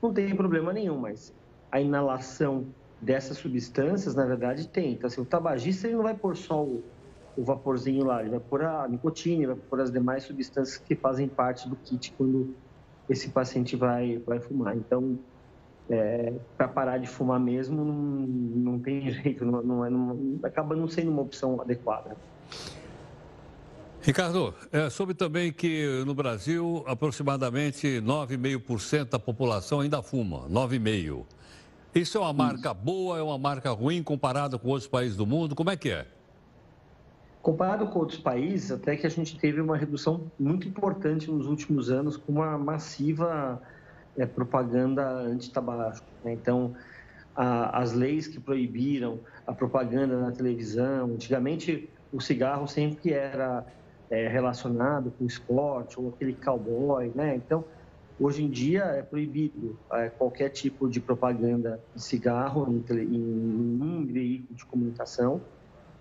não 0.02 0.12
tem 0.12 0.34
problema 0.34 0.72
nenhum, 0.72 0.98
mas 0.98 1.32
a 1.70 1.80
inalação 1.80 2.66
dessas 3.00 3.36
substâncias, 3.38 4.14
na 4.14 4.24
verdade, 4.24 4.68
tem. 4.68 4.92
Então, 4.92 5.06
assim, 5.06 5.20
o 5.20 5.24
tabagista 5.24 5.86
ele 5.86 5.96
não 5.96 6.02
vai 6.02 6.14
pôr 6.14 6.36
só 6.36 6.62
o, 6.62 6.82
o 7.36 7.44
vaporzinho 7.44 8.04
lá, 8.04 8.20
ele 8.20 8.30
vai 8.30 8.40
pôr 8.40 8.64
a 8.64 8.88
nicotina, 8.88 9.48
vai 9.48 9.56
pôr 9.56 9.80
as 9.80 9.90
demais 9.90 10.24
substâncias 10.24 10.78
que 10.78 10.94
fazem 10.94 11.28
parte 11.28 11.68
do 11.68 11.76
kit 11.76 12.12
quando 12.16 12.54
esse 13.08 13.30
paciente 13.30 13.76
vai, 13.76 14.18
vai 14.18 14.40
fumar. 14.40 14.76
Então, 14.76 15.18
é, 15.88 16.34
para 16.56 16.66
parar 16.66 16.98
de 16.98 17.06
fumar 17.06 17.38
mesmo, 17.38 17.84
não, 17.84 17.94
não 17.94 18.80
tem 18.80 19.08
jeito, 19.10 19.44
não, 19.44 19.62
não, 19.62 19.84
é, 19.84 19.90
não, 19.90 20.38
acaba 20.42 20.74
não 20.74 20.88
sendo 20.88 21.10
uma 21.10 21.22
opção 21.22 21.60
adequada. 21.60 22.16
Ricardo, 24.06 24.54
é, 24.70 24.88
soube 24.88 25.14
também 25.14 25.52
que 25.52 26.04
no 26.06 26.14
Brasil 26.14 26.84
aproximadamente 26.86 28.00
9,5% 28.00 29.10
da 29.10 29.18
população 29.18 29.80
ainda 29.80 30.00
fuma, 30.00 30.48
9,5%. 30.48 31.24
Isso 31.92 32.16
é 32.16 32.20
uma 32.20 32.32
marca 32.32 32.72
boa, 32.72 33.18
é 33.18 33.22
uma 33.22 33.36
marca 33.36 33.68
ruim 33.72 34.04
comparada 34.04 34.56
com 34.60 34.68
outros 34.68 34.86
países 34.86 35.16
do 35.16 35.26
mundo? 35.26 35.56
Como 35.56 35.70
é 35.70 35.76
que 35.76 35.90
é? 35.90 36.06
Comparado 37.42 37.88
com 37.88 37.98
outros 37.98 38.20
países, 38.20 38.70
até 38.70 38.94
que 38.94 39.08
a 39.08 39.10
gente 39.10 39.36
teve 39.40 39.60
uma 39.60 39.76
redução 39.76 40.30
muito 40.38 40.68
importante 40.68 41.28
nos 41.28 41.48
últimos 41.48 41.90
anos 41.90 42.16
com 42.16 42.30
uma 42.30 42.56
massiva 42.56 43.60
é, 44.16 44.24
propaganda 44.24 45.04
anti-tabaco. 45.04 46.06
Né? 46.22 46.32
Então, 46.32 46.76
a, 47.34 47.80
as 47.80 47.92
leis 47.92 48.28
que 48.28 48.38
proibiram 48.38 49.18
a 49.44 49.52
propaganda 49.52 50.16
na 50.20 50.30
televisão. 50.30 51.06
Antigamente, 51.06 51.90
o 52.12 52.20
cigarro 52.20 52.68
sempre 52.68 53.12
era 53.12 53.66
é, 54.10 54.28
relacionado 54.28 55.12
com 55.18 55.24
esporte 55.24 55.98
ou 55.98 56.08
aquele 56.10 56.34
cowboy, 56.34 57.10
né? 57.14 57.34
Então, 57.36 57.64
hoje 58.18 58.44
em 58.44 58.50
dia 58.50 58.84
é 58.84 59.02
proibido 59.02 59.78
é, 59.92 60.08
qualquer 60.08 60.50
tipo 60.50 60.88
de 60.88 61.00
propaganda 61.00 61.80
de 61.94 62.02
cigarro 62.02 62.66
em, 62.68 62.94
em, 63.14 64.06
veículo 64.06 64.54
de 64.56 64.64
comunicação. 64.64 65.40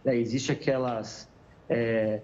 É, 0.03 0.15
existe 0.15 0.51
aquelas 0.51 1.27
é, 1.67 2.21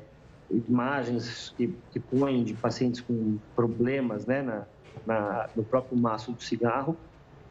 imagens 0.50 1.54
que, 1.58 1.74
que 1.92 2.00
põem 2.00 2.44
de 2.44 2.54
pacientes 2.54 3.02
com 3.02 3.38
problemas, 3.56 4.26
né, 4.26 4.42
na, 4.42 4.66
na, 5.06 5.50
no 5.56 5.64
próprio 5.64 5.98
maço 5.98 6.32
do 6.32 6.42
cigarro. 6.42 6.96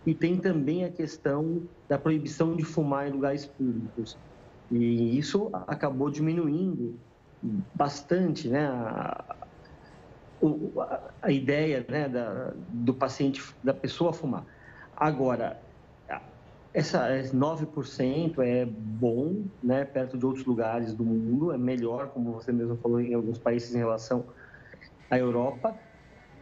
E 0.06 0.14
tem 0.14 0.38
também 0.38 0.84
a 0.84 0.90
questão 0.90 1.62
da 1.88 1.98
proibição 1.98 2.56
de 2.56 2.64
fumar 2.64 3.08
em 3.08 3.12
lugares 3.12 3.44
públicos. 3.44 4.16
E 4.70 5.18
isso 5.18 5.50
acabou 5.66 6.08
diminuindo 6.10 6.94
bastante 7.42 8.48
né, 8.48 8.66
a, 8.66 9.36
a 11.22 11.30
ideia 11.30 11.84
né, 11.88 12.08
da, 12.08 12.52
do 12.68 12.94
paciente, 12.94 13.42
da 13.62 13.74
pessoa 13.74 14.12
fumar. 14.12 14.44
Agora, 14.96 15.60
essa 16.72 17.08
9% 17.32 18.38
é 18.38 18.64
bom, 18.64 19.44
né, 19.62 19.84
perto 19.84 20.16
de 20.16 20.24
outros 20.24 20.44
lugares 20.44 20.94
do 20.94 21.04
mundo, 21.04 21.52
é 21.52 21.58
melhor, 21.58 22.08
como 22.08 22.32
você 22.32 22.52
mesmo 22.52 22.76
falou, 22.76 23.00
em 23.00 23.14
alguns 23.14 23.38
países 23.38 23.74
em 23.74 23.78
relação 23.78 24.26
à 25.10 25.18
Europa, 25.18 25.76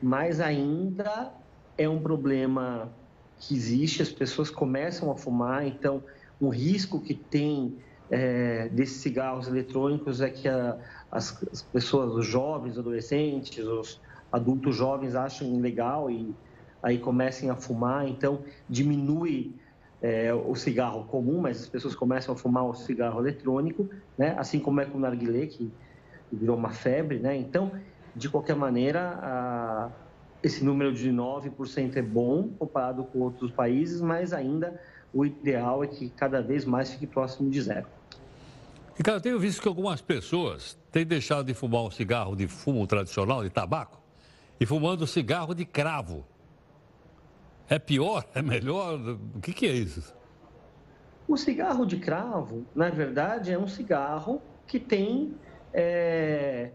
mas 0.03 0.41
ainda 0.41 1.33
é 1.79 1.89
um 1.89 2.01
problema 2.01 2.93
que 3.39 3.55
existe, 3.55 4.03
as 4.03 4.11
pessoas 4.11 4.51
começam 4.51 5.11
a 5.11 5.17
fumar, 5.17 5.67
então 5.67 6.03
o 6.39 6.49
risco 6.49 7.01
que 7.01 7.15
tem 7.15 7.79
é, 8.11 8.69
desses 8.69 8.99
cigarros 8.99 9.49
eletrônicos 9.49 10.21
é 10.21 10.31
que 10.31 10.49
a, 10.49 10.79
as, 11.11 11.43
as, 11.53 11.63
pessoas, 11.63 12.15
os 12.15 12.27
jovens, 12.27 12.79
adolescentes, 12.79 13.65
os 13.67 14.01
adultos 14.33 14.77
jovens 14.77 15.15
achem 15.15 15.61
legal 15.61 16.11
e 16.11 16.35
aí 16.83 16.99
comecem 16.99 17.51
a 17.51 17.57
fumar, 17.57 18.07
então 18.07 18.41
diminui 18.69 19.55
é, 20.01 20.33
o 20.33 20.55
cigarro 20.55 21.05
comum, 21.05 21.41
mas 21.41 21.63
as 21.63 21.69
pessoas 21.69 21.95
começam 21.95 22.35
a 22.35 22.39
fumar 22.39 22.65
o 22.65 22.75
cigarro 22.75 23.21
eletrônico, 23.21 23.89
né? 24.17 24.35
assim 24.39 24.61
como 24.61 24.81
é 24.81 24.85
com 24.85 24.97
o 24.97 25.01
narguilé, 25.01 25.47
que 25.47 25.71
virou 26.33 26.57
uma 26.57 26.71
febre. 26.71 27.19
Né? 27.19 27.37
Então, 27.37 27.73
de 28.15 28.29
qualquer 28.29 28.55
maneira, 28.55 29.19
a, 29.21 29.91
esse 30.43 30.65
número 30.65 30.93
de 30.93 31.11
9% 31.11 31.97
é 31.97 32.03
bom 32.03 32.49
comparado 32.59 33.05
com 33.05 33.19
outros 33.21 33.51
países, 33.51 34.01
mas 34.01 34.33
ainda 34.33 34.81
o 35.13 35.25
ideal 35.25 35.83
é 35.83 35.87
que 35.87 36.11
cada 36.11 36.41
vez 36.41 36.65
mais 36.65 36.93
fique 36.93 37.07
próximo 37.07 37.51
de 37.51 37.61
zero. 37.61 37.87
Ricardo, 38.99 39.19
eu 39.19 39.23
tenho 39.23 39.39
visto 39.39 39.63
que 39.63 39.69
algumas 39.69 40.01
pessoas 40.01 40.77
têm 40.91 41.07
deixado 41.07 41.47
de 41.47 41.55
fumar 41.55 41.85
um 41.85 41.91
cigarro 41.91 42.35
de 42.35 42.49
fumo 42.49 42.85
tradicional, 42.85 43.45
de 43.45 43.49
tabaco, 43.49 44.03
e 44.59 44.67
fumando 44.67 45.07
cigarro 45.07 45.55
de 45.55 45.65
cravo. 45.65 46.27
É 47.69 47.79
pior? 47.79 48.25
É 48.35 48.43
melhor? 48.43 48.99
O 49.37 49.41
que, 49.41 49.53
que 49.53 49.67
é 49.67 49.73
isso? 49.73 50.13
O 51.29 51.37
cigarro 51.37 51.87
de 51.87 51.99
cravo, 51.99 52.67
na 52.75 52.91
verdade, 52.91 53.53
é 53.53 53.59
um 53.59 53.69
cigarro 53.69 54.43
que 54.67 54.81
tem 54.81 55.33
é, 55.73 56.73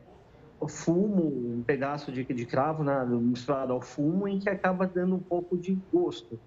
fumo, 0.65 1.26
um 1.57 1.61
pedaço 1.61 2.09
de, 2.09 2.24
de 2.24 2.45
cravo 2.45 2.86
misturado 3.19 3.74
ao 3.74 3.82
fumo, 3.82 4.30
em 4.30 4.39
que 4.39 4.47
acaba 4.47 4.88
dando 4.88 5.15
um 5.15 5.19
pouco 5.19 5.57
de 5.57 5.78
gosto. 5.91 6.39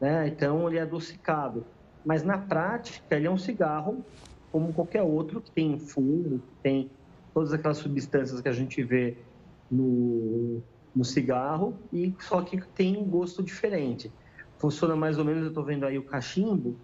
Né? 0.00 0.26
Então, 0.26 0.66
ele 0.68 0.78
é 0.78 0.82
adocicado. 0.82 1.64
Mas, 2.04 2.24
na 2.24 2.36
prática, 2.36 3.14
ele 3.14 3.28
é 3.28 3.30
um 3.30 3.38
cigarro 3.38 4.04
como 4.52 4.72
qualquer 4.72 5.02
outro, 5.02 5.40
que 5.40 5.50
tem 5.50 5.78
fumo, 5.78 6.38
que 6.38 6.62
tem 6.62 6.90
todas 7.32 7.52
aquelas 7.52 7.78
substâncias 7.78 8.40
que 8.40 8.48
a 8.48 8.52
gente 8.52 8.82
vê 8.82 9.16
no, 9.70 10.60
no 10.94 11.04
cigarro, 11.04 11.78
e 11.92 12.14
só 12.20 12.42
que 12.42 12.60
tem 12.74 12.96
um 12.96 13.04
gosto 13.04 13.42
diferente. 13.42 14.12
Funciona 14.58 14.96
mais 14.96 15.18
ou 15.18 15.24
menos, 15.24 15.42
eu 15.42 15.48
estou 15.48 15.64
vendo 15.64 15.86
aí 15.86 15.98
o 15.98 16.02
cachimbo, 16.02 16.76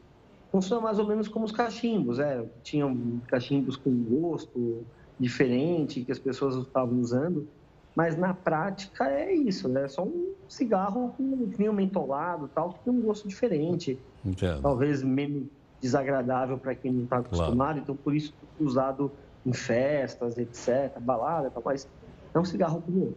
funciona 0.51 0.81
mais 0.81 0.99
ou 0.99 1.07
menos 1.07 1.29
como 1.29 1.45
os 1.45 1.53
cachimbos, 1.53 2.19
é, 2.19 2.45
tinham 2.63 3.21
cachimbos 3.29 3.77
com 3.77 3.91
gosto 3.91 4.87
diferente 5.19 6.05
que 6.05 6.13
as 6.13 6.19
pessoas 6.19 6.57
estavam 6.57 6.99
usando, 7.01 7.49
mas 7.95 8.17
na 8.17 8.35
prática 8.35 9.09
é 9.09 9.35
isso, 9.35 9.69
né? 9.69 9.85
É 9.85 9.89
só 9.89 10.05
um 10.05 10.35
cigarro 10.49 11.15
com 11.17 11.47
vinho 11.47 11.73
mentolado 11.73 12.49
tal, 12.55 12.75
que 12.75 12.85
tem 12.85 12.93
um 12.93 13.01
gosto 13.01 13.27
diferente. 13.27 13.99
Entendo. 14.25 14.61
Talvez 14.61 15.03
menos 15.03 15.47
desagradável 15.81 16.59
para 16.59 16.75
quem 16.75 16.93
não 16.93 17.05
está 17.05 17.19
acostumado, 17.19 17.57
claro. 17.57 17.79
então 17.79 17.97
por 17.97 18.15
isso 18.15 18.33
usado 18.59 19.13
em 19.45 19.53
festas, 19.53 20.37
etc., 20.39 20.99
balada, 21.01 21.51
tal, 21.51 21.63
mas 21.65 21.89
é 22.35 22.39
um 22.39 22.45
cigarro 22.45 22.83
outro. 22.87 23.17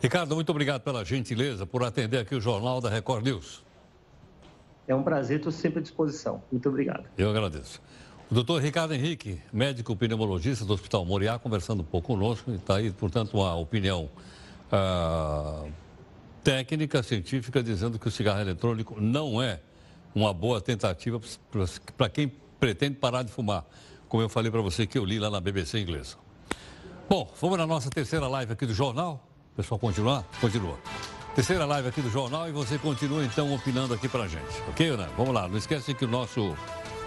Ricardo, 0.00 0.34
muito 0.34 0.50
obrigado 0.50 0.82
pela 0.82 1.04
gentileza 1.04 1.64
por 1.64 1.84
atender 1.84 2.18
aqui 2.18 2.34
o 2.34 2.40
Jornal 2.40 2.80
da 2.80 2.90
Record 2.90 3.24
News. 3.24 3.64
É 4.86 4.94
um 4.94 5.02
prazer, 5.02 5.36
estou 5.36 5.52
sempre 5.52 5.78
à 5.78 5.82
disposição. 5.82 6.42
Muito 6.50 6.68
obrigado. 6.68 7.04
Eu 7.16 7.30
agradeço. 7.30 7.80
O 8.30 8.34
doutor 8.34 8.60
Ricardo 8.60 8.94
Henrique, 8.94 9.40
médico 9.52 9.94
pneumologista 9.94 10.64
do 10.64 10.72
Hospital 10.72 11.04
Moriá, 11.04 11.38
conversando 11.38 11.82
um 11.82 11.84
pouco 11.84 12.08
conosco, 12.08 12.50
e 12.50 12.56
está 12.56 12.76
aí, 12.76 12.90
portanto, 12.90 13.34
uma 13.34 13.54
opinião 13.54 14.10
ah, 14.72 15.64
técnica, 16.42 17.02
científica, 17.02 17.62
dizendo 17.62 17.98
que 17.98 18.08
o 18.08 18.10
cigarro 18.10 18.40
eletrônico 18.40 19.00
não 19.00 19.40
é 19.40 19.60
uma 20.14 20.32
boa 20.32 20.60
tentativa 20.60 21.20
para 21.96 22.08
quem 22.08 22.28
pretende 22.60 22.96
parar 22.96 23.22
de 23.22 23.32
fumar, 23.32 23.64
como 24.08 24.22
eu 24.22 24.28
falei 24.28 24.50
para 24.50 24.60
você 24.60 24.86
que 24.86 24.98
eu 24.98 25.04
li 25.04 25.18
lá 25.18 25.30
na 25.30 25.40
BBC 25.40 25.80
inglesa. 25.80 26.16
Bom, 27.08 27.30
vamos 27.40 27.58
na 27.58 27.66
nossa 27.66 27.90
terceira 27.90 28.26
live 28.28 28.52
aqui 28.52 28.66
do 28.66 28.74
jornal. 28.74 29.26
Pessoal 29.56 29.78
continuar? 29.78 30.24
Continua. 30.40 30.78
Terceira 31.34 31.64
live 31.64 31.88
aqui 31.88 32.00
do 32.00 32.10
jornal 32.10 32.48
e 32.48 32.52
você 32.52 32.78
continua 32.78 33.24
então 33.24 33.54
opinando 33.54 33.94
aqui 33.94 34.08
para 34.08 34.24
a 34.24 34.28
gente, 34.28 34.62
ok, 34.68 34.96
né? 34.96 35.08
Vamos 35.16 35.34
lá, 35.34 35.48
não 35.48 35.56
esquece 35.56 35.94
que 35.94 36.04
o 36.04 36.08
nosso 36.08 36.54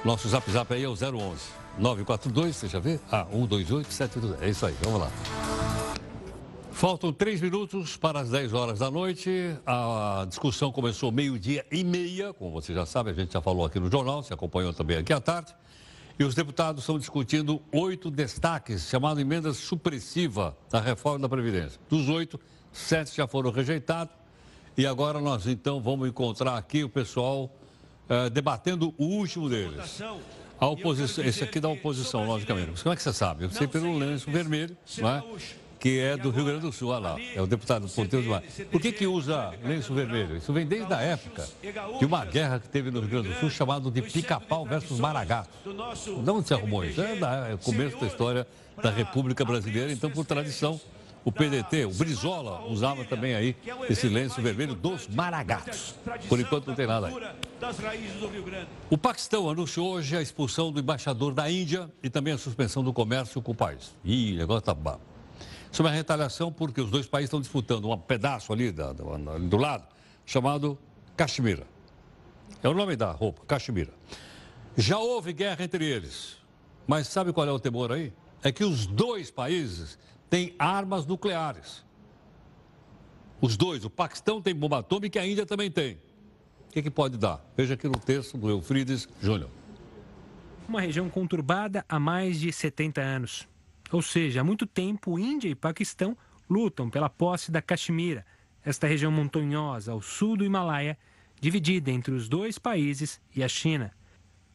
nosso 0.03 0.28
zap 0.30 0.49
zap 0.51 0.72
aí 0.74 0.84
é 0.84 0.88
o 0.88 0.93
011 0.93 1.41
942, 1.78 2.56
você 2.56 2.68
já 2.68 2.80
vê? 2.80 2.99
Ah, 3.12 3.26
128 3.32 3.91
722. 3.91 4.41
É 4.41 4.49
isso 4.49 4.66
aí, 4.66 4.76
vamos 4.82 5.01
lá. 5.01 5.55
Faltam 6.76 7.13
três 7.13 7.39
minutos 7.39 7.95
para 7.95 8.19
as 8.19 8.30
10 8.30 8.53
horas 8.53 8.80
da 8.80 8.91
noite. 8.91 9.32
A 9.65 10.26
discussão 10.28 10.73
começou 10.73 11.09
meio-dia 11.09 11.65
e 11.71 11.86
meia, 11.86 12.34
como 12.34 12.51
você 12.51 12.73
já 12.73 12.86
sabe, 12.86 13.11
a 13.11 13.13
gente 13.13 13.32
já 13.32 13.39
falou 13.39 13.65
aqui 13.65 13.80
no 13.80 13.89
jornal, 13.89 14.21
se 14.21 14.34
acompanhou 14.34 14.73
também 14.73 14.97
aqui 14.97 15.13
à 15.13 15.21
tarde. 15.21 15.55
E 16.19 16.23
os 16.26 16.36
deputados 16.36 16.84
estão 16.84 16.99
discutindo 16.99 17.61
oito 17.71 18.11
destaques, 18.11 18.89
chamado 18.89 19.21
emenda 19.21 19.53
supressiva 19.53 20.55
da 20.69 20.82
reforma 20.82 21.19
da 21.19 21.30
Previdência. 21.30 21.80
Dos 21.89 22.09
oito, 22.09 22.38
sete 22.73 23.15
já 23.15 23.26
foram 23.26 23.51
rejeitados. 23.51 24.13
E 24.78 24.86
agora 24.86 25.21
nós 25.21 25.47
então 25.47 25.80
vamos 25.82 26.09
encontrar 26.09 26.57
aqui 26.57 26.84
o 26.84 26.89
pessoal 26.89 27.49
uh, 28.09 28.30
debatendo 28.30 28.93
o 28.97 29.05
último 29.05 29.47
deles. 29.47 30.01
A 30.59 30.67
oposição, 30.67 31.23
esse 31.23 31.41
aqui 31.41 31.61
da 31.61 31.69
oposição, 31.69 32.28
logicamente. 32.28 32.71
Mas 32.71 32.84
como 32.84 32.91
é 32.91 32.97
que 32.97 33.01
você 33.01 33.13
sabe? 33.13 33.45
Eu 33.45 33.49
sei 33.49 33.65
pelo 33.65 33.97
lenço 33.97 34.30
vermelho, 34.30 34.76
não 34.97 35.09
é? 35.09 35.23
Que 35.86 35.99
é 35.99 36.17
do 36.17 36.31
Rio 36.31 36.45
Grande 36.45 36.61
do 36.61 36.71
Sul, 36.71 36.89
olha 36.89 37.09
lá, 37.09 37.15
é 37.36 37.39
o 37.39 37.45
deputado 37.45 37.88
Ponteiro 37.88 38.25
do 38.25 38.31
Mar. 38.31 38.41
Por 38.71 38.81
que, 38.81 38.91
que 38.91 39.05
usa 39.05 39.53
lenço 39.63 39.93
vermelho? 39.93 40.36
Isso 40.36 40.51
vem 40.51 40.65
desde 40.65 40.91
a 40.91 40.99
época 40.99 41.47
de 41.99 42.05
uma 42.07 42.25
guerra 42.25 42.59
que 42.59 42.67
teve 42.67 42.89
no 42.89 43.01
Rio 43.01 43.09
Grande 43.09 43.29
do 43.29 43.39
Sul 43.39 43.51
chamada 43.51 43.91
de 43.91 44.01
Pica-Pau 44.01 44.65
versus 44.65 44.99
Maragato. 44.99 45.51
De 45.63 46.31
onde 46.31 46.47
se 46.47 46.55
arrumou 46.55 46.83
isso? 46.83 46.99
É, 46.99 47.15
da, 47.17 47.49
é 47.49 47.53
o 47.53 47.59
começo 47.59 47.99
da 47.99 48.07
história 48.07 48.47
da 48.81 48.89
República 48.89 49.45
Brasileira, 49.45 49.91
então, 49.91 50.09
por 50.09 50.25
tradição, 50.25 50.81
o 51.23 51.31
PDT, 51.31 51.86
o 51.86 51.91
Brizola, 51.91 52.65
usava 52.65 53.05
também 53.05 53.36
aí 53.36 53.55
esse 53.88 54.09
lenço 54.09 54.41
vermelho 54.41 54.73
dos 54.73 55.07
maragatos. 55.07 55.93
Por 56.27 56.39
enquanto 56.39 56.65
não 56.65 56.73
tem 56.73 56.88
nada 56.88 57.09
aí. 57.09 57.13
O 58.89 58.97
Paquistão 58.97 59.47
anunciou 59.47 59.93
hoje 59.93 60.17
a 60.17 60.21
expulsão 60.23 60.71
do 60.71 60.79
embaixador 60.79 61.31
da 61.31 61.47
Índia 61.47 61.91
e 62.01 62.09
também 62.09 62.33
a 62.33 62.39
suspensão 62.39 62.83
do 62.83 62.91
comércio 62.91 63.39
com 63.39 63.51
o 63.51 63.55
país. 63.55 63.95
Ih, 64.03 64.36
negócio 64.36 64.63
tá. 64.63 64.75
Sobre 65.76 65.91
a 65.91 65.93
retaliação, 65.93 66.53
porque 66.53 66.80
os 66.80 66.89
dois 66.89 67.05
países 67.05 67.28
estão 67.28 67.41
disputando 67.41 67.91
um 67.91 67.97
pedaço 67.97 68.53
ali 68.53 68.71
da, 68.71 68.93
do, 68.93 69.17
do 69.39 69.57
lado, 69.57 69.86
chamado 70.26 70.80
Caxemira. 71.17 71.67
É 72.63 72.69
o 72.69 72.73
nome 72.73 72.95
da 72.95 73.11
roupa, 73.11 73.41
Caxemira. 73.45 73.91
Já 74.78 74.97
houve 74.97 75.34
guerra 75.34 75.65
entre 75.65 75.84
eles. 75.84 76.38
Mas 76.88 77.09
sabe 77.09 77.34
qual 77.34 77.45
é 77.45 77.51
o 77.51 77.59
temor 77.59 77.91
aí? 77.91 78.13
É 78.41 78.53
que 78.53 78.63
os 78.63 78.88
dois 78.88 79.30
países 79.30 79.99
tem 80.30 80.55
armas 80.57 81.05
nucleares. 81.05 81.84
Os 83.41 83.57
dois, 83.57 83.84
o 83.84 83.89
Paquistão 83.89 84.41
tem 84.41 84.55
bomba 84.55 84.80
atômica 84.80 85.19
e 85.19 85.21
a 85.21 85.28
Índia 85.28 85.45
também 85.45 85.69
tem. 85.69 85.95
O 86.69 86.71
que, 86.71 86.84
que 86.84 86.89
pode 86.89 87.17
dar? 87.17 87.45
Veja 87.57 87.73
aqui 87.73 87.89
no 87.89 87.99
texto 87.99 88.38
do 88.38 88.49
Eufrides 88.49 89.09
Júnior. 89.21 89.49
Uma 90.69 90.80
região 90.80 91.09
conturbada 91.09 91.84
há 91.89 91.99
mais 91.99 92.39
de 92.39 92.49
70 92.53 93.01
anos. 93.01 93.45
Ou 93.91 94.01
seja, 94.01 94.41
há 94.41 94.43
muito 94.43 94.65
tempo, 94.65 95.19
Índia 95.19 95.49
e 95.49 95.55
Paquistão 95.55 96.17
lutam 96.49 96.89
pela 96.89 97.09
posse 97.09 97.51
da 97.51 97.61
Caxemira, 97.61 98.25
esta 98.63 98.88
região 98.88 99.11
montanhosa 99.11 99.91
ao 99.91 100.01
sul 100.01 100.36
do 100.36 100.43
Himalaia, 100.43 100.97
dividida 101.39 101.91
entre 101.91 102.13
os 102.13 102.27
dois 102.27 102.57
países 102.57 103.21
e 103.36 103.43
a 103.43 103.47
China. 103.47 103.91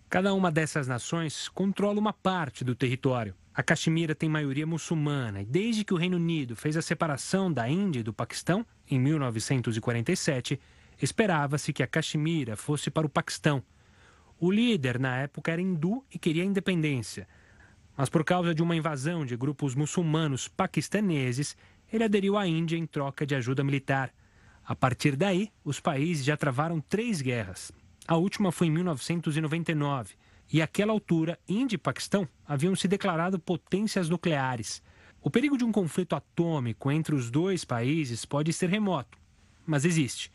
Cada 0.08 0.34
uma 0.34 0.50
dessas 0.50 0.88
nações 0.88 1.48
controla 1.48 2.00
uma 2.00 2.12
parte 2.12 2.64
do 2.64 2.74
território. 2.74 3.34
A 3.54 3.62
Caxemira 3.62 4.14
tem 4.14 4.28
maioria 4.28 4.66
muçulmana 4.66 5.42
e, 5.42 5.44
desde 5.44 5.84
que 5.84 5.94
o 5.94 5.96
Reino 5.96 6.16
Unido 6.16 6.56
fez 6.56 6.76
a 6.76 6.82
separação 6.82 7.52
da 7.52 7.68
Índia 7.68 8.00
e 8.00 8.02
do 8.02 8.12
Paquistão, 8.12 8.66
em 8.90 8.98
1947, 8.98 10.60
esperava-se 11.00 11.72
que 11.72 11.82
a 11.82 11.86
Caxemira 11.86 12.56
fosse 12.56 12.90
para 12.90 13.06
o 13.06 13.10
Paquistão. 13.10 13.62
O 14.38 14.50
líder, 14.50 14.98
na 14.98 15.18
época, 15.18 15.52
era 15.52 15.60
hindu 15.60 16.04
e 16.12 16.18
queria 16.18 16.42
a 16.42 16.46
independência. 16.46 17.28
Mas, 17.96 18.08
por 18.08 18.24
causa 18.24 18.54
de 18.54 18.62
uma 18.62 18.76
invasão 18.76 19.26
de 19.26 19.36
grupos 19.36 19.74
muçulmanos 19.74 20.48
paquistaneses, 20.48 21.56
ele 21.92 22.04
aderiu 22.04 22.36
à 22.36 22.46
Índia 22.46 22.76
em 22.76 22.86
troca 22.86 23.26
de 23.26 23.34
ajuda 23.34 23.64
militar. 23.64 24.12
A 24.64 24.74
partir 24.74 25.16
daí, 25.16 25.50
os 25.64 25.80
países 25.80 26.24
já 26.24 26.36
travaram 26.36 26.80
três 26.80 27.20
guerras. 27.20 27.72
A 28.06 28.16
última 28.16 28.50
foi 28.50 28.68
em 28.68 28.70
1999, 28.70 30.14
e 30.52 30.60
àquela 30.60 30.92
altura, 30.92 31.38
Índia 31.48 31.76
e 31.76 31.78
Paquistão 31.78 32.28
haviam 32.46 32.74
se 32.74 32.88
declarado 32.88 33.38
potências 33.38 34.08
nucleares. 34.08 34.82
O 35.22 35.30
perigo 35.30 35.56
de 35.56 35.64
um 35.64 35.70
conflito 35.70 36.16
atômico 36.16 36.90
entre 36.90 37.14
os 37.14 37.30
dois 37.30 37.64
países 37.64 38.24
pode 38.24 38.52
ser 38.52 38.68
remoto, 38.68 39.18
mas 39.66 39.84
existe. 39.84 40.32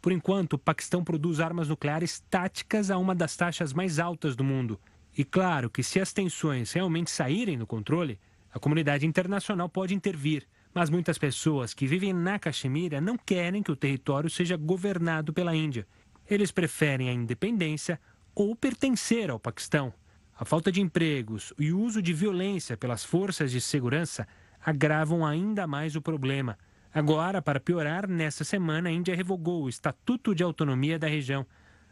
Por 0.00 0.12
enquanto, 0.12 0.52
o 0.52 0.58
Paquistão 0.58 1.02
produz 1.02 1.40
armas 1.40 1.68
nucleares 1.68 2.22
táticas 2.30 2.90
a 2.90 2.98
uma 2.98 3.14
das 3.14 3.34
taxas 3.34 3.72
mais 3.72 3.98
altas 3.98 4.36
do 4.36 4.44
mundo. 4.44 4.78
E 5.16 5.24
claro 5.24 5.70
que 5.70 5.82
se 5.82 5.98
as 5.98 6.12
tensões 6.12 6.72
realmente 6.72 7.10
saírem 7.10 7.56
do 7.56 7.66
controle, 7.66 8.18
a 8.52 8.58
comunidade 8.58 9.06
internacional 9.06 9.68
pode 9.68 9.94
intervir. 9.94 10.46
Mas 10.74 10.90
muitas 10.90 11.16
pessoas 11.16 11.72
que 11.72 11.86
vivem 11.86 12.12
na 12.12 12.38
Caxemira 12.38 13.00
não 13.00 13.16
querem 13.16 13.62
que 13.62 13.72
o 13.72 13.76
território 13.76 14.28
seja 14.28 14.56
governado 14.56 15.32
pela 15.32 15.56
Índia. 15.56 15.86
Eles 16.28 16.50
preferem 16.50 17.08
a 17.08 17.14
independência 17.14 17.98
ou 18.34 18.54
pertencer 18.54 19.30
ao 19.30 19.40
Paquistão. 19.40 19.92
A 20.38 20.44
falta 20.44 20.70
de 20.70 20.82
empregos 20.82 21.54
e 21.58 21.72
o 21.72 21.80
uso 21.80 22.02
de 22.02 22.12
violência 22.12 22.76
pelas 22.76 23.02
forças 23.02 23.50
de 23.50 23.58
segurança 23.58 24.28
agravam 24.62 25.24
ainda 25.24 25.66
mais 25.66 25.96
o 25.96 26.02
problema. 26.02 26.58
Agora, 26.92 27.40
para 27.40 27.60
piorar, 27.60 28.06
nesta 28.06 28.44
semana 28.44 28.90
a 28.90 28.92
Índia 28.92 29.16
revogou 29.16 29.62
o 29.62 29.68
Estatuto 29.68 30.34
de 30.34 30.42
Autonomia 30.42 30.98
da 30.98 31.06
região. 31.06 31.46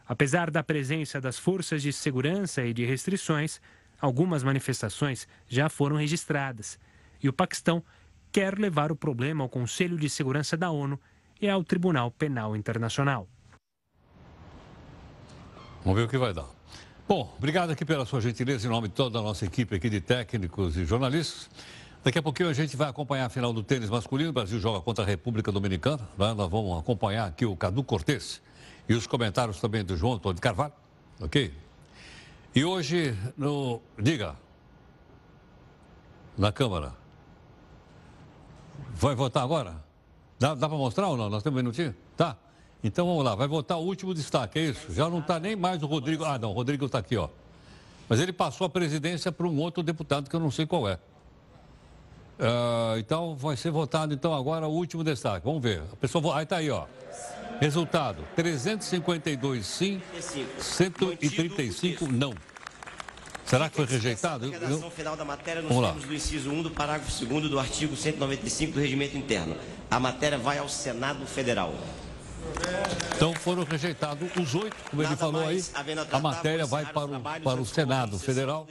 Apesar 0.07 0.50
da 0.50 0.62
presença 0.62 1.20
das 1.20 1.38
forças 1.38 1.82
de 1.82 1.92
segurança 1.92 2.62
e 2.62 2.74
de 2.74 2.84
restrições, 2.84 3.61
algumas 4.00 4.42
manifestações 4.42 5.26
já 5.48 5.68
foram 5.68 5.96
registradas. 5.96 6.78
E 7.22 7.28
o 7.28 7.32
Paquistão 7.32 7.82
quer 8.30 8.59
levar 8.59 8.92
o 8.92 8.96
problema 8.96 9.44
ao 9.44 9.48
Conselho 9.48 9.96
de 9.96 10.11
Segurança 10.11 10.57
da 10.57 10.70
ONU 10.70 11.00
e 11.40 11.48
ao 11.48 11.64
Tribunal 11.64 12.11
Penal 12.11 12.55
Internacional. 12.55 13.28
Vamos 15.82 15.98
ver 15.98 16.07
o 16.07 16.09
que 16.09 16.18
vai 16.18 16.32
dar. 16.32 16.48
Bom, 17.07 17.34
obrigado 17.36 17.70
aqui 17.70 17.84
pela 17.84 18.07
sua 18.07 18.20
gentileza 18.20 18.66
em 18.66 18.70
nome 18.70 18.88
de 18.88 18.94
toda 18.94 19.18
a 19.18 19.22
nossa 19.22 19.44
equipe 19.44 19.74
aqui 19.74 19.90
de 19.90 20.00
técnicos 20.00 20.76
e 20.76 20.84
jornalistas. 20.84 21.50
Daqui 22.02 22.18
a 22.18 22.22
pouquinho 22.22 22.48
a 22.48 22.52
gente 22.52 22.76
vai 22.76 22.88
acompanhar 22.88 23.26
a 23.26 23.28
final 23.30 23.52
do 23.52 23.62
tênis 23.62 23.88
masculino. 23.88 24.30
O 24.30 24.32
Brasil 24.32 24.59
joga 24.59 24.80
contra 24.80 25.05
a 25.05 25.07
República 25.07 25.50
Dominicana. 25.50 26.02
Né? 26.18 26.34
Nós 26.34 26.50
vamos 26.50 26.78
acompanhar 26.78 27.26
aqui 27.26 27.46
o 27.46 27.57
Cadu 27.57 27.82
Cortes 27.82 28.42
e 28.89 28.95
os 28.95 29.07
comentários 29.07 29.61
também 29.61 29.85
do 29.85 29.97
João 29.97 30.14
Antônio 30.14 30.41
Carvalho. 30.41 30.72
Ok? 31.20 31.53
E 32.55 32.64
hoje, 32.64 33.16
no. 33.37 33.80
Diga. 33.99 34.37
Na 36.37 36.53
Câmara. 36.53 36.95
Vai 38.95 39.14
votar 39.14 39.43
agora? 39.43 39.82
Dá, 40.39 40.55
dá 40.55 40.68
para 40.68 40.78
mostrar 40.78 41.09
ou 41.09 41.16
não? 41.16 41.28
Nós 41.28 41.43
temos 41.43 41.59
um 41.59 41.62
minutinho? 41.62 41.95
Tá. 42.16 42.37
Então 42.82 43.07
vamos 43.07 43.24
lá, 43.24 43.35
vai 43.35 43.49
votar 43.49 43.78
o 43.78 43.82
último 43.82 44.12
destaque, 44.12 44.59
é 44.59 44.62
isso? 44.66 44.93
Já 44.93 45.09
não 45.09 45.20
está 45.20 45.41
nem 45.41 45.57
mais 45.57 45.82
o 45.82 45.87
Rodrigo. 45.87 46.22
Ah, 46.22 46.39
não, 46.39 46.51
o 46.51 46.53
Rodrigo 46.53 46.85
está 46.85 46.99
aqui, 46.99 47.16
ó. 47.16 47.30
Mas 48.09 48.20
ele 48.20 48.32
passou 48.32 48.66
a 48.66 48.70
presidência 48.70 49.32
para 49.32 49.47
um 49.47 49.59
outro 49.59 49.82
deputado 49.82 50.28
que 50.28 50.37
eu 50.37 50.41
não 50.41 50.51
sei 50.51 50.66
qual 50.66 50.87
é. 50.87 50.99
Uh, 52.39 52.99
então 52.99 53.35
vai 53.37 53.57
ser 53.57 53.70
votado 53.70 54.12
então 54.12 54.35
agora 54.35 54.68
o 54.68 54.72
último 54.72 55.03
destaque. 55.03 55.47
Vamos 55.47 55.62
ver. 55.62 55.82
A 55.93 55.97
pessoa 55.97 56.37
aí 56.37 56.43
está 56.43 56.57
aí, 56.57 56.70
ó. 56.70 56.85
Resultado: 57.61 58.24
352 58.36 59.66
sim, 59.66 60.02
135 60.59 62.11
não. 62.11 62.34
Será 63.44 63.68
que 63.68 63.76
foi 63.76 63.84
rejeitado? 63.84 64.46
A 64.46 64.50
redação 64.50 64.90
final 64.90 65.16
da 65.16 65.24
matéria 65.24 65.61
nos 65.62 65.70
termos 65.70 66.05
do 66.05 66.14
inciso 66.14 66.50
1 66.50 66.62
do 66.62 66.70
parágrafo 66.70 67.24
2 67.24 67.50
do 67.50 67.59
artigo 67.59 67.94
195 67.94 68.72
do 68.72 68.80
Regimento 68.80 69.16
Interno. 69.16 69.57
A 69.90 70.00
matéria 70.00 70.38
vai 70.38 70.59
ao 70.59 70.68
Senado 70.68 71.26
Federal. 71.26 71.74
Então 73.14 73.32
foram 73.34 73.64
rejeitados 73.64 74.28
os 74.36 74.55
oito, 74.55 74.76
como 74.90 75.02
Nada 75.02 75.14
ele 75.14 75.20
falou 75.20 75.46
aí. 75.46 75.62
A 76.11 76.18
matéria 76.18 76.66
vai 76.66 76.86
para 76.86 77.05
o, 77.05 77.20
para 77.20 77.61
o 77.61 77.66
Senado 77.66 78.18
Federal. 78.18 78.66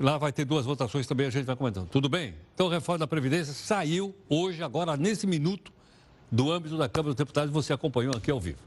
Lá 0.00 0.18
vai 0.18 0.32
ter 0.32 0.44
duas 0.44 0.64
votações 0.64 1.06
também, 1.06 1.26
a 1.26 1.30
gente 1.30 1.44
vai 1.44 1.54
comentando. 1.54 1.88
Tudo 1.88 2.08
bem? 2.08 2.34
Então, 2.54 2.68
a 2.68 2.72
reforma 2.72 3.00
da 3.00 3.06
Previdência 3.06 3.52
saiu 3.52 4.14
hoje, 4.28 4.62
agora, 4.62 4.96
nesse 4.96 5.26
minuto, 5.26 5.72
do 6.32 6.50
âmbito 6.50 6.78
da 6.78 6.88
Câmara 6.88 7.10
dos 7.10 7.16
Deputados, 7.16 7.52
você 7.52 7.74
acompanhou 7.74 8.16
aqui 8.16 8.30
ao 8.30 8.40
vivo. 8.40 8.58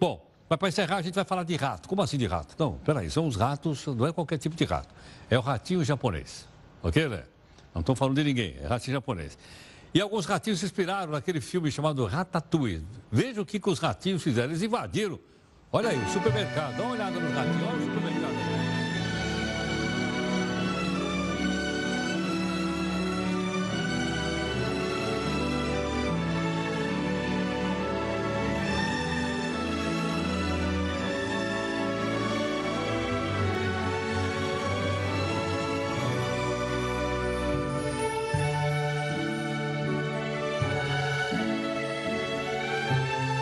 Bom, 0.00 0.20
mas 0.48 0.58
para 0.58 0.68
encerrar, 0.68 0.96
a 0.96 1.02
gente 1.02 1.14
vai 1.14 1.24
falar 1.24 1.44
de 1.44 1.54
rato. 1.54 1.88
Como 1.88 2.02
assim 2.02 2.18
de 2.18 2.26
rato? 2.26 2.56
Não, 2.58 2.72
peraí, 2.78 3.08
são 3.08 3.28
os 3.28 3.36
ratos, 3.36 3.86
não 3.86 4.04
é 4.04 4.12
qualquer 4.12 4.36
tipo 4.36 4.56
de 4.56 4.64
rato. 4.64 4.92
É 5.30 5.38
o 5.38 5.40
ratinho 5.40 5.84
japonês. 5.84 6.48
Ok, 6.82 7.08
né? 7.08 7.22
Não 7.72 7.80
estou 7.80 7.94
falando 7.94 8.16
de 8.16 8.24
ninguém, 8.24 8.56
é 8.60 8.66
ratinho 8.66 8.94
japonês. 8.94 9.38
E 9.94 10.00
alguns 10.00 10.26
ratinhos 10.26 10.58
se 10.58 10.66
inspiraram 10.66 11.12
naquele 11.12 11.40
filme 11.40 11.70
chamado 11.70 12.04
Ratatouille. 12.04 12.84
Veja 13.12 13.40
o 13.40 13.46
que, 13.46 13.60
que 13.60 13.70
os 13.70 13.78
ratinhos 13.78 14.24
fizeram. 14.24 14.50
Eles 14.50 14.62
invadiram. 14.62 15.20
Olha 15.70 15.90
aí, 15.90 15.98
o 15.98 16.08
supermercado. 16.08 16.76
Dá 16.76 16.82
uma 16.82 16.92
olhada 16.94 17.20
nos 17.20 17.32
ratinhos. 17.32 17.62
Olha 17.62 17.76
o 17.76 17.94
supermercado. 17.94 18.43